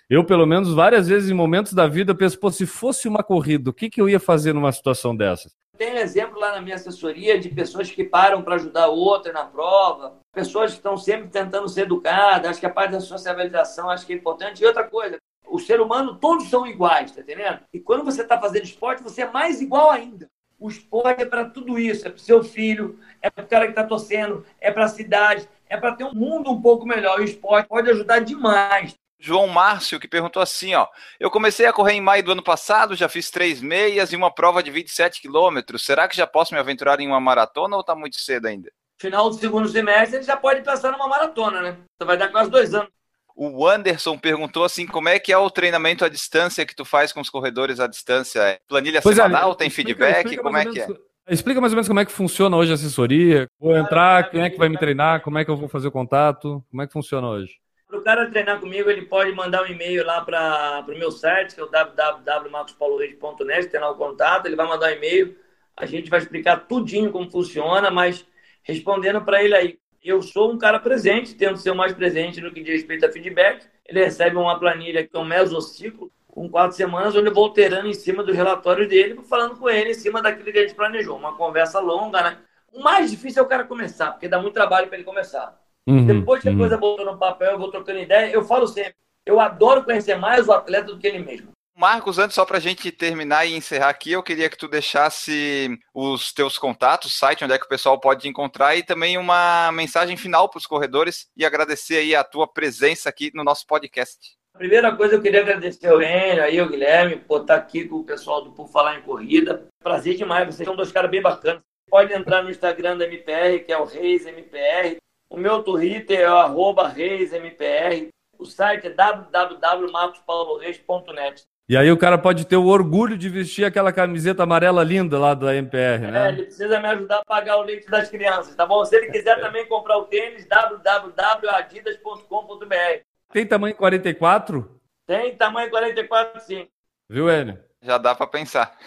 Eu, 0.07 0.23
pelo 0.23 0.45
menos, 0.45 0.71
várias 0.71 1.07
vezes 1.07 1.31
em 1.31 1.33
momentos 1.33 1.73
da 1.73 1.87
vida, 1.87 2.13
penso, 2.13 2.39
pô, 2.39 2.51
se 2.51 2.67
fosse 2.67 3.07
uma 3.07 3.23
corrida, 3.23 3.71
o 3.71 3.73
que, 3.73 3.89
que 3.89 3.99
eu 3.99 4.07
ia 4.07 4.19
fazer 4.19 4.53
numa 4.53 4.71
situação 4.71 5.15
dessas? 5.15 5.51
Um 5.83 5.97
exemplo 5.97 6.39
lá 6.39 6.53
na 6.53 6.61
minha 6.61 6.75
assessoria 6.75 7.39
de 7.39 7.49
pessoas 7.49 7.89
que 7.89 8.03
param 8.03 8.43
para 8.43 8.55
ajudar 8.55 8.87
outra 8.87 9.33
na 9.33 9.45
prova, 9.45 10.19
pessoas 10.31 10.71
que 10.71 10.77
estão 10.77 10.95
sempre 10.95 11.29
tentando 11.29 11.67
ser 11.67 11.81
educadas. 11.81 12.51
Acho 12.51 12.59
que 12.59 12.65
a 12.65 12.69
parte 12.69 12.91
da 12.91 12.99
sociabilização 12.99 13.89
acho 13.89 14.05
que 14.05 14.13
é 14.13 14.15
importante. 14.15 14.61
E 14.61 14.65
outra 14.65 14.83
coisa, 14.83 15.17
o 15.47 15.57
ser 15.57 15.81
humano, 15.81 16.15
todos 16.17 16.49
são 16.49 16.67
iguais, 16.67 17.11
tá 17.11 17.21
entendendo? 17.21 17.61
E 17.73 17.79
quando 17.79 18.05
você 18.05 18.21
está 18.21 18.39
fazendo 18.39 18.63
esporte, 18.63 19.01
você 19.01 19.23
é 19.23 19.31
mais 19.31 19.59
igual 19.59 19.89
ainda. 19.89 20.27
O 20.59 20.69
esporte 20.69 21.23
é 21.23 21.25
para 21.25 21.45
tudo 21.45 21.79
isso, 21.79 22.05
é 22.07 22.11
para 22.11 22.17
o 22.17 22.21
seu 22.21 22.43
filho, 22.43 22.99
é 23.19 23.31
para 23.31 23.43
o 23.43 23.47
cara 23.47 23.65
que 23.65 23.71
está 23.71 23.83
torcendo, 23.83 24.45
é 24.59 24.71
para 24.71 24.85
a 24.85 24.89
cidade, 24.89 25.49
é 25.67 25.75
para 25.75 25.95
ter 25.95 26.03
um 26.03 26.13
mundo 26.13 26.51
um 26.51 26.61
pouco 26.61 26.85
melhor. 26.85 27.19
E 27.19 27.23
o 27.23 27.25
esporte 27.25 27.67
pode 27.67 27.89
ajudar 27.89 28.19
demais. 28.19 28.93
João 29.21 29.47
Márcio, 29.47 29.99
que 29.99 30.07
perguntou 30.07 30.41
assim, 30.41 30.73
ó. 30.73 30.87
Eu 31.19 31.29
comecei 31.29 31.65
a 31.67 31.73
correr 31.73 31.93
em 31.93 32.01
maio 32.01 32.23
do 32.23 32.31
ano 32.31 32.41
passado, 32.43 32.95
já 32.95 33.07
fiz 33.07 33.29
três 33.29 33.61
meias 33.61 34.11
e 34.11 34.15
uma 34.15 34.33
prova 34.33 34.63
de 34.63 34.71
27 34.71 35.21
quilômetros. 35.21 35.85
Será 35.85 36.07
que 36.07 36.15
já 36.17 36.25
posso 36.25 36.53
me 36.53 36.59
aventurar 36.59 36.99
em 36.99 37.07
uma 37.07 37.19
maratona 37.19 37.77
ou 37.77 37.83
tá 37.83 37.93
muito 37.95 38.15
cedo 38.19 38.47
ainda? 38.47 38.71
Final 38.99 39.29
do 39.29 39.35
segundo 39.35 39.67
semestre, 39.69 40.17
ele 40.17 40.23
já 40.25 40.35
pode 40.35 40.61
pensar 40.61 40.91
numa 40.91 41.07
maratona, 41.07 41.61
né? 41.61 41.77
Você 41.99 42.05
vai 42.05 42.17
dar 42.17 42.29
quase 42.29 42.49
dois 42.49 42.73
anos. 42.73 42.89
O 43.35 43.65
Anderson 43.67 44.17
perguntou 44.17 44.63
assim, 44.63 44.85
como 44.85 45.07
é 45.09 45.17
que 45.17 45.31
é 45.31 45.37
o 45.37 45.49
treinamento 45.49 46.03
à 46.03 46.09
distância 46.09 46.65
que 46.65 46.75
tu 46.75 46.83
faz 46.83 47.13
com 47.13 47.21
os 47.21 47.29
corredores 47.29 47.79
à 47.79 47.87
distância? 47.87 48.39
É 48.41 48.59
Planilha 48.67 49.01
Pois 49.01 49.17
é, 49.17 49.23
semanal, 49.23 49.55
tem 49.55 49.67
explica- 49.67 49.87
feedback, 49.89 50.17
explica 50.17 50.43
como 50.43 50.57
é 50.57 50.63
mais 50.65 50.75
que 50.75 50.81
é? 50.81 50.87
Explica 51.29 51.61
mais 51.61 51.71
ou 51.73 51.75
menos 51.77 51.87
como 51.87 51.99
é 51.99 52.05
que 52.05 52.11
funciona 52.11 52.57
hoje 52.57 52.71
a 52.71 52.75
assessoria. 52.75 53.47
Vou 53.59 53.75
entrar, 53.77 54.29
quem 54.29 54.41
é 54.41 54.49
que 54.49 54.57
vai 54.57 54.67
me 54.67 54.77
treinar, 54.77 55.21
como 55.21 55.37
é 55.37 55.45
que 55.45 55.51
eu 55.51 55.55
vou 55.55 55.69
fazer 55.69 55.87
o 55.87 55.91
contato, 55.91 56.63
como 56.69 56.81
é 56.81 56.87
que 56.87 56.93
funciona 56.93 57.27
hoje? 57.27 57.53
Para 57.91 57.99
o 57.99 58.03
cara 58.03 58.31
treinar 58.31 58.59
comigo, 58.61 58.89
ele 58.89 59.01
pode 59.01 59.33
mandar 59.33 59.63
um 59.63 59.67
e-mail 59.67 60.05
lá 60.05 60.21
para 60.21 60.85
o 60.87 60.97
meu 60.97 61.11
site, 61.11 61.53
que 61.53 61.59
é 61.59 61.63
o 61.65 61.67
www.marcospauloreis.net, 61.67 63.67
tem 63.67 63.81
lá 63.81 63.91
o 63.91 63.95
contato, 63.95 64.45
ele 64.45 64.55
vai 64.55 64.65
mandar 64.65 64.87
um 64.87 64.95
e-mail, 64.95 65.37
a 65.75 65.85
gente 65.85 66.09
vai 66.09 66.19
explicar 66.19 66.67
tudinho 66.67 67.11
como 67.11 67.29
funciona, 67.29 67.91
mas 67.91 68.25
respondendo 68.63 69.21
para 69.25 69.43
ele 69.43 69.53
aí, 69.53 69.77
eu 70.01 70.21
sou 70.21 70.53
um 70.53 70.57
cara 70.57 70.79
presente, 70.79 71.35
tento 71.35 71.57
ser 71.57 71.71
o 71.71 71.75
mais 71.75 71.91
presente 71.91 72.39
no 72.39 72.53
que 72.53 72.63
diz 72.63 72.75
respeito 72.75 73.05
a 73.05 73.11
feedback, 73.11 73.67
ele 73.85 74.01
recebe 74.01 74.37
uma 74.37 74.57
planilha 74.57 75.05
que 75.05 75.13
é 75.13 75.19
um 75.19 75.25
mesociclo, 75.25 76.09
com 76.29 76.49
quatro 76.49 76.77
semanas, 76.77 77.13
onde 77.13 77.27
eu 77.27 77.33
vou 77.33 77.43
alterando 77.43 77.89
em 77.89 77.93
cima 77.93 78.23
dos 78.23 78.33
relatórios 78.33 78.87
dele, 78.87 79.19
falando 79.25 79.57
com 79.57 79.69
ele 79.69 79.89
em 79.89 79.95
cima 79.95 80.21
daquilo 80.21 80.49
que 80.49 80.59
a 80.59 80.61
gente 80.61 80.75
planejou. 80.75 81.17
Uma 81.17 81.35
conversa 81.35 81.81
longa, 81.81 82.21
né? 82.21 82.37
O 82.71 82.81
mais 82.81 83.11
difícil 83.11 83.43
é 83.43 83.45
o 83.45 83.49
cara 83.49 83.65
começar, 83.65 84.13
porque 84.13 84.29
dá 84.29 84.41
muito 84.41 84.53
trabalho 84.53 84.87
para 84.87 84.95
ele 84.95 85.03
começar. 85.03 85.60
Uhum, 85.87 86.05
Depois 86.05 86.41
que 86.41 86.49
a 86.49 86.51
uhum. 86.51 86.57
coisa 86.57 86.77
botou 86.77 87.05
no 87.05 87.17
papel, 87.17 87.51
eu 87.51 87.59
vou 87.59 87.71
trocando 87.71 87.99
ideia. 87.99 88.31
Eu 88.31 88.43
falo 88.43 88.67
sempre, 88.67 88.95
eu 89.25 89.39
adoro 89.39 89.83
conhecer 89.83 90.15
mais 90.15 90.47
o 90.47 90.51
atleta 90.51 90.87
do 90.87 90.99
que 90.99 91.07
ele 91.07 91.19
mesmo. 91.19 91.51
Marcos, 91.75 92.19
antes 92.19 92.35
só 92.35 92.45
para 92.45 92.57
a 92.57 92.61
gente 92.61 92.91
terminar 92.91 93.45
e 93.45 93.55
encerrar 93.55 93.89
aqui, 93.89 94.11
eu 94.11 94.21
queria 94.21 94.49
que 94.49 94.57
tu 94.57 94.67
deixasse 94.67 95.79
os 95.93 96.31
teus 96.33 96.57
contatos, 96.57 97.17
site 97.17 97.43
onde 97.43 97.53
é 97.53 97.57
que 97.57 97.65
o 97.65 97.69
pessoal 97.69 97.99
pode 97.99 98.21
te 98.21 98.27
encontrar 98.27 98.75
e 98.75 98.83
também 98.83 99.17
uma 99.17 99.71
mensagem 99.71 100.17
final 100.17 100.49
para 100.49 100.59
os 100.59 100.67
corredores 100.67 101.27
e 101.35 101.45
agradecer 101.45 101.97
aí 101.97 102.13
a 102.13 102.23
tua 102.23 102.45
presença 102.45 103.09
aqui 103.09 103.31
no 103.33 103.43
nosso 103.43 103.65
podcast. 103.65 104.35
A 104.53 104.57
primeira 104.59 104.95
coisa, 104.95 105.15
eu 105.15 105.21
queria 105.21 105.41
agradecer 105.41 105.87
ao 105.87 106.01
Enio, 106.01 106.43
aí 106.43 106.61
o 106.61 106.69
Guilherme, 106.69 107.15
por 107.15 107.41
estar 107.41 107.55
aqui 107.55 107.87
com 107.87 107.95
o 107.95 108.03
pessoal 108.03 108.43
do 108.43 108.51
Por 108.51 108.67
Falar 108.67 108.99
em 108.99 109.01
Corrida. 109.01 109.65
Prazer 109.81 110.15
demais, 110.15 110.53
vocês 110.53 110.67
são 110.67 110.75
dois 110.75 110.91
caras 110.91 111.09
bem 111.09 111.21
bacanas. 111.21 111.63
Pode 111.89 112.13
entrar 112.13 112.43
no 112.43 112.51
Instagram 112.51 112.97
da 112.97 113.05
MPR, 113.05 113.63
que 113.65 113.71
é 113.71 113.77
o 113.77 113.85
Reis 113.85 114.25
MPR. 114.25 114.97
O 115.31 115.37
meu 115.37 115.63
Twitter 115.63 116.19
é 116.19 116.29
o 116.29 116.35
arroba 116.35 116.89
ReisMPR. 116.89 118.09
O 118.37 118.45
site 118.45 118.87
é 118.87 118.89
www.marcospauloreis.net. 118.89 121.43
E 121.69 121.77
aí 121.77 121.89
o 121.89 121.97
cara 121.97 122.17
pode 122.17 122.45
ter 122.45 122.57
o 122.57 122.65
orgulho 122.65 123.17
de 123.17 123.29
vestir 123.29 123.63
aquela 123.63 123.93
camiseta 123.93 124.43
amarela 124.43 124.83
linda 124.83 125.17
lá 125.17 125.33
da 125.33 125.55
MPR, 125.55 126.11
né? 126.11 126.25
É, 126.25 126.29
ele 126.33 126.43
precisa 126.43 126.81
me 126.81 126.87
ajudar 126.89 127.19
a 127.19 127.25
pagar 127.25 127.59
o 127.59 127.61
leite 127.61 127.89
das 127.89 128.09
crianças, 128.09 128.53
tá 128.55 128.65
bom? 128.65 128.83
Se 128.83 128.93
ele 128.93 129.09
quiser 129.09 129.39
também 129.43 129.65
comprar 129.67 129.99
o 129.99 130.03
tênis, 130.03 130.45
www.adidas.com.br. 130.45 133.03
Tem 133.31 133.45
tamanho 133.45 133.73
44? 133.73 134.81
Tem 135.07 135.33
tamanho 135.37 135.69
44, 135.69 136.41
sim. 136.41 136.67
Viu, 137.09 137.31
Enio? 137.31 137.57
Já 137.81 137.97
dá 137.97 138.13
para 138.13 138.27
pensar. 138.27 138.77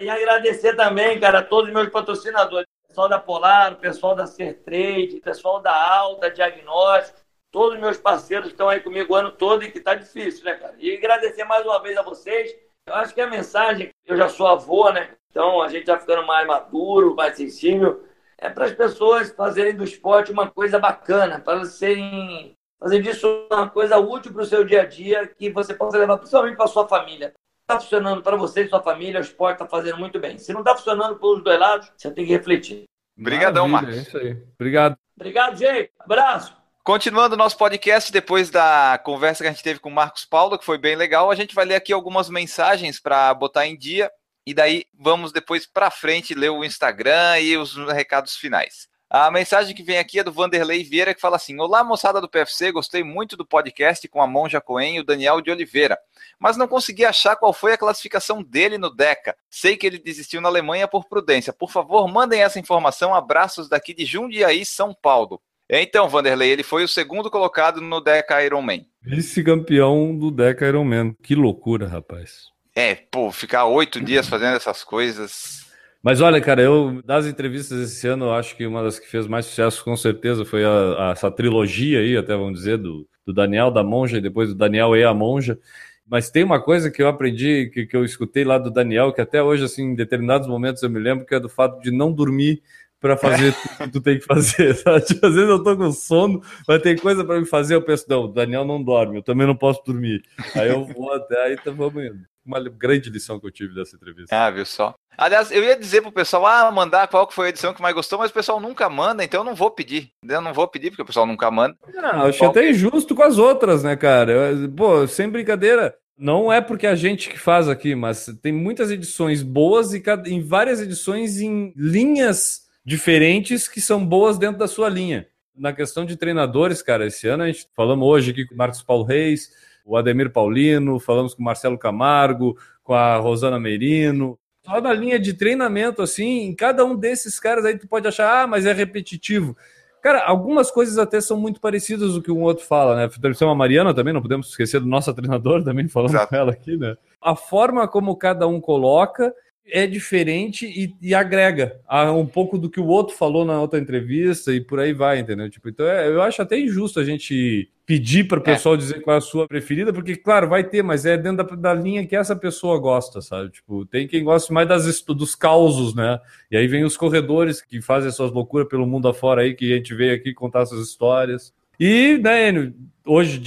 e, 0.00 0.06
e, 0.06 0.10
agradecer 0.10 0.74
também, 0.74 1.20
cara, 1.20 1.38
a 1.38 1.44
todos 1.44 1.68
os 1.68 1.74
meus 1.74 1.88
patrocinadores. 1.88 2.66
Pessoal 2.98 3.08
da 3.08 3.20
Polar, 3.20 3.72
o 3.74 3.76
pessoal 3.76 4.16
da 4.16 4.26
Sertrade, 4.26 5.18
o 5.18 5.20
pessoal 5.20 5.60
da 5.60 5.72
Alta 5.72 6.28
Diagnóstico, 6.32 7.20
todos 7.48 7.74
os 7.74 7.80
meus 7.80 7.96
parceiros 7.96 8.48
estão 8.48 8.68
aí 8.68 8.80
comigo 8.80 9.12
o 9.12 9.16
ano 9.16 9.30
todo 9.30 9.62
e 9.62 9.70
que 9.70 9.78
tá 9.78 9.94
difícil, 9.94 10.44
né, 10.44 10.56
cara? 10.56 10.74
E 10.80 10.96
agradecer 10.96 11.44
mais 11.44 11.64
uma 11.64 11.80
vez 11.80 11.96
a 11.96 12.02
vocês. 12.02 12.52
Eu 12.84 12.94
acho 12.96 13.14
que 13.14 13.20
a 13.20 13.28
mensagem, 13.28 13.90
eu 14.04 14.16
já 14.16 14.28
sou 14.28 14.48
avô, 14.48 14.90
né? 14.90 15.10
Então 15.30 15.62
a 15.62 15.68
gente 15.68 15.84
tá 15.84 15.96
ficando 15.96 16.26
mais 16.26 16.44
maduro, 16.44 17.14
mais 17.14 17.36
sensível. 17.36 18.04
É 18.36 18.50
para 18.50 18.64
as 18.64 18.72
pessoas 18.72 19.30
fazerem 19.30 19.76
do 19.76 19.84
esporte 19.84 20.32
uma 20.32 20.50
coisa 20.50 20.80
bacana, 20.80 21.38
para 21.38 21.64
serem 21.66 22.56
fazer 22.80 23.00
disso 23.00 23.46
uma 23.48 23.70
coisa 23.70 23.96
útil 23.98 24.32
para 24.32 24.42
o 24.42 24.46
seu 24.46 24.64
dia 24.64 24.82
a 24.82 24.86
dia 24.86 25.24
que 25.24 25.50
você 25.50 25.72
possa 25.72 25.96
levar 25.96 26.18
principalmente 26.18 26.56
para 26.56 26.66
sua 26.66 26.88
família. 26.88 27.32
Está 27.68 27.80
funcionando 27.80 28.22
para 28.22 28.34
você 28.34 28.64
e 28.64 28.68
sua 28.70 28.82
família, 28.82 29.20
o 29.20 29.22
esporte 29.22 29.56
está 29.56 29.68
fazendo 29.68 29.98
muito 29.98 30.18
bem. 30.18 30.38
Se 30.38 30.54
não 30.54 30.60
está 30.60 30.74
funcionando 30.74 31.18
pelos 31.18 31.44
dois 31.44 31.60
lados, 31.60 31.92
você 31.94 32.10
tem 32.10 32.24
que 32.24 32.32
refletir. 32.32 32.84
Obrigadão, 33.14 33.68
Marcos. 33.68 33.94
É 33.94 34.00
isso 34.00 34.16
aí. 34.16 34.42
Obrigado. 34.54 34.96
Obrigado, 35.14 35.54
gente. 35.54 35.92
Abraço. 35.98 36.56
Continuando 36.82 37.34
o 37.34 37.36
nosso 37.36 37.58
podcast, 37.58 38.10
depois 38.10 38.48
da 38.48 38.98
conversa 39.04 39.44
que 39.44 39.48
a 39.48 39.52
gente 39.52 39.62
teve 39.62 39.80
com 39.80 39.90
o 39.90 39.94
Marcos 39.94 40.24
Paulo, 40.24 40.58
que 40.58 40.64
foi 40.64 40.78
bem 40.78 40.96
legal, 40.96 41.30
a 41.30 41.34
gente 41.34 41.54
vai 41.54 41.66
ler 41.66 41.74
aqui 41.74 41.92
algumas 41.92 42.30
mensagens 42.30 42.98
para 42.98 43.34
botar 43.34 43.66
em 43.66 43.76
dia 43.76 44.10
e 44.46 44.54
daí 44.54 44.86
vamos 44.98 45.30
depois 45.30 45.66
para 45.66 45.90
frente 45.90 46.34
ler 46.34 46.48
o 46.48 46.64
Instagram 46.64 47.38
e 47.38 47.54
os 47.58 47.76
recados 47.92 48.34
finais. 48.34 48.88
A 49.10 49.30
mensagem 49.30 49.74
que 49.74 49.82
vem 49.82 49.96
aqui 49.96 50.18
é 50.18 50.24
do 50.24 50.30
Vanderlei 50.30 50.84
Vieira, 50.84 51.14
que 51.14 51.20
fala 51.20 51.36
assim: 51.36 51.58
Olá, 51.58 51.82
moçada 51.82 52.20
do 52.20 52.28
PFC, 52.28 52.70
gostei 52.70 53.02
muito 53.02 53.38
do 53.38 53.46
podcast 53.46 54.06
com 54.06 54.20
a 54.20 54.26
Monja 54.26 54.60
Coen 54.60 54.96
e 54.96 55.00
o 55.00 55.04
Daniel 55.04 55.40
de 55.40 55.50
Oliveira, 55.50 55.98
mas 56.38 56.58
não 56.58 56.68
consegui 56.68 57.06
achar 57.06 57.34
qual 57.34 57.54
foi 57.54 57.72
a 57.72 57.78
classificação 57.78 58.42
dele 58.42 58.76
no 58.76 58.94
DECA. 58.94 59.34
Sei 59.48 59.78
que 59.78 59.86
ele 59.86 59.98
desistiu 59.98 60.42
na 60.42 60.50
Alemanha 60.50 60.86
por 60.86 61.08
prudência. 61.08 61.54
Por 61.54 61.70
favor, 61.70 62.06
mandem 62.06 62.42
essa 62.42 62.60
informação. 62.60 63.14
Abraços 63.14 63.66
daqui 63.66 63.94
de 63.94 64.04
Jundiaí, 64.04 64.62
São 64.66 64.92
Paulo. 64.92 65.40
Então, 65.70 66.06
Vanderlei, 66.06 66.50
ele 66.50 66.62
foi 66.62 66.84
o 66.84 66.88
segundo 66.88 67.30
colocado 67.30 67.80
no 67.80 68.02
DECA 68.02 68.44
Ironman. 68.44 68.86
Vice-campeão 69.00 70.14
do 70.14 70.30
DECA 70.30 70.66
Ironman. 70.66 71.14
Que 71.22 71.34
loucura, 71.34 71.88
rapaz. 71.88 72.48
É, 72.76 72.94
pô, 72.94 73.32
ficar 73.32 73.64
oito 73.64 74.02
dias 74.02 74.28
fazendo 74.28 74.56
essas 74.56 74.84
coisas 74.84 75.67
mas 76.02 76.20
olha, 76.20 76.40
cara, 76.40 76.62
eu 76.62 77.02
das 77.04 77.26
entrevistas 77.26 77.78
esse 77.80 78.06
ano, 78.06 78.26
eu 78.26 78.34
acho 78.34 78.56
que 78.56 78.66
uma 78.66 78.82
das 78.82 78.98
que 78.98 79.08
fez 79.08 79.26
mais 79.26 79.46
sucesso 79.46 79.84
com 79.84 79.96
certeza 79.96 80.44
foi 80.44 80.64
a, 80.64 81.08
a, 81.08 81.10
essa 81.12 81.30
trilogia 81.30 82.00
aí, 82.00 82.16
até 82.16 82.36
vamos 82.36 82.58
dizer, 82.58 82.78
do, 82.78 83.06
do, 83.26 83.32
Daniel 83.32 83.70
da 83.70 83.82
Monja 83.82 84.18
e 84.18 84.20
depois 84.20 84.48
do 84.48 84.54
Daniel 84.54 84.96
e 84.96 85.04
a 85.04 85.12
Monja. 85.12 85.58
Mas 86.06 86.30
tem 86.30 86.42
uma 86.44 86.60
coisa 86.60 86.90
que 86.90 87.02
eu 87.02 87.08
aprendi, 87.08 87.70
que, 87.72 87.86
que 87.86 87.96
eu 87.96 88.04
escutei 88.04 88.44
lá 88.44 88.56
do 88.58 88.70
Daniel, 88.70 89.12
que 89.12 89.20
até 89.20 89.42
hoje, 89.42 89.64
assim, 89.64 89.82
em 89.92 89.94
determinados 89.94 90.48
momentos 90.48 90.82
eu 90.82 90.88
me 90.88 90.98
lembro, 90.98 91.26
que 91.26 91.34
é 91.34 91.40
do 91.40 91.48
fato 91.48 91.80
de 91.82 91.90
não 91.90 92.12
dormir 92.12 92.62
para 93.00 93.16
fazer 93.16 93.54
tudo 93.54 93.78
que 93.78 93.90
tu 93.90 94.00
tem 94.00 94.18
que 94.18 94.24
fazer. 94.24 94.74
Sabe? 94.76 94.96
Às 94.96 95.34
vezes 95.34 95.48
eu 95.48 95.62
tô 95.62 95.76
com 95.76 95.90
sono, 95.92 96.42
mas 96.66 96.82
tem 96.82 96.96
coisa 96.96 97.24
para 97.24 97.40
me 97.40 97.46
fazer, 97.46 97.74
eu 97.74 97.82
penso, 97.82 98.04
não, 98.08 98.24
o 98.24 98.28
Daniel 98.28 98.64
não 98.64 98.82
dorme, 98.82 99.18
eu 99.18 99.22
também 99.22 99.46
não 99.46 99.56
posso 99.56 99.82
dormir. 99.84 100.22
Aí 100.54 100.68
eu 100.68 100.84
vou 100.84 101.12
até 101.12 101.46
aí, 101.46 101.54
então 101.54 101.74
vamos 101.74 102.02
indo. 102.02 102.18
Uma 102.44 102.60
grande 102.60 103.10
lição 103.10 103.38
que 103.38 103.46
eu 103.46 103.50
tive 103.50 103.74
dessa 103.74 103.94
entrevista. 103.94 104.34
Ah, 104.34 104.50
viu 104.50 104.64
só? 104.64 104.94
Aliás, 105.18 105.50
eu 105.50 105.62
ia 105.62 105.76
dizer 105.76 106.00
pro 106.00 106.12
pessoal, 106.12 106.46
ah, 106.46 106.70
mandar 106.70 107.08
qual 107.08 107.26
que 107.26 107.34
foi 107.34 107.46
a 107.46 107.48
edição 107.50 107.74
que 107.74 107.82
mais 107.82 107.94
gostou, 107.94 108.18
mas 108.18 108.30
o 108.30 108.34
pessoal 108.34 108.58
nunca 108.58 108.88
manda, 108.88 109.22
então 109.22 109.40
eu 109.40 109.44
não 109.44 109.54
vou 109.54 109.70
pedir. 109.70 110.10
Eu 110.26 110.40
não 110.40 110.54
vou 110.54 110.66
pedir, 110.66 110.90
porque 110.90 111.02
o 111.02 111.06
pessoal 111.06 111.26
nunca 111.26 111.50
manda. 111.50 111.76
Não, 111.92 112.22
acho 112.22 112.44
até 112.44 112.70
injusto 112.70 113.14
com 113.14 113.22
as 113.22 113.36
outras, 113.36 113.82
né, 113.82 113.96
cara? 113.96 114.54
Pô, 114.76 115.06
sem 115.06 115.28
brincadeira. 115.28 115.94
Não 116.16 116.52
é 116.52 116.60
porque 116.60 116.86
a 116.86 116.96
gente 116.96 117.28
que 117.28 117.38
faz 117.38 117.68
aqui, 117.68 117.94
mas 117.94 118.26
tem 118.42 118.52
muitas 118.52 118.90
edições 118.90 119.42
boas 119.42 119.92
e 119.92 120.02
em 120.26 120.42
várias 120.42 120.80
edições 120.80 121.40
em 121.40 121.72
linhas 121.76 122.67
diferentes 122.88 123.68
que 123.68 123.82
são 123.82 124.02
boas 124.02 124.38
dentro 124.38 124.58
da 124.58 124.66
sua 124.66 124.88
linha. 124.88 125.28
Na 125.54 125.74
questão 125.74 126.06
de 126.06 126.16
treinadores, 126.16 126.80
cara, 126.80 127.06
esse 127.06 127.28
ano 127.28 127.42
a 127.42 127.46
gente 127.46 127.68
falamos 127.76 128.08
hoje 128.08 128.30
aqui 128.30 128.46
com 128.46 128.54
o 128.54 128.56
Marcos 128.56 128.82
Paulo 128.82 129.04
Reis, 129.04 129.50
o 129.84 129.94
Ademir 129.94 130.32
Paulino, 130.32 130.98
falamos 130.98 131.34
com 131.34 131.42
o 131.42 131.44
Marcelo 131.44 131.76
Camargo, 131.76 132.56
com 132.82 132.94
a 132.94 133.16
Rosana 133.18 133.60
Merino, 133.60 134.38
só 134.64 134.80
na 134.80 134.90
linha 134.94 135.18
de 135.18 135.34
treinamento, 135.34 136.00
assim, 136.00 136.46
em 136.46 136.54
cada 136.54 136.82
um 136.82 136.96
desses 136.96 137.38
caras 137.38 137.66
aí 137.66 137.76
tu 137.76 137.86
pode 137.86 138.08
achar, 138.08 138.44
ah, 138.44 138.46
mas 138.46 138.64
é 138.64 138.72
repetitivo. 138.72 139.54
Cara, 140.02 140.24
algumas 140.24 140.70
coisas 140.70 140.96
até 140.96 141.20
são 141.20 141.36
muito 141.36 141.60
parecidas 141.60 142.14
do 142.14 142.22
que 142.22 142.32
um 142.32 142.40
outro 142.40 142.64
fala, 142.64 142.96
né? 142.96 143.08
Tem 143.08 143.46
uma 143.46 143.54
Mariana 143.54 143.92
também, 143.92 144.14
não 144.14 144.22
podemos 144.22 144.48
esquecer 144.48 144.80
do 144.80 144.86
nosso 144.86 145.12
treinador 145.12 145.62
também, 145.62 145.88
falando 145.88 146.12
Exato. 146.12 146.28
com 146.30 146.36
ela 146.36 146.52
aqui, 146.52 146.74
né? 146.78 146.96
A 147.20 147.36
forma 147.36 147.86
como 147.86 148.16
cada 148.16 148.48
um 148.48 148.58
coloca 148.58 149.34
é 149.70 149.86
diferente 149.86 150.66
e, 150.66 150.94
e, 151.00 151.14
agrega 151.14 151.80
a 151.86 152.12
um 152.12 152.26
pouco 152.26 152.58
do 152.58 152.70
que 152.70 152.80
o 152.80 152.86
outro 152.86 153.16
falou 153.16 153.44
na 153.44 153.60
outra 153.60 153.78
entrevista 153.78 154.52
e 154.52 154.60
por 154.60 154.80
aí 154.80 154.92
vai, 154.92 155.18
entendeu? 155.18 155.48
Tipo, 155.50 155.68
então 155.68 155.86
é, 155.86 156.08
eu 156.08 156.22
acho 156.22 156.40
até 156.40 156.58
injusto 156.58 157.00
a 157.00 157.04
gente 157.04 157.70
pedir 157.88 158.28
para 158.28 158.38
o 158.38 158.42
é. 158.42 158.44
pessoal 158.44 158.74
é. 158.74 158.78
dizer 158.78 159.00
qual 159.00 159.14
é 159.14 159.18
a 159.18 159.22
sua 159.22 159.48
preferida, 159.48 159.92
porque, 159.92 160.14
claro, 160.14 160.48
vai 160.48 160.62
ter, 160.62 160.82
mas 160.82 161.06
é 161.06 161.16
dentro 161.16 161.56
da, 161.56 161.72
da, 161.72 161.74
linha 161.74 162.06
que 162.06 162.14
essa 162.14 162.36
pessoa 162.36 162.78
gosta, 162.78 163.22
sabe? 163.22 163.50
Tipo, 163.50 163.86
tem 163.86 164.06
quem 164.06 164.22
gosta 164.22 164.52
mais 164.52 164.68
das, 164.68 165.02
dos 165.02 165.34
causos, 165.34 165.94
né? 165.94 166.20
E 166.50 166.56
aí 166.56 166.66
vem 166.66 166.84
os 166.84 166.96
corredores 166.96 167.62
que 167.62 167.80
fazem 167.80 168.10
suas 168.10 168.30
loucuras 168.30 168.68
pelo 168.68 168.86
mundo 168.86 169.08
afora 169.08 169.40
aí, 169.40 169.54
que 169.54 169.72
a 169.72 169.76
gente 169.76 169.94
veio 169.94 170.14
aqui 170.14 170.34
contar 170.34 170.62
essas 170.62 170.86
histórias. 170.86 171.54
E, 171.80 172.18
né, 172.18 172.48
Enio, 172.48 172.74
hoje 173.06 173.40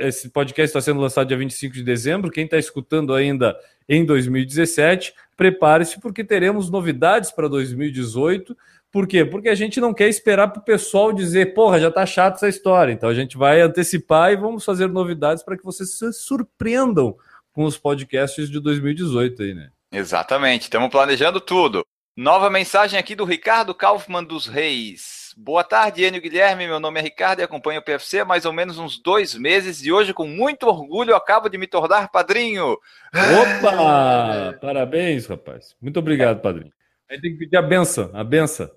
esse 0.00 0.28
podcast 0.28 0.68
está 0.68 0.80
sendo 0.80 1.00
lançado 1.00 1.28
dia 1.28 1.36
25 1.36 1.74
de 1.74 1.82
dezembro. 1.82 2.30
Quem 2.30 2.44
está 2.44 2.58
escutando 2.58 3.14
ainda 3.14 3.56
em 3.88 4.04
2017, 4.04 5.14
prepare-se 5.36 6.00
porque 6.00 6.24
teremos 6.24 6.70
novidades 6.70 7.30
para 7.30 7.48
2018. 7.48 8.56
Por 8.90 9.06
quê? 9.06 9.24
Porque 9.24 9.48
a 9.48 9.54
gente 9.54 9.80
não 9.80 9.92
quer 9.92 10.08
esperar 10.08 10.48
para 10.48 10.60
o 10.60 10.64
pessoal 10.64 11.12
dizer, 11.12 11.54
porra, 11.54 11.78
já 11.78 11.88
está 11.88 12.06
chato 12.06 12.36
essa 12.36 12.48
história. 12.48 12.92
Então 12.92 13.08
a 13.08 13.14
gente 13.14 13.36
vai 13.36 13.60
antecipar 13.60 14.32
e 14.32 14.36
vamos 14.36 14.64
fazer 14.64 14.88
novidades 14.88 15.42
para 15.42 15.56
que 15.56 15.64
vocês 15.64 15.98
se 15.98 16.12
surpreendam 16.12 17.16
com 17.52 17.64
os 17.64 17.76
podcasts 17.76 18.50
de 18.50 18.60
2018 18.60 19.42
aí, 19.42 19.54
né? 19.54 19.70
Exatamente, 19.92 20.62
estamos 20.62 20.90
planejando 20.90 21.40
tudo. 21.40 21.84
Nova 22.16 22.50
mensagem 22.50 22.98
aqui 22.98 23.14
do 23.14 23.24
Ricardo 23.24 23.74
Kaufmann 23.74 24.24
dos 24.24 24.46
Reis. 24.46 25.25
Boa 25.38 25.62
tarde, 25.62 26.02
Enio 26.02 26.22
Guilherme. 26.22 26.66
Meu 26.66 26.80
nome 26.80 26.98
é 26.98 27.02
Ricardo 27.02 27.40
e 27.40 27.42
acompanho 27.42 27.80
o 27.80 27.82
PFC 27.82 28.20
há 28.20 28.24
mais 28.24 28.46
ou 28.46 28.54
menos 28.54 28.78
uns 28.78 28.98
dois 28.98 29.34
meses 29.34 29.84
e 29.84 29.92
hoje, 29.92 30.14
com 30.14 30.26
muito 30.26 30.66
orgulho, 30.66 31.14
acabo 31.14 31.50
de 31.50 31.58
me 31.58 31.66
tornar 31.66 32.08
padrinho. 32.08 32.78
Opa! 33.12 34.56
Parabéns, 34.58 35.26
rapaz. 35.26 35.76
Muito 35.78 35.98
obrigado, 35.98 36.40
padrinho. 36.40 36.72
Aí 37.10 37.20
tem 37.20 37.32
que 37.32 37.38
pedir 37.38 37.58
a 37.58 37.62
benção, 37.62 38.10
a 38.14 38.24
benção. 38.24 38.70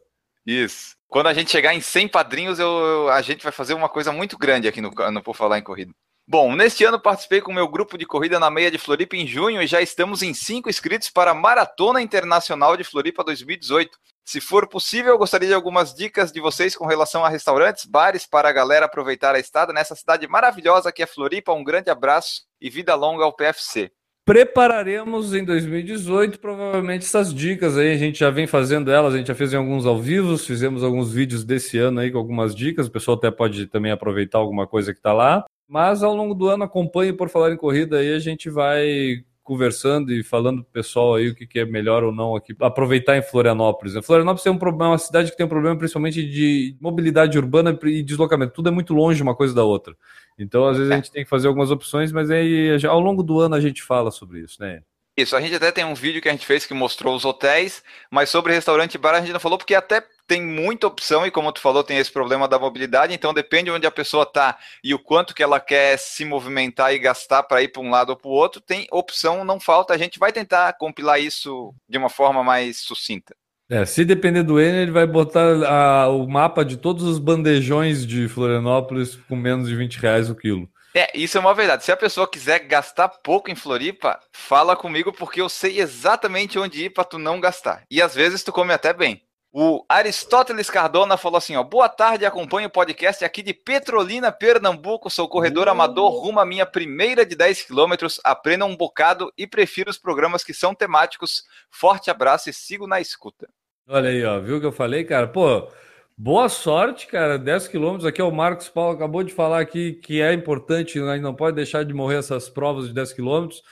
Isso. 0.46 0.98
Quando 1.08 1.28
a 1.28 1.34
gente 1.34 1.50
chegar 1.50 1.74
em 1.74 1.80
100 1.80 2.10
padrinhos, 2.10 2.60
eu, 2.60 3.08
a 3.10 3.22
gente 3.22 3.42
vai 3.42 3.54
fazer 3.54 3.74
uma 3.74 3.88
coisa 3.88 4.12
muito 4.12 4.38
grande 4.38 4.68
aqui 4.68 4.82
no, 4.82 4.92
no 4.92 5.24
Por 5.24 5.38
Falar 5.38 5.60
em 5.60 5.64
Corrida. 5.64 5.94
Bom, 6.28 6.54
neste 6.56 6.84
ano 6.84 7.00
participei 7.00 7.40
com 7.40 7.52
o 7.52 7.56
meu 7.56 7.70
grupo 7.70 7.98
de 7.98 8.06
corrida 8.06 8.38
na 8.38 8.52
meia 8.52 8.70
de 8.70 8.78
Floripa 8.78 9.16
em 9.16 9.26
junho 9.26 9.62
e 9.62 9.66
já 9.66 9.82
estamos 9.82 10.22
em 10.22 10.34
cinco 10.34 10.70
inscritos 10.70 11.10
para 11.10 11.32
a 11.32 11.34
Maratona 11.34 12.02
Internacional 12.02 12.76
de 12.76 12.84
Floripa 12.84 13.24
2018. 13.24 13.98
Se 14.32 14.40
for 14.40 14.68
possível, 14.68 15.14
eu 15.14 15.18
gostaria 15.18 15.48
de 15.48 15.56
algumas 15.56 15.92
dicas 15.92 16.32
de 16.32 16.40
vocês 16.40 16.76
com 16.76 16.86
relação 16.86 17.26
a 17.26 17.30
restaurantes, 17.30 17.84
bares 17.84 18.28
para 18.28 18.48
a 18.48 18.52
galera 18.52 18.86
aproveitar 18.86 19.34
a 19.34 19.40
estada 19.40 19.74
nessa 19.74 19.96
cidade 19.96 20.28
maravilhosa 20.28 20.92
que 20.92 21.02
é 21.02 21.08
Floripa. 21.08 21.52
Um 21.52 21.64
grande 21.64 21.90
abraço 21.90 22.44
e 22.62 22.70
vida 22.70 22.94
longa 22.94 23.24
ao 23.24 23.36
PFC. 23.36 23.92
Prepararemos 24.24 25.34
em 25.34 25.44
2018 25.44 26.40
provavelmente 26.40 27.06
essas 27.06 27.34
dicas 27.34 27.76
aí. 27.76 27.92
A 27.92 27.98
gente 27.98 28.20
já 28.20 28.30
vem 28.30 28.46
fazendo 28.46 28.92
elas, 28.92 29.16
a 29.16 29.18
gente 29.18 29.30
já 29.30 29.34
fez 29.34 29.52
em 29.52 29.58
alguns 29.58 29.88
ao 29.88 30.00
vivo, 30.00 30.38
fizemos 30.38 30.84
alguns 30.84 31.12
vídeos 31.12 31.44
desse 31.44 31.80
ano 31.80 32.00
aí 32.00 32.12
com 32.12 32.20
algumas 32.20 32.54
dicas. 32.54 32.86
O 32.86 32.92
pessoal 32.92 33.18
até 33.18 33.32
pode 33.32 33.66
também 33.66 33.92
aproveitar 33.92 34.38
alguma 34.38 34.68
coisa 34.68 34.94
que 34.94 35.00
está 35.00 35.12
lá. 35.12 35.44
Mas 35.68 36.04
ao 36.04 36.14
longo 36.14 36.36
do 36.36 36.48
ano 36.48 36.66
acompanhe 36.66 37.14
por 37.14 37.30
falar 37.30 37.52
em 37.52 37.58
corrida 37.58 37.98
aí, 37.98 38.14
a 38.14 38.20
gente 38.20 38.48
vai 38.48 39.24
conversando 39.50 40.14
e 40.14 40.24
falando 40.24 40.62
pro 40.64 40.72
pessoal 40.72 41.16
aí 41.16 41.30
o 41.30 41.36
que, 41.36 41.48
que 41.48 41.58
é 41.58 41.66
melhor 41.66 42.04
ou 42.04 42.12
não 42.12 42.36
aqui, 42.36 42.56
aproveitar 42.62 43.18
em 43.18 43.22
Florianópolis. 43.24 43.96
Né? 43.96 44.02
Florianópolis 44.04 44.46
é 44.46 44.52
um 44.52 44.60
problema, 44.60 44.92
uma 44.92 44.98
cidade 45.00 45.32
que 45.32 45.36
tem 45.36 45.44
um 45.44 45.50
problema 45.50 45.76
principalmente 45.76 46.24
de 46.24 46.78
mobilidade 46.80 47.36
urbana 47.36 47.76
e 47.86 48.04
deslocamento. 48.04 48.54
Tudo 48.54 48.70
é 48.70 48.72
muito 48.72 48.94
longe 48.94 49.24
uma 49.24 49.34
coisa 49.34 49.56
da 49.56 49.64
outra. 49.64 49.96
Então, 50.38 50.68
às 50.68 50.78
vezes, 50.78 50.92
a 50.92 50.96
gente 50.98 51.12
tem 51.12 51.24
que 51.24 51.30
fazer 51.30 51.48
algumas 51.48 51.72
opções, 51.72 52.12
mas 52.12 52.30
aí 52.30 52.78
ao 52.86 53.00
longo 53.00 53.24
do 53.24 53.40
ano 53.40 53.56
a 53.56 53.60
gente 53.60 53.82
fala 53.82 54.12
sobre 54.12 54.42
isso, 54.42 54.62
né? 54.62 54.84
Isso, 55.18 55.36
a 55.36 55.42
gente 55.42 55.56
até 55.56 55.72
tem 55.72 55.84
um 55.84 55.96
vídeo 55.96 56.22
que 56.22 56.30
a 56.30 56.32
gente 56.32 56.46
fez 56.46 56.68
que 56.68 56.74
mostrou 56.76 57.16
os 57.16 57.26
hotéis, 57.26 57.84
mas 58.12 58.30
sobre 58.30 58.54
restaurante 58.54 58.94
e 58.94 58.98
bar 59.00 59.16
a 59.16 59.20
gente 59.20 59.34
não 59.34 59.40
falou, 59.40 59.58
porque 59.58 59.74
até 59.74 60.04
tem 60.30 60.44
muita 60.44 60.86
opção 60.86 61.26
e 61.26 61.32
como 61.32 61.52
tu 61.52 61.60
falou, 61.60 61.84
tem 61.84 61.98
esse 61.98 62.12
problema 62.12 62.48
da 62.48 62.60
mobilidade, 62.60 63.16
então 63.16 63.34
depende 63.34 63.72
onde 63.72 63.88
a 63.88 63.92
pessoa 63.92 64.22
está 64.22 64.60
e 64.84 64.94
o 64.94 65.00
quanto 65.00 65.34
que 65.34 65.42
ela 65.42 65.60
quer 65.60 65.98
se 65.98 66.24
movimentar 66.24 66.94
e 66.94 67.00
gastar 67.00 67.42
para 67.42 67.64
ir 67.64 67.70
para 67.70 67.82
um 67.82 67.90
lado 67.90 68.12
ou 68.12 68.16
para 68.16 68.30
o 68.30 68.34
outro, 68.34 68.62
tem 68.62 68.88
opção, 68.92 69.44
não 69.44 69.60
falta. 69.60 69.92
A 69.92 69.98
gente 69.98 70.20
vai 70.20 70.32
tentar 70.32 70.72
compilar 70.74 71.20
isso 71.20 71.74
de 71.90 71.98
uma 71.98 72.10
forma 72.10 72.44
mais 72.44 72.78
sucinta. 72.78 73.36
É, 73.68 73.84
se 73.86 74.06
depender 74.06 74.44
do 74.44 74.62
Enio, 74.62 74.82
ele 74.82 74.92
vai 74.92 75.08
botar 75.08 75.48
a, 75.66 76.10
o 76.10 76.28
mapa 76.28 76.64
de 76.64 76.78
todos 76.78 77.04
os 77.04 77.18
bandejões 77.18 78.06
de 78.06 78.28
Florianópolis 78.28 79.16
com 79.28 79.36
menos 79.36 79.68
de 79.68 79.76
20 79.76 79.96
reais 79.98 80.30
o 80.30 80.36
quilo. 80.36 80.70
É, 80.94 81.10
isso 81.16 81.38
é 81.38 81.42
uma 81.42 81.54
verdade. 81.54 81.84
Se 81.84 81.92
a 81.92 81.98
pessoa 81.98 82.28
quiser 82.28 82.60
gastar 82.60 83.10
pouco 83.10 83.50
em 83.50 83.56
Floripa, 83.56 84.20
fala 84.32 84.76
comigo 84.76 85.12
porque 85.12 85.42
eu 85.42 85.50
sei 85.50 85.80
exatamente 85.80 86.58
onde 86.60 86.86
ir 86.86 86.90
para 86.92 87.04
tu 87.04 87.18
não 87.18 87.40
gastar. 87.40 87.84
E 87.90 88.02
às 88.02 88.14
vezes 88.14 88.44
tu 88.44 88.52
come 88.52 88.74
até 88.74 88.94
bem. 88.94 89.22
O 89.52 89.84
Aristóteles 89.90 90.70
Cardona 90.70 91.18
falou 91.18 91.40
assim: 91.40 91.56
ó, 91.56 91.64
boa 91.64 91.90
tarde, 91.90 92.24
acompanho 92.24 92.68
o 92.68 92.72
podcast 92.72 93.26
aqui 93.26 93.42
de 93.42 93.52
Petrolina, 93.52 94.32
Pernambuco. 94.32 95.10
Sou 95.10 95.28
corredor 95.28 95.68
uh. 95.68 95.72
amador 95.72 96.12
rumo 96.12 96.40
à 96.40 96.46
minha 96.46 96.68
primeira 96.68 97.26
de 97.26 97.36
10 97.36 97.64
quilômetros. 97.64 98.22
Aprenda 98.24 98.66
um 98.66 98.76
bocado 98.76 99.34
e 99.36 99.48
prefiro 99.48 99.90
os 99.90 99.98
programas 99.98 100.44
que 100.44 100.54
são 100.54 100.76
temáticos. 100.76 101.44
Forte 101.72 102.12
abraço 102.12 102.48
e 102.48 102.54
sigo 102.54 102.86
na 102.86 103.02
escuta. 103.02 103.50
Olha 103.88 104.12
aí, 104.12 104.24
ó, 104.24 104.40
viu 104.40 104.58
o 104.58 104.60
que 104.60 104.68
eu 104.68 104.72
falei, 104.72 105.04
cara? 105.04 105.28
Pô, 105.28 105.68
boa 106.16 106.48
sorte, 106.48 107.08
cara. 107.08 107.40
10 107.40 107.70
quilômetros 107.70 108.06
aqui, 108.06 108.22
o 108.22 108.30
Marcos 108.30 108.70
Paulo 108.70 108.96
acabou 108.96 109.24
de 109.24 109.34
falar 109.34 109.62
aqui 109.62 109.94
que 109.94 110.22
é 110.22 110.32
importante, 110.32 111.00
né? 111.00 111.18
não 111.18 111.34
pode 111.34 111.56
deixar 111.56 111.84
de 111.84 111.92
morrer 111.92 112.18
essas 112.18 112.48
provas 112.48 112.88
de 112.88 112.94
10 112.94 113.14
quilômetros. 113.14 113.64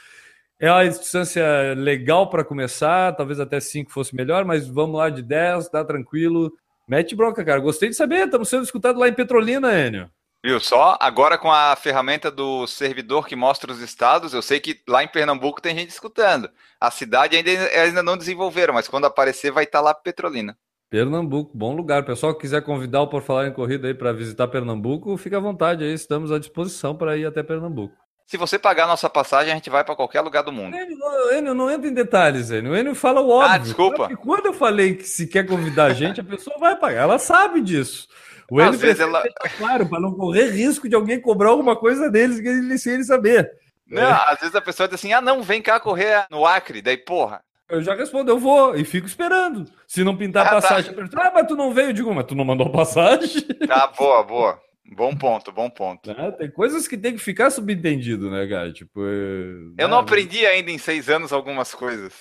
É 0.59 0.71
uma 0.71 0.87
distância 0.89 1.75
legal 1.75 2.29
para 2.29 2.43
começar, 2.43 3.15
talvez 3.15 3.39
até 3.39 3.59
5 3.59 3.91
fosse 3.91 4.15
melhor, 4.15 4.43
mas 4.43 4.67
vamos 4.67 4.97
lá 4.97 5.09
de 5.09 5.21
10, 5.21 5.69
tá 5.69 5.85
tranquilo. 5.85 6.51
Mete 6.87 7.15
bronca, 7.15 7.45
cara. 7.45 7.59
Gostei 7.59 7.89
de 7.89 7.95
saber, 7.95 8.25
estamos 8.25 8.49
sendo 8.49 8.63
escutados 8.63 8.99
lá 8.99 9.07
em 9.07 9.13
Petrolina, 9.13 9.71
Enio. 9.77 10.09
Viu 10.43 10.59
só? 10.59 10.97
Agora 10.99 11.37
com 11.37 11.51
a 11.51 11.75
ferramenta 11.75 12.31
do 12.31 12.65
servidor 12.65 13.27
que 13.27 13.35
mostra 13.35 13.71
os 13.71 13.81
estados, 13.81 14.33
eu 14.33 14.41
sei 14.41 14.59
que 14.59 14.81
lá 14.87 15.03
em 15.03 15.07
Pernambuco 15.07 15.61
tem 15.61 15.75
gente 15.77 15.89
escutando. 15.89 16.49
A 16.79 16.89
cidade 16.89 17.35
ainda, 17.35 17.51
ainda 17.51 18.01
não 18.01 18.17
desenvolveram, 18.17 18.73
mas 18.73 18.87
quando 18.87 19.05
aparecer 19.05 19.51
vai 19.51 19.65
estar 19.65 19.79
tá 19.79 19.85
lá 19.85 19.93
Petrolina. 19.93 20.57
Pernambuco, 20.89 21.55
bom 21.55 21.75
lugar. 21.75 22.05
Pessoal 22.05 22.33
que 22.33 22.41
quiser 22.41 22.61
convidar 22.61 23.01
o 23.01 23.07
Por 23.07 23.21
Falar 23.21 23.47
em 23.47 23.53
Corrida 23.53 23.87
aí 23.87 23.93
para 23.93 24.13
visitar 24.13 24.47
Pernambuco, 24.47 25.17
fica 25.17 25.37
à 25.37 25.41
vontade 25.41 25.83
aí, 25.83 25.93
estamos 25.93 26.31
à 26.31 26.39
disposição 26.39 26.95
para 26.95 27.17
ir 27.17 27.25
até 27.25 27.43
Pernambuco. 27.43 27.93
Se 28.27 28.35
você 28.35 28.59
pagar 28.59 28.83
a 28.83 28.87
nossa 28.87 29.09
passagem, 29.09 29.53
a 29.53 29.55
gente 29.55 29.69
vai 29.69 29.85
para 29.85 29.95
qualquer 29.95 30.19
lugar 30.19 30.43
do 30.43 30.51
mundo. 30.51 30.75
Enio, 30.75 30.97
Enio, 31.31 31.53
não 31.53 31.71
entra 31.71 31.87
em 31.87 31.93
detalhes, 31.93 32.51
Enio. 32.51 32.73
O 32.73 32.75
Enio 32.75 32.93
fala 32.93 33.21
o 33.21 33.29
óbvio. 33.29 33.53
Ah, 33.53 33.57
desculpa. 33.57 34.09
Quando 34.17 34.47
eu 34.47 34.53
falei 34.53 34.95
que 34.95 35.05
se 35.05 35.27
quer 35.27 35.47
convidar 35.47 35.85
a 35.85 35.93
gente, 35.93 36.19
a 36.19 36.23
pessoa 36.25 36.57
vai 36.59 36.75
pagar. 36.75 37.03
Ela 37.03 37.17
sabe 37.19 37.61
disso. 37.61 38.05
O 38.51 38.59
Enio 38.59 38.77
vezes 38.77 38.99
ela... 38.99 39.23
claro, 39.57 39.87
para 39.87 40.01
não 40.01 40.13
correr 40.13 40.49
risco 40.49 40.89
de 40.89 40.95
alguém 40.95 41.21
cobrar 41.21 41.51
alguma 41.51 41.73
coisa 41.73 42.11
deles 42.11 42.41
que 42.41 42.47
ele, 42.49 42.77
sem 42.77 42.95
ele 42.95 43.05
saber. 43.05 43.49
Não, 43.87 44.01
é. 44.01 44.11
às 44.11 44.39
vezes 44.41 44.55
a 44.55 44.61
pessoa 44.61 44.89
diz 44.89 44.95
assim, 44.95 45.13
ah 45.13 45.21
não, 45.21 45.41
vem 45.41 45.61
cá 45.61 45.79
correr 45.79 46.25
no 46.29 46.45
Acre. 46.45 46.81
Daí, 46.81 46.97
porra, 46.97 47.41
eu 47.69 47.81
já 47.81 47.95
respondo, 47.95 48.29
eu 48.29 48.37
vou, 48.37 48.75
e 48.75 48.83
fico 48.83 49.07
esperando. 49.07 49.65
Se 49.87 50.03
não 50.03 50.17
pintar 50.17 50.45
a 50.45 50.47
ah, 50.47 50.49
tá. 50.49 50.61
passagem, 50.61 50.93
tá. 50.93 51.27
ah, 51.27 51.31
mas 51.33 51.47
tu 51.47 51.55
não 51.55 51.73
veio, 51.73 51.89
eu 51.89 51.93
digo, 51.93 52.13
mas 52.13 52.25
tu 52.25 52.35
não 52.35 52.43
mandou 52.43 52.69
passagem. 52.69 53.41
Tá, 53.65 53.87
boa, 53.87 54.21
boa. 54.23 54.66
Bom 54.95 55.15
ponto, 55.15 55.51
bom 55.51 55.69
ponto. 55.69 56.09
É, 56.11 56.31
tem 56.31 56.49
coisas 56.49 56.87
que 56.87 56.97
tem 56.97 57.13
que 57.13 57.19
ficar 57.19 57.49
subentendido, 57.49 58.31
né, 58.31 58.47
cara? 58.47 58.71
Tipo, 58.71 59.01
é... 59.05 59.83
Eu 59.83 59.87
não 59.87 59.99
aprendi 59.99 60.45
ainda 60.45 60.71
em 60.71 60.77
seis 60.77 61.09
anos 61.09 61.33
algumas 61.33 61.73
coisas. 61.73 62.13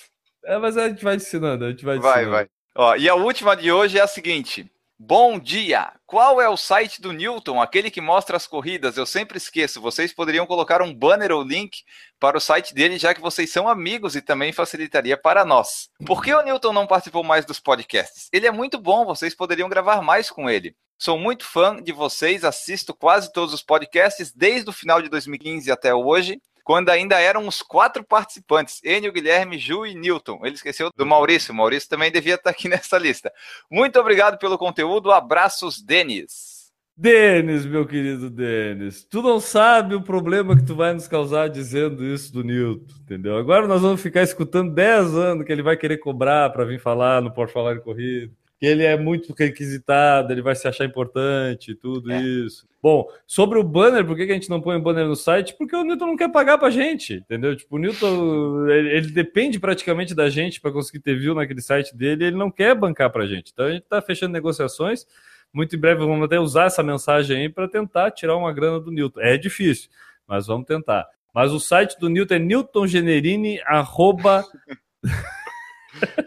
É, 0.43 0.57
mas 0.57 0.77
a 0.77 0.89
gente 0.89 1.03
vai 1.03 1.15
ensinando, 1.15 1.65
a 1.65 1.69
gente 1.69 1.85
vai 1.85 1.97
Vai, 1.99 2.25
vai. 2.25 2.47
Ó, 2.75 2.95
e 2.95 3.09
a 3.09 3.15
última 3.15 3.55
de 3.55 3.71
hoje 3.71 3.97
é 3.97 4.01
a 4.01 4.07
seguinte. 4.07 4.69
Bom 4.99 5.37
dia! 5.37 5.93
Qual 6.07 6.41
é 6.41 6.49
o 6.49 6.57
site 6.57 6.99
do 6.99 7.11
Newton, 7.11 7.61
aquele 7.61 7.91
que 7.91 8.01
mostra 8.01 8.35
as 8.35 8.47
corridas? 8.47 8.97
Eu 8.97 9.05
sempre 9.05 9.37
esqueço. 9.37 9.79
Vocês 9.79 10.11
poderiam 10.11 10.47
colocar 10.47 10.81
um 10.81 10.91
banner 10.91 11.31
ou 11.31 11.43
link 11.43 11.83
para 12.19 12.35
o 12.35 12.41
site 12.41 12.73
dele, 12.73 12.97
já 12.97 13.13
que 13.13 13.21
vocês 13.21 13.51
são 13.51 13.69
amigos 13.69 14.15
e 14.15 14.23
também 14.23 14.51
facilitaria 14.51 15.15
para 15.15 15.45
nós. 15.45 15.91
Por 16.03 16.23
que 16.23 16.33
o 16.33 16.41
Newton 16.41 16.73
não 16.73 16.87
participou 16.87 17.23
mais 17.23 17.45
dos 17.45 17.59
podcasts? 17.59 18.27
Ele 18.33 18.47
é 18.47 18.51
muito 18.51 18.79
bom, 18.79 19.05
vocês 19.05 19.35
poderiam 19.35 19.69
gravar 19.69 20.01
mais 20.01 20.31
com 20.31 20.49
ele. 20.49 20.75
Sou 20.97 21.19
muito 21.19 21.45
fã 21.45 21.79
de 21.79 21.91
vocês, 21.91 22.43
assisto 22.43 22.91
quase 22.91 23.31
todos 23.31 23.53
os 23.53 23.61
podcasts 23.61 24.33
desde 24.33 24.67
o 24.67 24.73
final 24.73 24.99
de 24.99 25.09
2015 25.09 25.71
até 25.71 25.93
hoje, 25.93 26.41
quando 26.67 26.89
ainda 26.89 27.17
eram 27.17 27.47
os 27.47 27.61
quatro 27.61 28.03
participantes: 28.03 28.81
Enio, 28.83 29.13
Guilherme, 29.13 29.57
Ju 29.57 29.85
e 29.85 29.95
Newton. 29.95 30.41
Ele 30.43 30.55
esqueceu 30.55 30.91
do 30.93 31.05
Maurício. 31.05 31.53
O 31.53 31.55
Maurício 31.55 31.87
também 31.87 32.11
devia 32.11 32.35
estar 32.35 32.49
aqui 32.49 32.67
nessa 32.67 32.97
lista. 32.97 33.31
Muito 33.71 33.97
obrigado 33.97 34.37
pelo 34.37 34.57
conteúdo. 34.57 35.09
Abraços, 35.13 35.81
Denis. 35.81 36.73
Denis, 36.93 37.65
meu 37.65 37.87
querido 37.87 38.29
Denis, 38.29 39.05
tu 39.05 39.21
não 39.21 39.39
sabe 39.39 39.95
o 39.95 40.01
problema 40.01 40.57
que 40.57 40.65
tu 40.65 40.75
vai 40.75 40.93
nos 40.93 41.07
causar 41.07 41.47
dizendo 41.47 42.03
isso 42.03 42.33
do 42.33 42.43
Newton, 42.43 42.93
entendeu? 43.01 43.37
Agora 43.37 43.65
nós 43.65 43.81
vamos 43.81 44.01
ficar 44.01 44.23
escutando 44.23 44.73
10 44.73 45.15
anos 45.15 45.45
que 45.45 45.51
ele 45.53 45.61
vai 45.61 45.77
querer 45.77 45.99
cobrar 45.99 46.49
para 46.49 46.65
vir 46.65 46.81
falar 46.81 47.21
no 47.21 47.31
Por 47.31 47.49
Falar 47.49 47.75
em 47.75 47.81
Corrida 47.81 48.33
que 48.59 48.65
ele 48.65 48.83
é 48.83 48.97
muito 48.97 49.33
requisitado, 49.33 50.33
ele 50.33 50.41
vai 50.41 50.55
se 50.55 50.67
achar 50.67 50.85
importante, 50.85 51.75
tudo 51.75 52.11
é. 52.11 52.21
isso. 52.21 52.67
Bom, 52.87 53.11
sobre 53.25 53.59
o 53.59 53.63
banner, 53.65 54.05
por 54.05 54.15
que 54.15 54.21
a 54.21 54.33
gente 54.33 54.49
não 54.49 54.61
põe 54.61 54.77
o 54.77 54.81
banner 54.81 55.05
no 55.05 55.13
site? 55.13 55.53
Porque 55.57 55.75
o 55.75 55.83
Newton 55.83 56.05
não 56.05 56.15
quer 56.15 56.31
pagar 56.31 56.57
pra 56.57 56.69
gente, 56.69 57.15
entendeu? 57.15 57.53
Tipo, 57.53 57.75
o 57.75 57.79
Newton, 57.79 58.65
ele, 58.69 58.95
ele 58.95 59.11
depende 59.11 59.59
praticamente 59.59 60.15
da 60.15 60.29
gente 60.29 60.61
para 60.61 60.71
conseguir 60.71 61.01
ter 61.01 61.19
view 61.19 61.35
naquele 61.35 61.59
site 61.59 61.93
dele, 61.93 62.27
ele 62.27 62.37
não 62.37 62.49
quer 62.49 62.73
bancar 62.73 63.11
pra 63.11 63.27
gente. 63.27 63.51
Então 63.51 63.65
a 63.65 63.71
gente 63.71 63.83
tá 63.83 64.01
fechando 64.01 64.31
negociações, 64.31 65.05
muito 65.51 65.75
em 65.75 65.79
breve 65.79 65.99
vamos 65.99 66.23
até 66.23 66.39
usar 66.39 66.67
essa 66.67 66.81
mensagem 66.81 67.35
aí 67.35 67.49
para 67.49 67.67
tentar 67.67 68.09
tirar 68.11 68.37
uma 68.37 68.53
grana 68.53 68.79
do 68.79 68.89
Newton. 68.89 69.19
É 69.19 69.37
difícil, 69.37 69.89
mas 70.25 70.47
vamos 70.47 70.65
tentar. 70.65 71.05
Mas 71.35 71.51
o 71.51 71.59
site 71.59 71.99
do 71.99 72.07
Newton 72.07 72.35
é 72.35 72.39
newtongenerini, 72.39 73.59
arroba... 73.65 74.45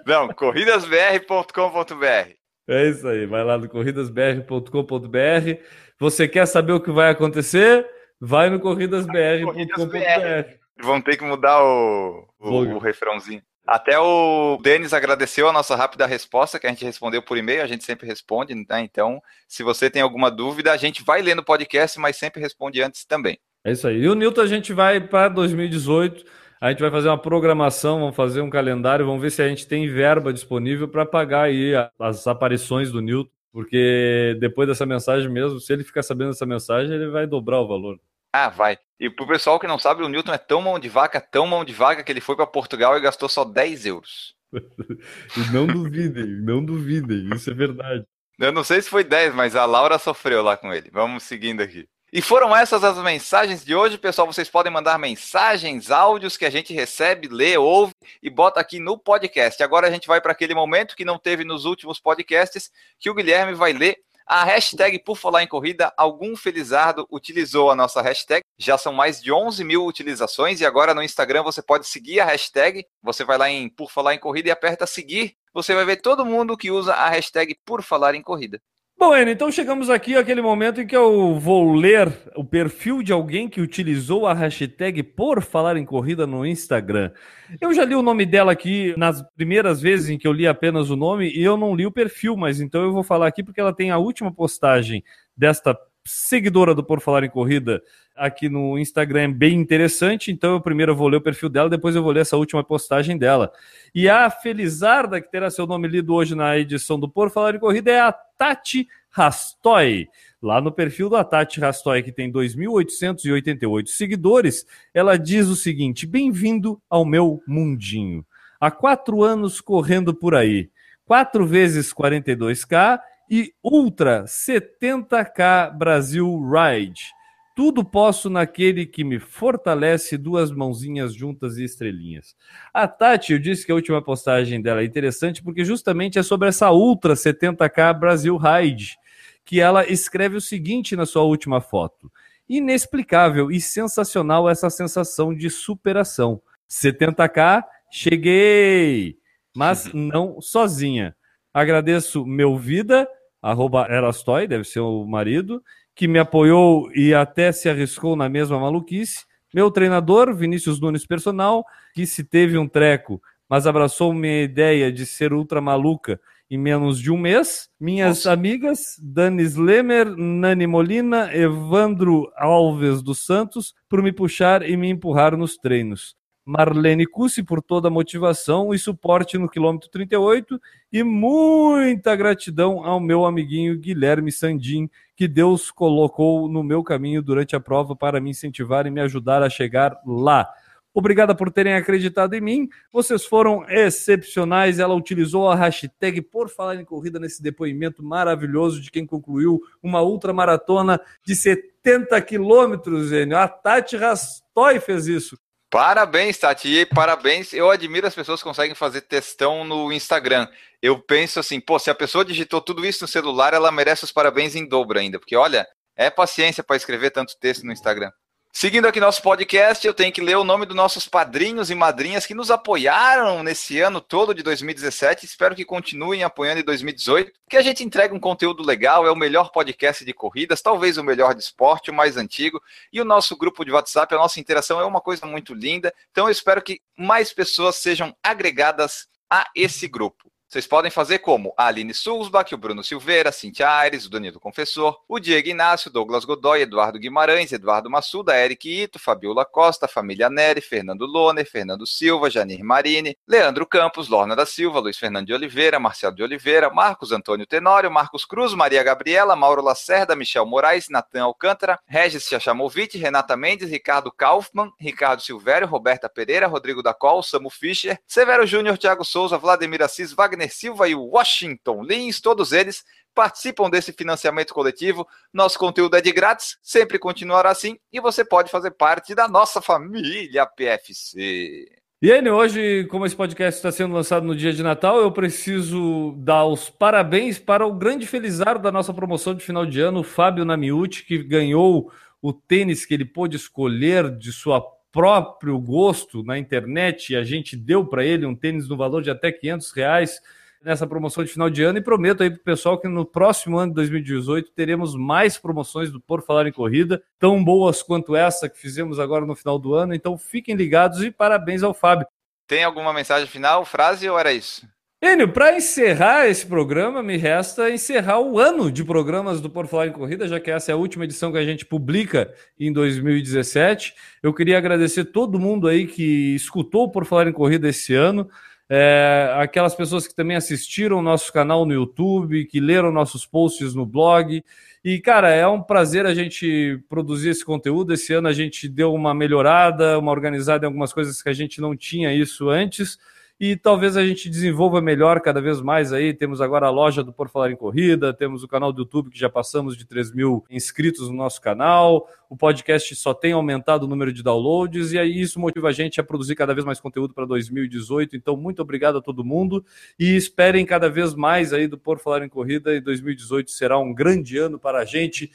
Não, 0.04 0.28
corridasbr.com.br. 0.28 2.34
É 2.68 2.88
isso 2.88 3.08
aí, 3.08 3.24
vai 3.24 3.42
lá 3.42 3.56
no 3.56 3.66
corridasbr.com.br. 3.66 5.80
Você 6.00 6.26
quer 6.26 6.46
saber 6.46 6.72
o 6.72 6.80
que 6.80 6.90
vai 6.90 7.10
acontecer? 7.10 7.86
Vai 8.18 8.48
no 8.48 8.58
corridasbr.com.br. 8.58 10.54
Vão 10.82 11.00
ter 11.00 11.16
que 11.16 11.24
mudar 11.24 11.62
o, 11.62 12.26
o, 12.40 12.48
o 12.48 12.78
refrãozinho. 12.78 13.42
Até 13.66 13.98
o 13.98 14.58
Denis 14.62 14.94
agradeceu 14.94 15.48
a 15.48 15.52
nossa 15.52 15.76
rápida 15.76 16.06
resposta, 16.06 16.58
que 16.58 16.66
a 16.66 16.70
gente 16.70 16.84
respondeu 16.84 17.22
por 17.22 17.36
e-mail, 17.36 17.62
a 17.62 17.66
gente 17.66 17.84
sempre 17.84 18.06
responde, 18.06 18.54
né? 18.54 18.80
Então, 18.80 19.22
se 19.46 19.62
você 19.62 19.90
tem 19.90 20.00
alguma 20.02 20.30
dúvida, 20.30 20.72
a 20.72 20.76
gente 20.76 21.04
vai 21.04 21.20
ler 21.22 21.36
no 21.36 21.44
podcast, 21.44 22.00
mas 22.00 22.16
sempre 22.16 22.40
responde 22.40 22.82
antes 22.82 23.04
também. 23.04 23.38
É 23.62 23.72
isso 23.72 23.86
aí. 23.86 23.98
E 23.98 24.08
o 24.08 24.14
Newton, 24.14 24.40
a 24.40 24.46
gente 24.46 24.72
vai 24.72 25.00
para 25.00 25.28
2018 25.28 26.24
a 26.60 26.68
gente 26.68 26.80
vai 26.80 26.90
fazer 26.90 27.08
uma 27.08 27.16
programação, 27.16 28.00
vamos 28.00 28.14
fazer 28.14 28.42
um 28.42 28.50
calendário, 28.50 29.06
vamos 29.06 29.22
ver 29.22 29.30
se 29.30 29.40
a 29.40 29.48
gente 29.48 29.66
tem 29.66 29.88
verba 29.88 30.30
disponível 30.30 30.86
para 30.86 31.06
pagar 31.06 31.44
aí 31.44 31.72
as 31.98 32.26
aparições 32.26 32.92
do 32.92 33.00
Newton, 33.00 33.30
porque 33.52 34.36
depois 34.40 34.68
dessa 34.68 34.86
mensagem 34.86 35.28
mesmo, 35.28 35.60
se 35.60 35.72
ele 35.72 35.84
ficar 35.84 36.02
sabendo 36.02 36.30
dessa 36.30 36.46
mensagem, 36.46 36.94
ele 36.94 37.08
vai 37.08 37.26
dobrar 37.26 37.60
o 37.60 37.68
valor. 37.68 37.98
Ah, 38.32 38.48
vai. 38.48 38.78
E 38.98 39.10
pro 39.10 39.26
pessoal 39.26 39.58
que 39.58 39.66
não 39.66 39.78
sabe, 39.78 40.02
o 40.02 40.08
Newton 40.08 40.32
é 40.32 40.38
tão 40.38 40.62
mão 40.62 40.78
de 40.78 40.88
vaca, 40.88 41.20
tão 41.20 41.46
mão 41.46 41.64
de 41.64 41.72
vaca, 41.72 42.04
que 42.04 42.12
ele 42.12 42.20
foi 42.20 42.36
para 42.36 42.46
Portugal 42.46 42.96
e 42.96 43.00
gastou 43.00 43.28
só 43.28 43.44
10 43.44 43.86
euros. 43.86 44.36
não 45.52 45.66
duvidem, 45.66 46.26
não 46.26 46.64
duvidem, 46.64 47.28
isso 47.34 47.50
é 47.50 47.54
verdade. 47.54 48.04
Eu 48.38 48.52
não 48.52 48.64
sei 48.64 48.80
se 48.80 48.88
foi 48.88 49.04
10, 49.04 49.34
mas 49.34 49.54
a 49.54 49.66
Laura 49.66 49.98
sofreu 49.98 50.42
lá 50.42 50.56
com 50.56 50.72
ele. 50.72 50.90
Vamos 50.92 51.24
seguindo 51.24 51.60
aqui. 51.60 51.86
E 52.12 52.20
foram 52.20 52.56
essas 52.56 52.82
as 52.82 52.98
mensagens 52.98 53.64
de 53.64 53.72
hoje, 53.72 53.96
pessoal. 53.96 54.26
Vocês 54.26 54.50
podem 54.50 54.72
mandar 54.72 54.98
mensagens, 54.98 55.92
áudios 55.92 56.36
que 56.36 56.44
a 56.44 56.50
gente 56.50 56.74
recebe, 56.74 57.28
lê, 57.28 57.56
ouve 57.56 57.92
e 58.20 58.28
bota 58.28 58.58
aqui 58.58 58.80
no 58.80 58.98
podcast. 58.98 59.62
Agora 59.62 59.86
a 59.86 59.90
gente 59.92 60.08
vai 60.08 60.20
para 60.20 60.32
aquele 60.32 60.52
momento 60.52 60.96
que 60.96 61.04
não 61.04 61.18
teve 61.18 61.44
nos 61.44 61.64
últimos 61.64 62.00
podcasts, 62.00 62.68
que 62.98 63.08
o 63.08 63.14
Guilherme 63.14 63.54
vai 63.54 63.72
ler 63.72 63.96
a 64.26 64.42
hashtag 64.42 64.98
Por 65.04 65.16
Falar 65.16 65.44
em 65.44 65.46
Corrida. 65.46 65.92
Algum 65.96 66.34
Felizardo 66.34 67.06
utilizou 67.12 67.70
a 67.70 67.76
nossa 67.76 68.02
hashtag. 68.02 68.42
Já 68.58 68.76
são 68.76 68.92
mais 68.92 69.22
de 69.22 69.30
11 69.30 69.62
mil 69.62 69.86
utilizações 69.86 70.60
e 70.60 70.66
agora 70.66 70.92
no 70.92 71.04
Instagram 71.04 71.44
você 71.44 71.62
pode 71.62 71.86
seguir 71.86 72.18
a 72.18 72.24
hashtag. 72.24 72.84
Você 73.02 73.24
vai 73.24 73.38
lá 73.38 73.48
em 73.48 73.68
Por 73.68 73.88
Falar 73.88 74.14
em 74.14 74.18
Corrida 74.18 74.48
e 74.48 74.52
aperta 74.52 74.84
seguir 74.84 75.36
você 75.52 75.74
vai 75.74 75.84
ver 75.84 75.96
todo 75.96 76.24
mundo 76.24 76.56
que 76.56 76.70
usa 76.70 76.94
a 76.94 77.08
hashtag 77.08 77.56
por 77.64 77.82
falar 77.82 78.14
em 78.14 78.22
corrida. 78.22 78.62
Bom, 79.00 79.16
Enio, 79.16 79.32
então 79.32 79.50
chegamos 79.50 79.88
aqui 79.88 80.14
àquele 80.14 80.42
momento 80.42 80.78
em 80.82 80.86
que 80.86 80.94
eu 80.94 81.34
vou 81.38 81.72
ler 81.72 82.12
o 82.36 82.44
perfil 82.44 83.02
de 83.02 83.14
alguém 83.14 83.48
que 83.48 83.58
utilizou 83.58 84.26
a 84.26 84.34
hashtag 84.34 85.02
por 85.02 85.40
falar 85.40 85.78
em 85.78 85.86
corrida 85.86 86.26
no 86.26 86.44
Instagram. 86.44 87.10
Eu 87.58 87.72
já 87.72 87.82
li 87.82 87.94
o 87.94 88.02
nome 88.02 88.26
dela 88.26 88.52
aqui 88.52 88.92
nas 88.98 89.22
primeiras 89.34 89.80
vezes 89.80 90.10
em 90.10 90.18
que 90.18 90.28
eu 90.28 90.34
li 90.34 90.46
apenas 90.46 90.90
o 90.90 90.96
nome 90.96 91.30
e 91.30 91.42
eu 91.42 91.56
não 91.56 91.74
li 91.74 91.86
o 91.86 91.90
perfil, 91.90 92.36
mas 92.36 92.60
então 92.60 92.82
eu 92.82 92.92
vou 92.92 93.02
falar 93.02 93.26
aqui 93.26 93.42
porque 93.42 93.58
ela 93.58 93.74
tem 93.74 93.90
a 93.90 93.96
última 93.96 94.30
postagem 94.30 95.02
desta 95.34 95.74
seguidora 96.04 96.74
do 96.74 96.84
Por 96.84 97.00
Falar 97.00 97.24
em 97.24 97.30
Corrida 97.30 97.82
aqui 98.20 98.50
no 98.50 98.78
Instagram 98.78 99.32
bem 99.32 99.58
interessante. 99.58 100.30
Então, 100.30 100.52
eu 100.52 100.60
primeiro 100.60 100.94
vou 100.94 101.08
ler 101.08 101.16
o 101.16 101.22
perfil 101.22 101.48
dela, 101.48 101.70
depois 101.70 101.96
eu 101.96 102.02
vou 102.02 102.12
ler 102.12 102.20
essa 102.20 102.36
última 102.36 102.62
postagem 102.62 103.16
dela. 103.16 103.50
E 103.94 104.08
a 104.08 104.30
Felizarda, 104.30 105.20
que 105.20 105.30
terá 105.30 105.50
seu 105.50 105.66
nome 105.66 105.88
lido 105.88 106.14
hoje 106.14 106.34
na 106.34 106.56
edição 106.58 107.00
do 107.00 107.08
Por 107.08 107.30
Falar 107.30 107.54
em 107.54 107.58
Corrida, 107.58 107.90
é 107.90 108.00
a 108.00 108.12
Tati 108.12 108.86
Rastoy. 109.08 110.08
Lá 110.42 110.60
no 110.60 110.70
perfil 110.70 111.08
da 111.08 111.24
Tati 111.24 111.60
Rastoy, 111.60 112.02
que 112.02 112.12
tem 112.12 112.30
2.888 112.30 113.86
seguidores, 113.88 114.66
ela 114.92 115.18
diz 115.18 115.48
o 115.48 115.56
seguinte: 115.56 116.06
Bem-vindo 116.06 116.80
ao 116.88 117.04
meu 117.04 117.42
mundinho. 117.46 118.24
Há 118.60 118.70
quatro 118.70 119.22
anos 119.22 119.60
correndo 119.60 120.14
por 120.14 120.34
aí. 120.34 120.70
Quatro 121.06 121.46
vezes 121.46 121.92
42K 121.92 123.00
e 123.30 123.54
Ultra 123.62 124.24
70K 124.24 125.72
Brasil 125.78 126.26
Ride. 126.50 127.12
Tudo 127.54 127.84
posso 127.84 128.28
naquele 128.28 128.86
que 128.86 129.04
me 129.04 129.20
fortalece, 129.20 130.16
duas 130.16 130.50
mãozinhas 130.50 131.14
juntas 131.14 131.56
e 131.56 131.64
estrelinhas. 131.64 132.34
A 132.74 132.88
Tati, 132.88 133.32
eu 133.32 133.38
disse 133.38 133.64
que 133.64 133.70
a 133.70 133.74
última 133.74 134.02
postagem 134.02 134.60
dela 134.60 134.80
é 134.80 134.84
interessante 134.84 135.42
porque 135.42 135.64
justamente 135.64 136.18
é 136.18 136.22
sobre 136.22 136.48
essa 136.48 136.72
Ultra 136.72 137.14
70K 137.14 137.96
Brasil 137.98 138.36
Ride, 138.36 138.96
que 139.44 139.60
ela 139.60 139.86
escreve 139.86 140.36
o 140.36 140.40
seguinte 140.40 140.96
na 140.96 141.06
sua 141.06 141.22
última 141.22 141.60
foto. 141.60 142.10
Inexplicável 142.48 143.50
e 143.50 143.60
sensacional 143.60 144.48
essa 144.48 144.70
sensação 144.70 145.32
de 145.32 145.50
superação. 145.50 146.42
70K, 146.68 147.62
cheguei! 147.92 149.18
Mas 149.54 149.90
não 149.94 150.40
sozinha. 150.40 151.14
Agradeço 151.52 152.24
meu 152.24 152.56
vida, 152.56 153.08
arroba 153.42 153.86
Erastoy, 153.90 154.46
deve 154.46 154.64
ser 154.64 154.80
o 154.80 155.04
marido, 155.04 155.62
que 155.94 156.08
me 156.08 156.18
apoiou 156.18 156.90
e 156.94 157.14
até 157.14 157.52
se 157.52 157.68
arriscou 157.68 158.16
na 158.16 158.28
mesma 158.28 158.58
maluquice. 158.58 159.24
Meu 159.52 159.70
treinador, 159.70 160.34
Vinícius 160.34 160.80
Nunes 160.80 161.06
Personal, 161.06 161.64
que 161.94 162.06
se 162.06 162.22
teve 162.22 162.56
um 162.56 162.68
treco, 162.68 163.20
mas 163.48 163.66
abraçou 163.66 164.14
minha 164.14 164.42
ideia 164.42 164.92
de 164.92 165.04
ser 165.04 165.32
ultra 165.32 165.60
maluca 165.60 166.20
em 166.50 166.58
menos 166.58 167.00
de 167.00 167.10
um 167.10 167.16
mês. 167.16 167.68
Minhas 167.78 168.18
Nossa. 168.18 168.32
amigas, 168.32 168.96
Dani 169.00 169.42
Slemer, 169.44 170.06
Nani 170.16 170.66
Molina, 170.66 171.34
Evandro 171.34 172.30
Alves 172.36 173.02
dos 173.02 173.24
Santos, 173.24 173.74
por 173.88 174.02
me 174.02 174.12
puxar 174.12 174.68
e 174.68 174.76
me 174.76 174.88
empurrar 174.88 175.36
nos 175.36 175.56
treinos. 175.56 176.16
Marlene 176.50 177.06
Cussi 177.06 177.44
por 177.44 177.62
toda 177.62 177.86
a 177.86 177.90
motivação 177.92 178.74
e 178.74 178.78
suporte 178.78 179.38
no 179.38 179.48
quilômetro 179.48 179.88
38 179.88 180.60
e 180.92 181.04
muita 181.04 182.16
gratidão 182.16 182.84
ao 182.84 182.98
meu 182.98 183.24
amiguinho 183.24 183.78
Guilherme 183.78 184.32
Sandim, 184.32 184.90
que 185.14 185.28
Deus 185.28 185.70
colocou 185.70 186.48
no 186.48 186.64
meu 186.64 186.82
caminho 186.82 187.22
durante 187.22 187.54
a 187.54 187.60
prova 187.60 187.94
para 187.94 188.20
me 188.20 188.30
incentivar 188.30 188.84
e 188.84 188.90
me 188.90 189.00
ajudar 189.00 189.44
a 189.44 189.48
chegar 189.48 189.96
lá. 190.04 190.48
Obrigada 190.92 191.36
por 191.36 191.52
terem 191.52 191.74
acreditado 191.74 192.34
em 192.34 192.40
mim. 192.40 192.68
Vocês 192.92 193.24
foram 193.24 193.64
excepcionais. 193.68 194.80
Ela 194.80 194.92
utilizou 194.92 195.48
a 195.48 195.54
hashtag 195.54 196.20
por 196.20 196.48
falar 196.48 196.74
em 196.74 196.84
corrida 196.84 197.20
nesse 197.20 197.40
depoimento 197.40 198.02
maravilhoso 198.02 198.80
de 198.80 198.90
quem 198.90 199.06
concluiu 199.06 199.60
uma 199.80 200.02
ultramaratona 200.02 201.00
de 201.24 201.36
70 201.36 202.20
quilômetros, 202.22 203.12
A 203.12 203.46
Tati 203.46 203.96
Rastoy 203.96 204.80
fez 204.80 205.06
isso. 205.06 205.38
Parabéns, 205.70 206.36
Tati, 206.36 206.84
parabéns. 206.84 207.52
Eu 207.52 207.70
admiro 207.70 208.04
as 208.04 208.14
pessoas 208.14 208.40
que 208.40 208.48
conseguem 208.48 208.74
fazer 208.74 209.02
textão 209.02 209.64
no 209.64 209.92
Instagram. 209.92 210.48
Eu 210.82 211.00
penso 211.00 211.38
assim, 211.38 211.60
pô, 211.60 211.78
se 211.78 211.88
a 211.88 211.94
pessoa 211.94 212.24
digitou 212.24 212.60
tudo 212.60 212.84
isso 212.84 213.04
no 213.04 213.08
celular, 213.08 213.54
ela 213.54 213.70
merece 213.70 214.02
os 214.02 214.10
parabéns 214.10 214.56
em 214.56 214.66
dobro 214.66 214.98
ainda, 214.98 215.20
porque 215.20 215.36
olha, 215.36 215.64
é 215.96 216.10
paciência 216.10 216.64
para 216.64 216.74
escrever 216.74 217.10
tanto 217.10 217.38
texto 217.38 217.64
no 217.64 217.72
Instagram. 217.72 218.10
Seguindo 218.52 218.88
aqui 218.88 218.98
nosso 218.98 219.22
podcast, 219.22 219.86
eu 219.86 219.94
tenho 219.94 220.12
que 220.12 220.20
ler 220.20 220.36
o 220.36 220.42
nome 220.42 220.66
dos 220.66 220.74
nossos 220.74 221.06
padrinhos 221.06 221.70
e 221.70 221.74
madrinhas 221.74 222.26
que 222.26 222.34
nos 222.34 222.50
apoiaram 222.50 223.44
nesse 223.44 223.80
ano 223.80 224.00
todo 224.00 224.34
de 224.34 224.42
2017. 224.42 225.24
Espero 225.24 225.54
que 225.54 225.64
continuem 225.64 226.24
apoiando 226.24 226.60
em 226.60 226.64
2018, 226.64 227.32
que 227.48 227.56
a 227.56 227.62
gente 227.62 227.84
entrega 227.84 228.12
um 228.12 228.18
conteúdo 228.18 228.64
legal, 228.64 229.06
é 229.06 229.10
o 229.10 229.16
melhor 229.16 229.52
podcast 229.52 230.04
de 230.04 230.12
corridas, 230.12 230.60
talvez 230.60 230.98
o 230.98 231.04
melhor 231.04 231.32
de 231.32 231.42
esporte, 231.42 231.90
o 231.90 231.94
mais 231.94 232.16
antigo. 232.16 232.60
E 232.92 233.00
o 233.00 233.04
nosso 233.04 233.36
grupo 233.36 233.64
de 233.64 233.70
WhatsApp, 233.70 234.14
a 234.14 234.18
nossa 234.18 234.40
interação 234.40 234.80
é 234.80 234.84
uma 234.84 235.00
coisa 235.00 235.26
muito 235.26 235.54
linda. 235.54 235.94
Então 236.10 236.26
eu 236.26 236.32
espero 236.32 236.60
que 236.60 236.80
mais 236.98 237.32
pessoas 237.32 237.76
sejam 237.76 238.14
agregadas 238.20 239.06
a 239.30 239.48
esse 239.54 239.86
grupo. 239.86 240.29
Vocês 240.50 240.66
podem 240.66 240.90
fazer 240.90 241.20
como? 241.20 241.54
A 241.56 241.68
Aline 241.68 241.94
Sulzbach, 241.94 242.52
o 242.52 242.58
Bruno 242.58 242.82
Silveira, 242.82 243.30
Cintia 243.30 243.70
Aires, 243.70 244.04
o 244.04 244.10
Danilo 244.10 244.40
Confessor, 244.40 245.00
o 245.08 245.20
Diego 245.20 245.48
Inácio, 245.48 245.92
Douglas 245.92 246.24
Godoy, 246.24 246.62
Eduardo 246.62 246.98
Guimarães, 246.98 247.52
Eduardo 247.52 247.88
Massuda, 247.88 248.36
Eric 248.36 248.68
Ito, 248.68 248.98
Fabiola 248.98 249.44
Costa, 249.44 249.86
Família 249.86 250.28
Neri, 250.28 250.60
Fernando 250.60 251.06
Loner, 251.06 251.48
Fernando 251.48 251.86
Silva, 251.86 252.28
Janir 252.28 252.64
Marini, 252.64 253.16
Leandro 253.28 253.64
Campos, 253.64 254.08
Lorna 254.08 254.34
da 254.34 254.44
Silva, 254.44 254.80
Luiz 254.80 254.98
Fernando 254.98 255.26
de 255.26 255.34
Oliveira, 255.34 255.78
Marcelo 255.78 256.16
de 256.16 256.24
Oliveira, 256.24 256.68
Marcos 256.68 257.12
Antônio 257.12 257.46
Tenório, 257.46 257.88
Marcos 257.88 258.24
Cruz, 258.24 258.52
Maria 258.52 258.82
Gabriela, 258.82 259.36
Mauro 259.36 259.62
Lacerda, 259.62 260.16
Michel 260.16 260.46
Moraes, 260.46 260.88
Natan 260.88 261.22
Alcântara, 261.22 261.78
Regis 261.86 262.28
Chachamovic, 262.28 262.98
Renata 262.98 263.36
Mendes, 263.36 263.70
Ricardo 263.70 264.10
Kaufmann, 264.10 264.72
Ricardo 264.80 265.22
Silvério, 265.22 265.68
Roberta 265.68 266.08
Pereira, 266.08 266.48
Rodrigo 266.48 266.82
da 266.82 266.92
Col, 266.92 267.22
Samu 267.22 267.50
Fischer, 267.50 268.00
Severo 268.04 268.44
Júnior, 268.44 268.76
Thiago 268.76 269.04
Souza, 269.04 269.38
Vladimir 269.38 269.84
Assis, 269.84 270.12
Wagner 270.12 270.39
Wagner 270.40 270.50
Silva 270.50 270.88
e 270.88 270.94
Washington 270.94 271.82
Lins, 271.82 272.20
todos 272.20 272.52
eles 272.52 272.82
participam 273.14 273.68
desse 273.68 273.92
financiamento 273.92 274.54
coletivo. 274.54 275.06
Nosso 275.32 275.58
conteúdo 275.58 275.96
é 275.96 276.00
de 276.00 276.10
grátis, 276.10 276.56
sempre 276.62 276.98
continuará 276.98 277.50
assim 277.50 277.76
e 277.92 278.00
você 278.00 278.24
pode 278.24 278.50
fazer 278.50 278.70
parte 278.70 279.14
da 279.14 279.28
nossa 279.28 279.60
família 279.60 280.46
PFC. 280.46 281.66
E 282.02 282.10
aí, 282.10 282.30
hoje, 282.30 282.86
como 282.90 283.04
esse 283.04 283.14
podcast 283.14 283.58
está 283.58 283.70
sendo 283.70 283.92
lançado 283.92 284.24
no 284.24 284.34
dia 284.34 284.54
de 284.54 284.62
Natal, 284.62 284.98
eu 285.00 285.12
preciso 285.12 286.14
dar 286.16 286.46
os 286.46 286.70
parabéns 286.70 287.38
para 287.38 287.66
o 287.66 287.74
grande 287.74 288.06
felizardo 288.06 288.62
da 288.62 288.72
nossa 288.72 288.94
promoção 288.94 289.34
de 289.34 289.44
final 289.44 289.66
de 289.66 289.82
ano, 289.82 290.02
Fábio 290.02 290.46
Namiuti, 290.46 291.04
que 291.04 291.22
ganhou 291.22 291.92
o 292.22 292.32
tênis 292.32 292.86
que 292.86 292.94
ele 292.94 293.04
pôde 293.04 293.36
escolher 293.36 294.10
de 294.16 294.32
sua 294.32 294.62
próprio 294.92 295.58
gosto 295.58 296.22
na 296.22 296.38
internet 296.38 297.14
a 297.16 297.22
gente 297.22 297.56
deu 297.56 297.84
para 297.84 298.04
ele 298.04 298.26
um 298.26 298.34
tênis 298.34 298.68
no 298.68 298.76
valor 298.76 299.02
de 299.02 299.10
até 299.10 299.30
500 299.30 299.72
reais 299.72 300.20
nessa 300.62 300.86
promoção 300.86 301.24
de 301.24 301.32
final 301.32 301.48
de 301.48 301.62
ano 301.62 301.78
e 301.78 301.82
prometo 301.82 302.22
aí 302.22 302.30
para 302.30 302.40
o 302.40 302.44
pessoal 302.44 302.78
que 302.78 302.86
no 302.86 303.04
próximo 303.04 303.58
ano 303.58 303.70
de 303.70 303.76
2018 303.76 304.50
teremos 304.52 304.94
mais 304.94 305.38
promoções 305.38 305.90
do 305.90 306.00
Por 306.00 306.22
Falar 306.22 306.46
em 306.46 306.52
Corrida, 306.52 307.02
tão 307.18 307.42
boas 307.42 307.82
quanto 307.82 308.14
essa 308.14 308.48
que 308.48 308.58
fizemos 308.58 308.98
agora 308.98 309.24
no 309.24 309.34
final 309.34 309.58
do 309.58 309.74
ano. 309.74 309.94
Então 309.94 310.18
fiquem 310.18 310.54
ligados 310.54 311.02
e 311.02 311.10
parabéns 311.10 311.62
ao 311.62 311.72
Fábio. 311.72 312.06
Tem 312.46 312.64
alguma 312.64 312.92
mensagem 312.92 313.26
final, 313.26 313.64
frase 313.64 314.08
ou 314.08 314.18
era 314.18 314.32
isso? 314.32 314.68
Enio, 315.02 315.32
para 315.32 315.56
encerrar 315.56 316.28
esse 316.28 316.46
programa, 316.46 317.02
me 317.02 317.16
resta 317.16 317.70
encerrar 317.70 318.20
o 318.20 318.38
ano 318.38 318.70
de 318.70 318.84
programas 318.84 319.40
do 319.40 319.48
Por 319.48 319.66
Falar 319.66 319.86
em 319.86 319.92
Corrida, 319.92 320.28
já 320.28 320.38
que 320.38 320.50
essa 320.50 320.72
é 320.72 320.74
a 320.74 320.76
última 320.76 321.04
edição 321.04 321.32
que 321.32 321.38
a 321.38 321.44
gente 321.44 321.64
publica 321.64 322.30
em 322.58 322.70
2017. 322.70 323.94
Eu 324.22 324.34
queria 324.34 324.58
agradecer 324.58 325.06
todo 325.06 325.40
mundo 325.40 325.68
aí 325.68 325.86
que 325.86 326.34
escutou 326.34 326.84
o 326.84 326.90
Por 326.90 327.06
Falar 327.06 327.28
em 327.28 327.32
Corrida 327.32 327.66
esse 327.66 327.94
ano, 327.94 328.28
é, 328.68 329.32
aquelas 329.38 329.74
pessoas 329.74 330.06
que 330.06 330.14
também 330.14 330.36
assistiram 330.36 330.98
o 330.98 331.02
nosso 331.02 331.32
canal 331.32 331.64
no 331.64 331.72
YouTube, 331.72 332.44
que 332.44 332.60
leram 332.60 332.92
nossos 332.92 333.24
posts 333.24 333.72
no 333.72 333.86
blog. 333.86 334.44
E, 334.84 335.00
cara, 335.00 335.30
é 335.30 335.46
um 335.46 335.62
prazer 335.62 336.04
a 336.04 336.12
gente 336.12 336.78
produzir 336.90 337.30
esse 337.30 337.44
conteúdo. 337.44 337.94
Esse 337.94 338.12
ano 338.12 338.28
a 338.28 338.34
gente 338.34 338.68
deu 338.68 338.92
uma 338.92 339.14
melhorada, 339.14 339.98
uma 339.98 340.12
organizada 340.12 340.66
em 340.66 340.68
algumas 340.68 340.92
coisas 340.92 341.22
que 341.22 341.28
a 341.30 341.32
gente 341.32 341.58
não 341.58 341.74
tinha 341.74 342.12
isso 342.14 342.50
antes. 342.50 342.98
E 343.40 343.56
talvez 343.56 343.96
a 343.96 344.04
gente 344.04 344.28
desenvolva 344.28 344.82
melhor 344.82 345.18
cada 345.22 345.40
vez 345.40 345.62
mais 345.62 345.94
aí. 345.94 346.12
Temos 346.12 346.42
agora 346.42 346.66
a 346.66 346.70
loja 346.70 347.02
do 347.02 347.10
Por 347.10 347.30
Falar 347.30 347.50
em 347.50 347.56
Corrida, 347.56 348.12
temos 348.12 348.42
o 348.42 348.48
canal 348.48 348.70
do 348.70 348.82
YouTube 348.82 349.08
que 349.08 349.18
já 349.18 349.30
passamos 349.30 349.78
de 349.78 349.86
3 349.86 350.12
mil 350.12 350.44
inscritos 350.50 351.08
no 351.08 351.16
nosso 351.16 351.40
canal, 351.40 352.06
o 352.28 352.36
podcast 352.36 352.94
só 352.94 353.14
tem 353.14 353.32
aumentado 353.32 353.84
o 353.84 353.88
número 353.88 354.12
de 354.12 354.22
downloads 354.22 354.92
e 354.92 354.98
aí 354.98 355.18
isso 355.18 355.40
motiva 355.40 355.68
a 355.68 355.72
gente 355.72 355.98
a 355.98 356.04
produzir 356.04 356.34
cada 356.34 356.52
vez 356.52 356.66
mais 356.66 356.78
conteúdo 356.78 357.14
para 357.14 357.24
2018. 357.24 358.14
Então, 358.14 358.36
muito 358.36 358.60
obrigado 358.60 358.98
a 358.98 359.02
todo 359.02 359.24
mundo 359.24 359.64
e 359.98 360.14
esperem 360.14 360.66
cada 360.66 360.90
vez 360.90 361.14
mais 361.14 361.54
aí 361.54 361.66
do 361.66 361.78
Por 361.78 361.98
Falar 361.98 362.22
em 362.22 362.28
Corrida 362.28 362.74
e 362.74 362.80
2018 362.80 363.50
será 363.50 363.78
um 363.78 363.94
grande 363.94 364.36
ano 364.36 364.58
para 364.58 364.80
a 364.80 364.84
gente 364.84 365.32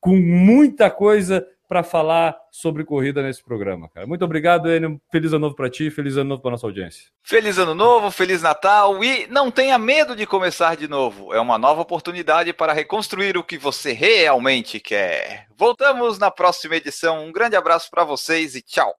com 0.00 0.16
muita 0.16 0.90
coisa 0.90 1.46
para 1.72 1.82
falar 1.82 2.36
sobre 2.50 2.84
corrida 2.84 3.22
nesse 3.22 3.42
programa, 3.42 3.88
cara. 3.88 4.06
Muito 4.06 4.22
obrigado, 4.22 4.70
Enio. 4.70 5.00
Feliz 5.10 5.32
ano 5.32 5.38
novo 5.38 5.56
para 5.56 5.70
ti, 5.70 5.90
feliz 5.90 6.18
ano 6.18 6.28
novo 6.28 6.42
para 6.42 6.50
nossa 6.50 6.66
audiência. 6.66 7.06
Feliz 7.22 7.56
ano 7.56 7.74
novo, 7.74 8.10
feliz 8.10 8.42
Natal 8.42 9.02
e 9.02 9.26
não 9.28 9.50
tenha 9.50 9.78
medo 9.78 10.14
de 10.14 10.26
começar 10.26 10.76
de 10.76 10.86
novo. 10.86 11.32
É 11.32 11.40
uma 11.40 11.56
nova 11.56 11.80
oportunidade 11.80 12.52
para 12.52 12.74
reconstruir 12.74 13.38
o 13.38 13.42
que 13.42 13.56
você 13.56 13.92
realmente 13.92 14.78
quer. 14.80 15.46
Voltamos 15.56 16.18
na 16.18 16.30
próxima 16.30 16.76
edição. 16.76 17.24
Um 17.24 17.32
grande 17.32 17.56
abraço 17.56 17.88
para 17.90 18.04
vocês 18.04 18.54
e 18.54 18.60
tchau. 18.60 18.94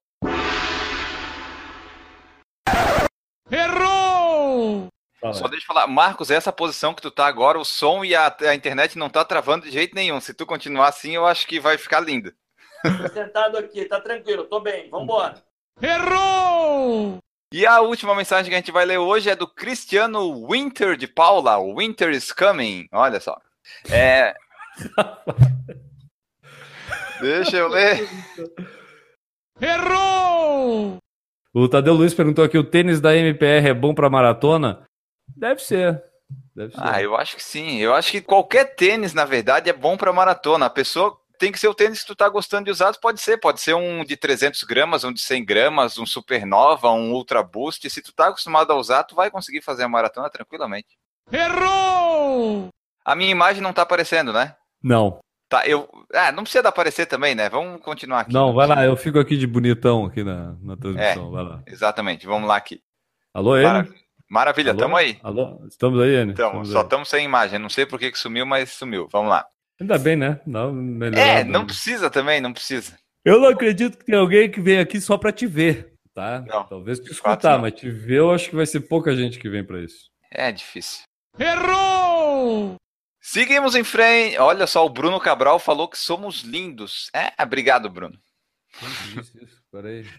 Errou! 3.51 4.87
Só 5.31 5.47
deixa 5.47 5.63
eu 5.63 5.67
falar, 5.67 5.85
Marcos, 5.85 6.31
essa 6.31 6.51
posição 6.51 6.91
que 6.91 7.03
tu 7.03 7.11
tá 7.11 7.27
agora, 7.27 7.59
o 7.59 7.63
som 7.63 8.03
e 8.03 8.15
a, 8.15 8.35
a 8.49 8.55
internet 8.55 8.97
não 8.97 9.11
tá 9.11 9.23
travando 9.23 9.65
de 9.65 9.71
jeito 9.71 9.93
nenhum. 9.93 10.19
Se 10.19 10.33
tu 10.33 10.43
continuar 10.43 10.87
assim, 10.87 11.13
eu 11.13 11.27
acho 11.27 11.45
que 11.45 11.59
vai 11.59 11.77
ficar 11.77 11.99
lindo. 11.99 12.33
Tô 12.83 13.13
sentado 13.13 13.57
aqui, 13.57 13.85
tá 13.85 14.01
tranquilo, 14.01 14.45
tô 14.45 14.59
bem, 14.59 14.89
vambora. 14.89 15.35
Errou! 15.81 17.17
E 17.53 17.65
a 17.65 17.81
última 17.81 18.15
mensagem 18.15 18.49
que 18.49 18.55
a 18.55 18.57
gente 18.57 18.71
vai 18.71 18.83
ler 18.83 18.97
hoje 18.97 19.29
é 19.29 19.35
do 19.35 19.47
Cristiano 19.47 20.47
Winter 20.47 20.97
de 20.97 21.07
Paula. 21.07 21.57
Winter 21.57 22.09
is 22.09 22.31
coming. 22.31 22.87
Olha 22.91 23.19
só. 23.19 23.39
É. 23.91 24.33
Deixa 27.21 27.57
eu 27.57 27.69
ler. 27.69 28.09
Errou! 29.61 30.97
O 31.53 31.69
Tadeu 31.69 31.93
Luiz 31.93 32.13
perguntou 32.13 32.43
aqui: 32.43 32.57
o 32.57 32.63
tênis 32.63 32.99
da 32.99 33.15
MPR 33.15 33.69
é 33.69 33.73
bom 33.73 33.93
para 33.93 34.09
maratona? 34.09 34.83
Deve 35.37 35.61
ser. 35.61 36.03
Deve 36.55 36.73
ser. 36.73 36.81
Ah, 36.81 37.01
eu 37.01 37.15
acho 37.15 37.35
que 37.35 37.43
sim. 37.43 37.77
Eu 37.77 37.93
acho 37.93 38.11
que 38.11 38.19
qualquer 38.19 38.75
tênis, 38.75 39.13
na 39.13 39.25
verdade, 39.25 39.69
é 39.69 39.73
bom 39.73 39.95
para 39.95 40.11
maratona. 40.11 40.65
A 40.65 40.71
pessoa 40.71 41.19
tem 41.43 41.51
que 41.51 41.59
ser 41.59 41.67
o 41.67 41.73
tênis 41.73 41.99
que 42.01 42.07
tu 42.07 42.15
tá 42.15 42.29
gostando 42.29 42.63
de 42.65 42.71
usar, 42.71 42.93
pode 43.01 43.19
ser. 43.19 43.37
Pode 43.37 43.59
ser 43.59 43.73
um 43.73 44.05
de 44.05 44.15
300 44.15 44.63
gramas, 44.63 45.03
um 45.03 45.11
de 45.11 45.19
100 45.19 45.43
gramas, 45.43 45.97
um 45.97 46.05
Supernova, 46.05 46.89
um 46.91 47.11
Ultra 47.11 47.43
Boost. 47.43 47.89
Se 47.89 48.01
tu 48.01 48.13
tá 48.13 48.27
acostumado 48.29 48.71
a 48.71 48.75
usar, 48.77 49.03
tu 49.03 49.13
vai 49.13 49.29
conseguir 49.29 49.61
fazer 49.61 49.83
a 49.83 49.89
maratona 49.89 50.29
tranquilamente. 50.29 50.87
Errou! 51.31 52.69
A 53.05 53.15
minha 53.15 53.31
imagem 53.31 53.61
não 53.61 53.73
tá 53.73 53.81
aparecendo, 53.81 54.31
né? 54.31 54.55
Não. 54.81 55.19
Tá, 55.49 55.67
eu. 55.67 55.87
Ah, 56.13 56.31
não 56.31 56.43
precisa 56.43 56.67
aparecer 56.69 57.05
também, 57.05 57.35
né? 57.35 57.49
Vamos 57.49 57.81
continuar 57.81 58.21
aqui. 58.21 58.33
Não, 58.33 58.53
vai 58.53 58.65
lá, 58.65 58.85
eu 58.85 58.95
fico 58.95 59.19
aqui 59.19 59.35
de 59.37 59.45
bonitão 59.45 60.05
aqui 60.05 60.23
na, 60.23 60.55
na 60.61 60.77
transmissão. 60.77 61.29
Vai 61.31 61.43
lá. 61.43 61.61
Exatamente, 61.67 62.25
vamos 62.25 62.47
lá 62.47 62.55
aqui. 62.55 62.81
Alô? 63.33 63.61
Mara- 63.61 63.87
Maravilha, 64.29 64.71
Alô? 64.71 64.79
tamo 64.79 64.95
aí. 64.95 65.19
Alô? 65.21 65.61
Estamos 65.67 66.01
aí, 66.01 66.15
Enio? 66.15 66.31
Então, 66.33 66.47
Estamos 66.47 66.69
só 66.71 66.81
estamos 66.81 67.09
sem 67.09 67.23
imagem. 67.25 67.59
Não 67.59 67.69
sei 67.69 67.85
por 67.85 67.99
que, 67.99 68.11
que 68.11 68.17
sumiu, 68.17 68.45
mas 68.47 68.71
sumiu. 68.71 69.07
Vamos 69.11 69.29
lá. 69.29 69.45
Ainda 69.81 69.97
bem, 69.97 70.15
né? 70.15 70.39
Não, 70.45 70.71
melhor. 70.71 71.17
É, 71.17 71.43
não 71.43 71.65
precisa 71.65 72.09
também, 72.09 72.39
não 72.39 72.53
precisa. 72.53 72.97
Eu 73.25 73.39
não 73.39 73.47
acredito 73.49 73.97
que 73.97 74.05
tem 74.05 74.15
alguém 74.15 74.49
que 74.51 74.61
vem 74.61 74.79
aqui 74.79 74.99
só 75.01 75.17
para 75.17 75.31
te 75.31 75.45
ver, 75.47 75.93
tá? 76.13 76.41
Não, 76.47 76.63
Talvez 76.65 76.99
te 76.99 77.13
fato, 77.13 77.39
escutar, 77.39 77.53
não. 77.55 77.61
mas 77.61 77.73
te 77.73 77.89
ver 77.89 78.19
eu 78.19 78.31
acho 78.31 78.49
que 78.49 78.55
vai 78.55 78.65
ser 78.65 78.81
pouca 78.81 79.15
gente 79.15 79.39
que 79.39 79.49
vem 79.49 79.63
para 79.63 79.81
isso. 79.81 80.09
É 80.31 80.51
difícil. 80.51 81.03
Errou! 81.39 82.75
Seguimos 83.21 83.75
em 83.75 83.83
frente. 83.83 84.37
Olha 84.37 84.67
só, 84.67 84.85
o 84.85 84.89
Bruno 84.89 85.19
Cabral 85.19 85.57
falou 85.57 85.87
que 85.87 85.97
somos 85.97 86.41
lindos. 86.41 87.09
É, 87.15 87.31
obrigado, 87.41 87.89
Bruno. 87.89 88.17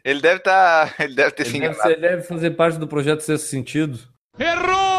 Ele 0.05 0.21
deve 0.21 0.37
estar. 0.39 0.95
ele 1.01 1.15
deve 1.15 1.31
ter 1.33 1.45
se 1.45 1.51
Ele 1.57 1.61
deve, 1.61 1.75
enganado. 1.75 1.95
ser- 1.95 2.01
deve 2.01 2.23
fazer 2.23 2.51
parte 2.53 2.79
do 2.79 2.89
projeto 2.89 3.21
Sexto 3.21 3.47
Sentido. 3.47 3.99
Errou! 4.39 4.94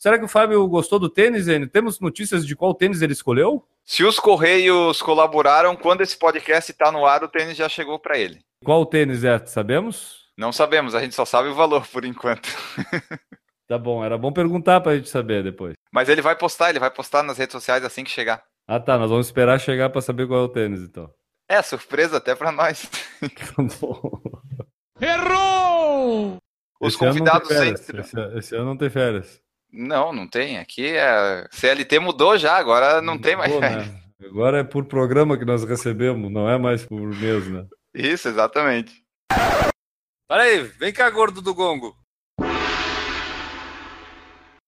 Será 0.00 0.18
que 0.18 0.24
o 0.24 0.28
Fábio 0.28 0.66
gostou 0.66 0.98
do 0.98 1.10
tênis, 1.10 1.46
Enio? 1.46 1.68
Temos 1.68 2.00
notícias 2.00 2.46
de 2.46 2.56
qual 2.56 2.72
tênis 2.74 3.02
ele 3.02 3.12
escolheu? 3.12 3.62
Se 3.84 4.02
os 4.02 4.18
Correios 4.18 5.02
colaboraram, 5.02 5.76
quando 5.76 6.00
esse 6.00 6.18
podcast 6.18 6.72
está 6.72 6.90
no 6.90 7.04
ar, 7.04 7.22
o 7.22 7.28
tênis 7.28 7.54
já 7.54 7.68
chegou 7.68 7.98
para 7.98 8.16
ele. 8.18 8.40
Qual 8.64 8.86
tênis 8.86 9.24
é? 9.24 9.44
Sabemos? 9.44 10.30
Não 10.38 10.52
sabemos, 10.52 10.94
a 10.94 11.00
gente 11.02 11.14
só 11.14 11.26
sabe 11.26 11.50
o 11.50 11.54
valor 11.54 11.86
por 11.86 12.04
enquanto. 12.04 12.48
Tá 13.68 13.78
bom, 13.78 14.04
era 14.04 14.18
bom 14.18 14.32
perguntar 14.32 14.80
pra 14.80 14.96
gente 14.96 15.08
saber 15.08 15.44
depois. 15.44 15.74
Mas 15.92 16.08
ele 16.08 16.20
vai 16.20 16.34
postar, 16.34 16.70
ele 16.70 16.80
vai 16.80 16.90
postar 16.90 17.22
nas 17.22 17.38
redes 17.38 17.52
sociais 17.52 17.84
assim 17.84 18.02
que 18.02 18.10
chegar. 18.10 18.42
Ah 18.66 18.80
tá, 18.80 18.98
nós 18.98 19.08
vamos 19.10 19.26
esperar 19.26 19.60
chegar 19.60 19.90
pra 19.90 20.00
saber 20.00 20.26
qual 20.26 20.40
é 20.40 20.42
o 20.42 20.48
tênis 20.48 20.80
então. 20.80 21.08
É, 21.48 21.62
surpresa 21.62 22.16
até 22.16 22.34
para 22.34 22.50
nós. 22.50 22.90
Tá 23.20 23.62
bom. 23.80 24.20
Errou! 25.00 26.38
Os 26.80 26.94
Esse 26.94 27.04
ano 27.04 27.12
convidados 27.14 27.46
férias. 27.48 27.80
sempre. 27.80 28.00
Esse, 28.00 28.20
esse 28.38 28.56
ano 28.56 28.64
não 28.64 28.76
tem 28.76 28.90
férias. 28.90 29.40
Não, 29.72 30.12
não 30.12 30.26
tem. 30.26 30.58
Aqui 30.58 30.88
é. 30.88 31.46
CLT 31.50 31.98
mudou 31.98 32.36
já, 32.36 32.56
agora 32.56 33.00
não 33.00 33.18
tem 33.18 33.36
mais. 33.36 33.52
Pô, 33.52 33.60
né? 33.60 34.00
Agora 34.24 34.58
é 34.58 34.64
por 34.64 34.84
programa 34.84 35.38
que 35.38 35.44
nós 35.44 35.64
recebemos, 35.64 36.30
não 36.30 36.48
é 36.48 36.58
mais 36.58 36.84
por 36.84 37.00
mês, 37.00 37.48
né? 37.48 37.64
Isso, 37.94 38.28
exatamente. 38.28 39.02
Para 40.28 40.42
aí, 40.42 40.62
vem 40.62 40.92
cá, 40.92 41.08
gordo 41.10 41.40
do 41.40 41.54
gongo. 41.54 41.96